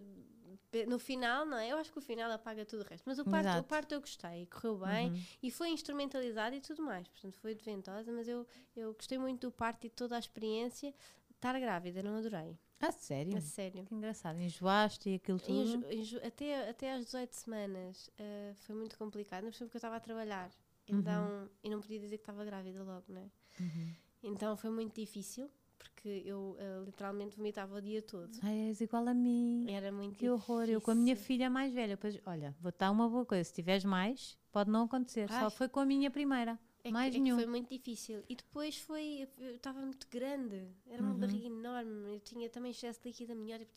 [0.87, 1.71] no final, não é?
[1.73, 3.05] Eu acho que o final apaga tudo o resto.
[3.07, 5.23] Mas o parto, o parto eu gostei, correu bem Uhum.
[5.43, 7.09] e foi instrumentalizado e tudo mais.
[7.09, 8.47] Portanto, foi de ventosa, mas eu,
[8.77, 10.95] eu gostei muito do parto e de toda a experiência.
[11.35, 12.59] Estar grávida, não adorei.
[12.79, 13.37] Ah, sério?
[13.37, 13.85] A sério.
[13.85, 14.39] Que engraçado.
[14.41, 15.53] Enjoaste e aquilo tudo.
[15.53, 19.97] Enjo- enjo- até, até às 18 semanas ah, foi muito complicado, não porque eu estava
[19.97, 20.51] a trabalhar.
[20.87, 23.31] Então, e não podia dizer que estava grávida logo, não é?
[23.61, 23.95] Uhum.
[24.23, 25.51] Então foi muito difícil,
[25.81, 28.31] porque eu ah, literalmente vomitava o dia todo.
[28.43, 29.65] Ai, és igual a mim.
[29.69, 30.69] Era muito Que horror.
[30.69, 31.97] Eu com a minha filha mais velha.
[31.97, 33.45] Pois, olha, vou dar uma boa coisa.
[33.45, 35.29] Se tiveres mais, pode não acontecer.
[35.29, 35.51] Só Ai.
[35.51, 36.59] foi com a minha primeira.
[36.85, 37.37] É mais é que nenhum.
[37.37, 38.23] foi muito difícil.
[38.29, 39.29] E depois foi.
[39.39, 41.19] Eu estava muito grande, era uma Uhum.
[41.21, 42.15] barriga enorme.
[42.15, 43.71] Eu tinha também excesso de líquido amniótico.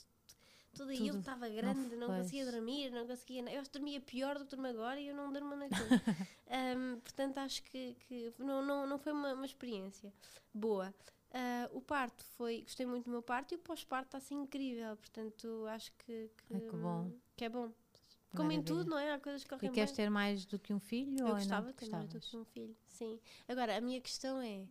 [0.76, 2.22] Tudo aí eu estava grande, não, pois.
[2.24, 3.42] conseguia dormir, não conseguia.
[3.52, 5.76] Eu acho que dormia pior do que durmo agora e eu não durmo a noite
[5.78, 6.02] toda.
[6.50, 10.12] Ahm, portanto, acho que, que não, não, não foi uma, uma experiência
[10.52, 10.92] boa.
[11.34, 12.62] Ah, o parto foi.
[12.62, 14.96] Gostei muito do meu parto e o pós-parto está assim incrível.
[14.98, 17.12] Portanto, acho que, que, Ai, que bom.
[17.36, 17.72] que é bom.
[18.36, 18.64] Como em Maravilha.
[18.64, 19.14] tudo, não é?
[19.14, 19.96] Há coisas que correm E queres bem.
[20.06, 21.20] ter mais do que um filho?
[21.20, 23.20] Eu ou gostava de ter mais do que um filho, sim.
[23.48, 24.66] Agora, a minha questão é,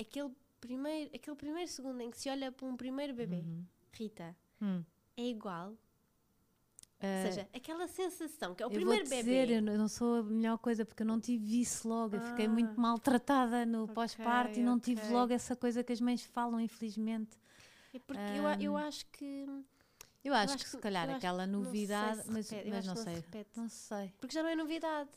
[0.00, 0.30] aquele
[0.60, 3.64] primeiro, aquele primeiro segundo em que se olha para um primeiro bebê, Uhum.
[3.92, 4.84] Rita, Hum.
[5.16, 5.76] é igual?
[7.02, 9.22] Ah, Ou seja, aquela sensação que é o eu primeiro bebê.
[9.22, 12.16] dizer, eu não- eu não sou a melhor coisa porque eu não tive isso logo.
[12.16, 12.48] Eu fiquei Ah.
[12.50, 15.12] muito maltratada no Ok, pós-parto e não tive ok.
[15.12, 17.38] logo essa coisa que as mães falam, infelizmente.
[17.94, 19.46] É porque eu, a- eu Ahm, acho que.
[20.22, 22.96] Eu acho, acho que se calhar eu aquela novidade, se mas, repete, eu mas não
[22.96, 23.14] se sei.
[23.14, 23.50] repete.
[23.56, 24.12] Não sei.
[24.20, 25.08] Porque já não é novidade.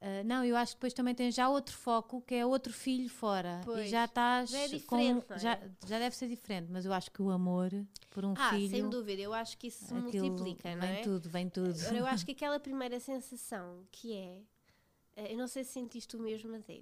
[0.00, 3.08] Ah, não, eu acho que depois também tens já outro foco, que é outro filho
[3.08, 3.60] fora.
[3.64, 4.50] Pois, e já estás.
[4.50, 5.40] já é com- diferente, não é?
[5.40, 7.70] já, já deve ser diferente, mas eu acho que o amor
[8.10, 8.70] por um ah, filho.
[8.70, 11.02] sem dúvida, eu acho que isso se multiplica, não vem é?
[11.02, 11.80] tudo, vem tudo.
[11.80, 14.40] Agora, eu acho que aquela primeira sensação que é.
[15.16, 16.80] eh, Eu não sei se sentiste o mesmo, mas é.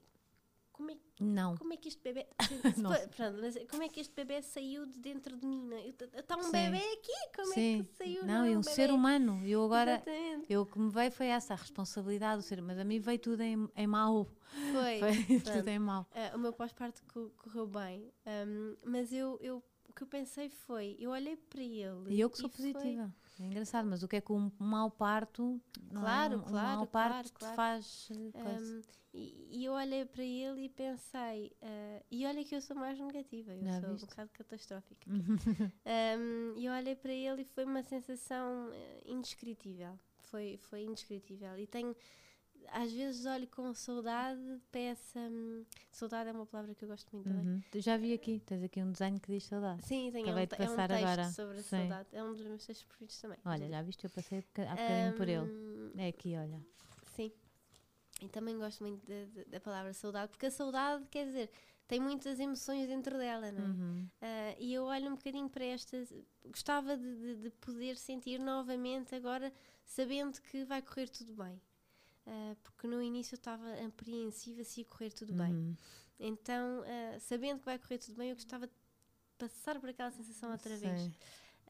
[0.77, 1.57] Como é, Não.
[1.57, 2.27] como é que este bebê.
[3.16, 5.70] Pronto, como é que este bebê saiu de dentro de mim?
[6.14, 6.51] Está um Sim.
[6.53, 7.12] bebê aqui?
[7.35, 7.81] Como Sim.
[7.81, 8.27] é que saiu?
[8.27, 8.72] não, é e um bebê?
[8.74, 9.43] ser humano.
[9.47, 9.93] Eu agora.
[9.93, 10.47] Exatamente.
[10.53, 13.41] Eu que me veio foi essa, a responsabilidade do ser, mas a mim veio tudo
[13.43, 14.27] em, em mau.
[14.72, 15.01] Foi.
[15.43, 16.07] Foi tudo em mau.
[16.12, 20.49] Ah, o meu pós-parto co- correu bem, ahm, mas eu, eu, o que eu pensei
[20.51, 22.14] foi: eu olhei para ele.
[22.14, 23.12] E eu que sou foi- positiva.
[23.39, 25.61] É engraçado, mas o que é que um mau parto.
[25.91, 25.95] é?
[25.99, 27.55] Claro, um, claro, Um mau claro, parto te claro.
[27.57, 28.09] faz.
[28.11, 28.81] eh, ahm,
[29.17, 32.99] e, e eu olhei para ele e pensei, ah, e olha que eu sou mais
[32.99, 34.05] negativa, eu Já sou viste?
[34.05, 35.11] um bocado catastrófica.
[35.11, 39.99] Um, e eu olhei para ele e foi uma sensação eh, indescritível.
[40.31, 41.57] Foi, foi indescritível.
[41.57, 41.95] E tenho,
[42.73, 44.41] às vezes, olho com saudade
[44.71, 45.21] para essa.
[45.21, 47.47] hum, saudade é uma palavra que eu gosto muito também.
[47.47, 47.62] Uhum.
[47.71, 49.85] Tu já vi aqui, tens aqui um desenho que diz saudade.
[49.87, 51.31] Sim, tenho é um, Acabei de te- é um passar texto agora.
[51.31, 51.69] sobre a Sim.
[51.71, 52.09] saudade.
[52.12, 53.39] É um dos meus textos preferidos também.
[53.45, 55.45] Olha, já viste, eu passei há bocadinho por ele.
[55.47, 56.61] Hum, É aqui, olha.
[57.14, 57.33] Sim.
[58.23, 61.51] E também gosto muito da- da- da palavra saudade, porque a saudade, quer dizer,
[61.87, 63.67] tem muitas emoções dentro dela, não é?
[63.67, 64.09] Uhum.
[64.23, 66.12] Ah, e eu olho um bocadinho para estas.
[66.47, 69.53] Gostava de, de- de poder sentir novamente agora,
[69.85, 71.61] sabendo que vai correr tudo bem.
[72.27, 75.53] Ah, porque no início eu estava apreensiva se ia correr tudo bem.
[75.53, 75.77] Uhum.
[76.19, 78.73] Então, ah, sabendo que vai correr tudo bem, eu gostava de
[79.37, 81.11] passar por aquela sensação outra vez.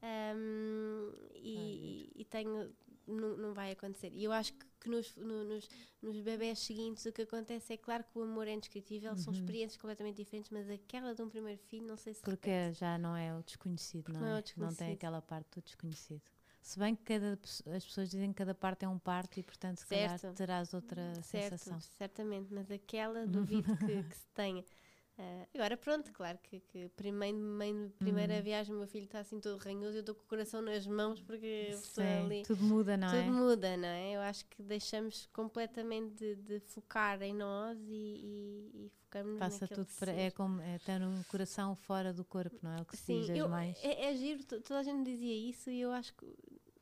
[0.01, 2.73] Um, e, e tenho.
[3.07, 4.11] Não, não vai acontecer.
[4.13, 5.69] E eu acho que, que nos, no- nos,
[6.01, 9.39] nos bebés seguintes o que acontece é claro que o amor é indescritível, são Uhum.
[9.39, 12.21] experiências completamente diferentes, mas aquela de um primeiro filho, não sei se.
[12.21, 12.79] Porque repete.
[12.79, 14.35] já não é o desconhecido, não, não é o é?
[14.35, 14.77] Não desconhecido.
[14.79, 16.21] tem aquela parte do desconhecido.
[16.61, 17.39] Se bem que cada,
[17.75, 20.35] as pessoas dizem que cada parte é um parto e, portanto, se calhar Certo.
[20.35, 21.79] terás outra Certo, sensação.
[21.97, 24.65] certamente, mas aquela duvido que, que se tenha.
[25.19, 28.41] Ah, agora, pronto, claro que, que primeiro, mãe, primeira Uhum.
[28.43, 30.85] viagem, o meu filho está assim todo ranhoso e eu estou com o coração nas
[30.85, 32.43] mãos porque Sim, ali.
[32.43, 33.25] tudo muda, não Tudo é?
[33.31, 34.15] muda, não é?
[34.15, 39.67] Eu acho que deixamos completamente de, de focar em nós e, e, e focamos Passa
[39.67, 40.11] tudo para.
[40.11, 42.81] É como é ter um coração fora do corpo, não é?
[42.81, 43.79] O que se Sim, diz as eu- mães.
[43.83, 46.25] é, é giro, to- toda a gente dizia isso e eu acho que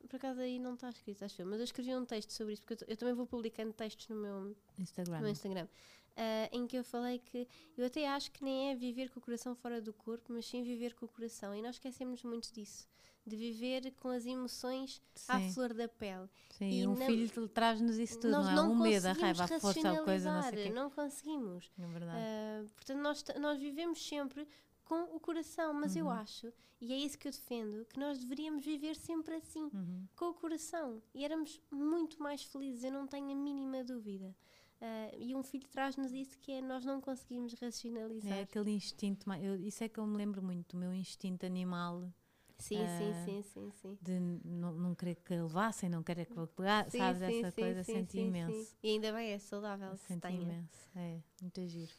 [0.06, 2.62] por acaso aí não está escrito, acho eu, mas eu escrevi um texto sobre isso,
[2.62, 5.20] porque eu, eu também vou publicando textos no meu, Instagram.
[5.20, 5.68] no Instagram,
[6.16, 9.22] ah, em que eu falei que eu até acho que nem é viver com o
[9.22, 11.54] coração fora do corpo, mas sim viver com o coração.
[11.54, 12.88] E nós esquecemos muito disso.
[13.28, 16.28] de viver com as emoções à Sim, flor da pele.
[16.50, 16.70] sim.
[16.70, 18.54] e um não- filho traz-nos isso tudo, não é?
[18.54, 20.70] não O medo, a raiva, a força, a coisa, não sei o quê.
[20.70, 21.68] não conseguimos.
[21.76, 22.18] É verdade.
[22.22, 24.46] Ah, portanto, nós, nós vivemos sempre
[24.86, 26.12] com o coração, mas eu Uhum.
[26.12, 30.06] acho, e é isso que eu defendo, que nós deveríamos viver sempre assim, Uhum.
[30.16, 31.02] com o coração.
[31.14, 34.34] E éramos muito mais felizes, eu não tenho a mínima dúvida.
[34.80, 38.32] Ah, e um filho traz-nos isso que é nós não conseguimos racionalizar.
[38.32, 42.10] É aquele instinto, eu- isso é que eu me lembro muito, do meu instinto animal
[42.58, 43.98] Sim, Ah, sim, sim, sim, sim.
[44.00, 47.20] de não, não querer que levassem, não querer que eu pegasse, Sim, sabes?
[47.20, 48.76] sim, Essa sim, coisa, senti imenso.
[48.82, 51.92] E ainda bem, é saudável se Senti imenso, é, muito giro.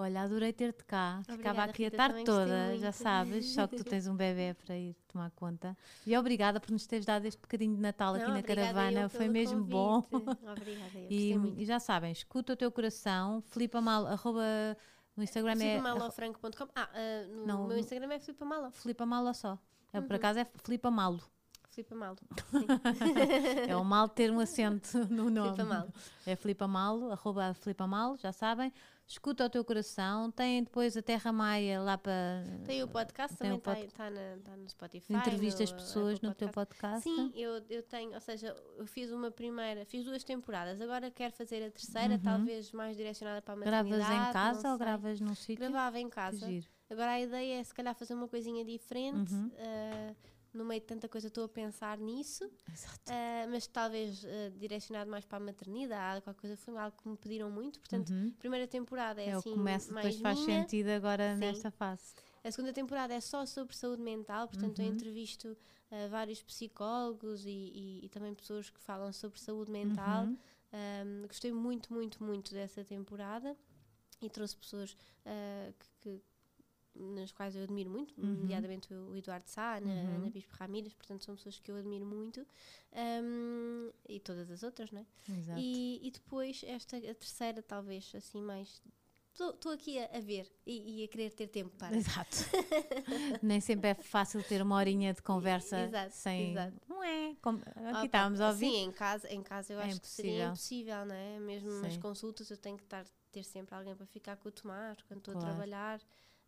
[0.00, 1.18] Olha, adorei ter-te cá.
[1.22, 4.76] Ficava Obrigada, aqui a tarde toda, já sabes, só que tu tens um bebê para
[4.76, 5.76] ir tomar conta.
[6.06, 9.08] E obrigada por nos teres dado este bocadinho de Natal aqui Não, na obrigada caravana,
[9.08, 10.02] foi mesmo bom.
[10.02, 10.38] convite.
[10.46, 11.60] Obrigada, eu E, muito.
[11.60, 14.76] e já sabem, escuta o teu coração, flipa mal, arroba,
[15.16, 18.70] no Instagram é Filipamalofranco.com Ah, ah, no Não, meu Instagram é Filipa Malo.
[18.70, 19.58] flipa malo só.
[19.92, 20.06] É, Uhum.
[20.06, 20.44] Por acaso é
[20.92, 21.20] malo.
[21.70, 22.18] Filipa Malo.
[23.68, 25.50] É o mal ter um acento no nome.
[25.56, 25.92] Filipa Malo.
[26.26, 28.72] É Flipa Malo, arroba Flipa Malo, já sabem.
[29.10, 30.30] Escuta o teu coração.
[30.30, 32.44] Tem depois a Terra Maia lá para.
[32.66, 35.14] Tem o podcast, Tem também pod- está tá tá no Spotify.
[35.14, 37.02] Entrevistas no, uh, pessoas no teu Podcast.
[37.04, 41.32] Sim, eu, eu tenho, ou seja, eu fiz uma primeira, fiz duas temporadas, agora quero
[41.32, 42.20] fazer a terceira, Uhum.
[42.22, 44.28] talvez mais direcionada para a Gravas maternidade.
[44.28, 45.56] em casa ou gravas num sítio?
[45.56, 46.46] Gravava em casa.
[46.90, 49.32] Agora a ideia é se calhar fazer uma coisinha diferente.
[49.32, 49.46] Uhum.
[49.46, 50.16] uh,
[50.52, 55.24] no meio de tanta coisa estou a pensar nisso, uh, mas talvez uh, direcionado mais
[55.24, 57.78] para a maternidade, qualquer coisa foi algo que me pediram muito.
[57.80, 58.32] Portanto, Uhum.
[58.36, 60.62] a primeira temporada é, É assim que começa, mais depois faz minha.
[60.62, 61.40] sentido agora Sim.
[61.40, 62.14] nesta fase.
[62.42, 64.92] A segunda temporada é só sobre saúde mental, portanto eu Uhum.
[64.92, 65.48] entrevisto
[65.90, 70.24] uh, vários psicólogos e, e- e também pessoas que falam sobre saúde mental.
[70.24, 70.38] Uhum.
[70.70, 73.56] Um, gostei muito, muito, muito dessa temporada
[74.20, 74.94] e trouxe pessoas
[75.78, 76.22] que, que-
[76.98, 78.34] nas quais eu admiro muito, Uhum.
[78.34, 80.14] nomeadamente o Eduardo Sá, a Ana, Uhum.
[80.16, 82.46] Ana Bispo Ramírez, portanto são pessoas que eu admiro muito
[82.92, 85.06] um, e todas as outras, não é?
[85.32, 85.60] Exato.
[85.60, 88.82] E, e depois esta, a terceira, talvez assim mais.
[89.32, 91.96] Estou aqui a, a ver e, e a querer ter tempo para.
[91.96, 92.36] Exato.
[93.40, 96.50] Nem sempre é fácil ter uma horinha de conversa Exato, sem.
[96.50, 96.76] exato.
[96.88, 97.36] Não é?
[97.40, 98.66] Como- Aqui Ah, estávamos a ouvir.
[98.66, 100.48] Sim, em casa, em casa eu É acho que seria impossível.
[100.96, 101.38] impossível, não é?
[101.38, 102.00] Mesmo nas Sim.
[102.00, 105.34] consultas eu tenho que estar, ter sempre alguém para ficar com o tomar quando estou
[105.34, 105.46] Claro.
[105.46, 106.00] a trabalhar.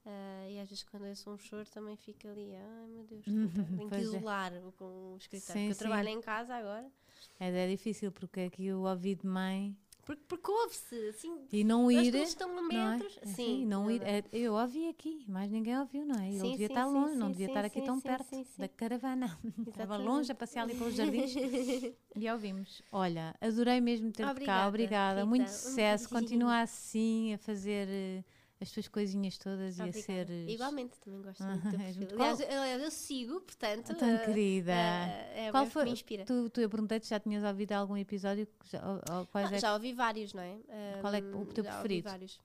[0.07, 3.25] Ah, e às vezes quando é só um choro também fica ali, ai meu Deus,
[3.77, 4.01] tenho que é.
[4.01, 5.63] isolar o, com o escritório.
[5.63, 5.79] Sim, eu sim.
[5.79, 6.91] trabalho em casa agora.
[7.39, 11.91] É, é difícil porque aqui o ouvido de mãe Porque, porque ouve-se, assim, e não
[11.91, 12.15] ir.
[12.15, 12.93] eles estão a não é?
[12.99, 13.19] metros.
[13.23, 14.03] É Sim, assim, não ir.
[14.03, 16.29] é- eu ouvi aqui, mas ninguém ouviu, não é?
[16.31, 18.27] Ele Sim, devia estar longe, não devia estar aqui tão perto
[18.59, 19.39] da caravana.
[19.69, 21.35] Estava longe a passear ali pelos jardins
[22.17, 22.83] e ouvimos.
[22.91, 25.21] Olha, adorei mesmo ter-te cá, Obrigada.
[25.21, 25.27] Rita.
[25.27, 26.09] Muito Um sucesso.
[26.09, 26.23] beijinho.
[26.23, 28.25] Continua assim a fazer eh,
[28.61, 30.03] as tuas coisinhas todas e a Obrigada.
[30.27, 30.31] ser.
[30.49, 32.09] Igualmente, também gosto Ah, muito do teu perfil.
[32.15, 33.95] Aliás, eu, eu sigo, portanto.
[33.95, 34.73] tão ah, querida.
[34.73, 35.85] ah, é, Qual o que foi?
[35.85, 36.25] me inspira.
[36.25, 38.47] Tu, tu eu perguntei-te já tinhas ouvido algum episódio.
[38.71, 40.59] Já, ou- ou quais Ah, é já ouvi vários, não é?
[41.01, 42.09] Qual é o teu já ouvi preferido?
[42.11, 42.41] vários.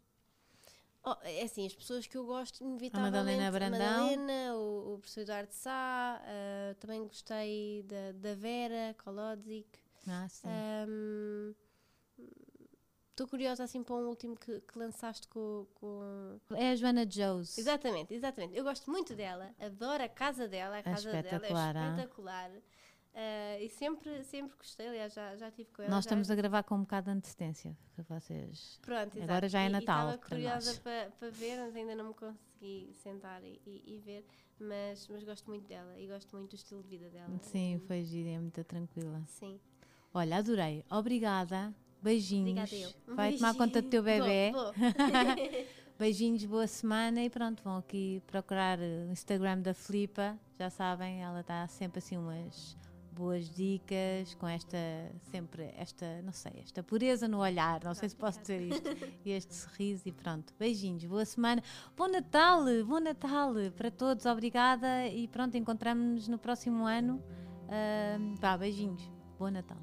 [1.07, 3.15] Oh, é assim, as pessoas que eu gosto, inevitavelmente.
[3.17, 3.79] Madalena Brandão.
[4.09, 9.67] Madalena, o, o professor Eduardo Sá, ah, também gostei da, da Vera Kolodzik.
[10.07, 10.47] Ah, sim.
[13.15, 16.37] Estou curiosa assim para um último que, que lançaste com, com.
[16.53, 17.57] É a Joana Jose.
[17.61, 18.57] Exatamente, exatamente.
[18.57, 22.51] Eu gosto muito dela, adoro a casa dela, a casa dela espetacular, é espetacular.
[23.13, 25.91] Ah, e sempre, sempre gostei, aliás, já, já tive com ela.
[25.91, 28.77] Nós já- estamos a gravar com um bocado de antecedência para vocês.
[28.81, 29.47] Pronto, Agora exato.
[29.47, 33.61] já é Natal estava curiosa para, para ver, mas ainda não me consegui sentar e,
[33.65, 34.25] e- e ver.
[34.59, 37.39] Mas, mas gosto muito dela e gosto muito do estilo de vida dela.
[37.43, 39.23] Sim, foi gira, é muito tranquila.
[39.25, 39.57] Sim.
[40.13, 40.83] Olha, adorei.
[40.91, 41.73] Obrigada.
[42.05, 42.71] Beijinhos.
[42.71, 42.89] Obrigada eu.
[43.11, 43.57] Um Vai tomar beijinho.
[43.57, 44.51] conta do teu bebê.
[44.51, 44.73] Vou, vou.
[45.97, 51.41] Beijinhos, boa semana e pronto, vão aqui procurar o Instagram da Flipa, já sabem, ela
[51.41, 52.77] dá sempre assim umas
[53.13, 54.77] boas dicas, com esta,
[55.31, 58.89] sempre esta, não sei, esta pureza no olhar, não sei se posso dizer isto,
[59.23, 60.53] e este sorriso e pronto.
[60.59, 61.63] Beijinhos, boa semana,
[61.95, 67.23] bom Natal, bom Natal para todos, obrigada e pronto, encontramos-nos no próximo ano.
[67.69, 69.09] Ah, vá, beijinhos,
[69.39, 69.77] bom Natal.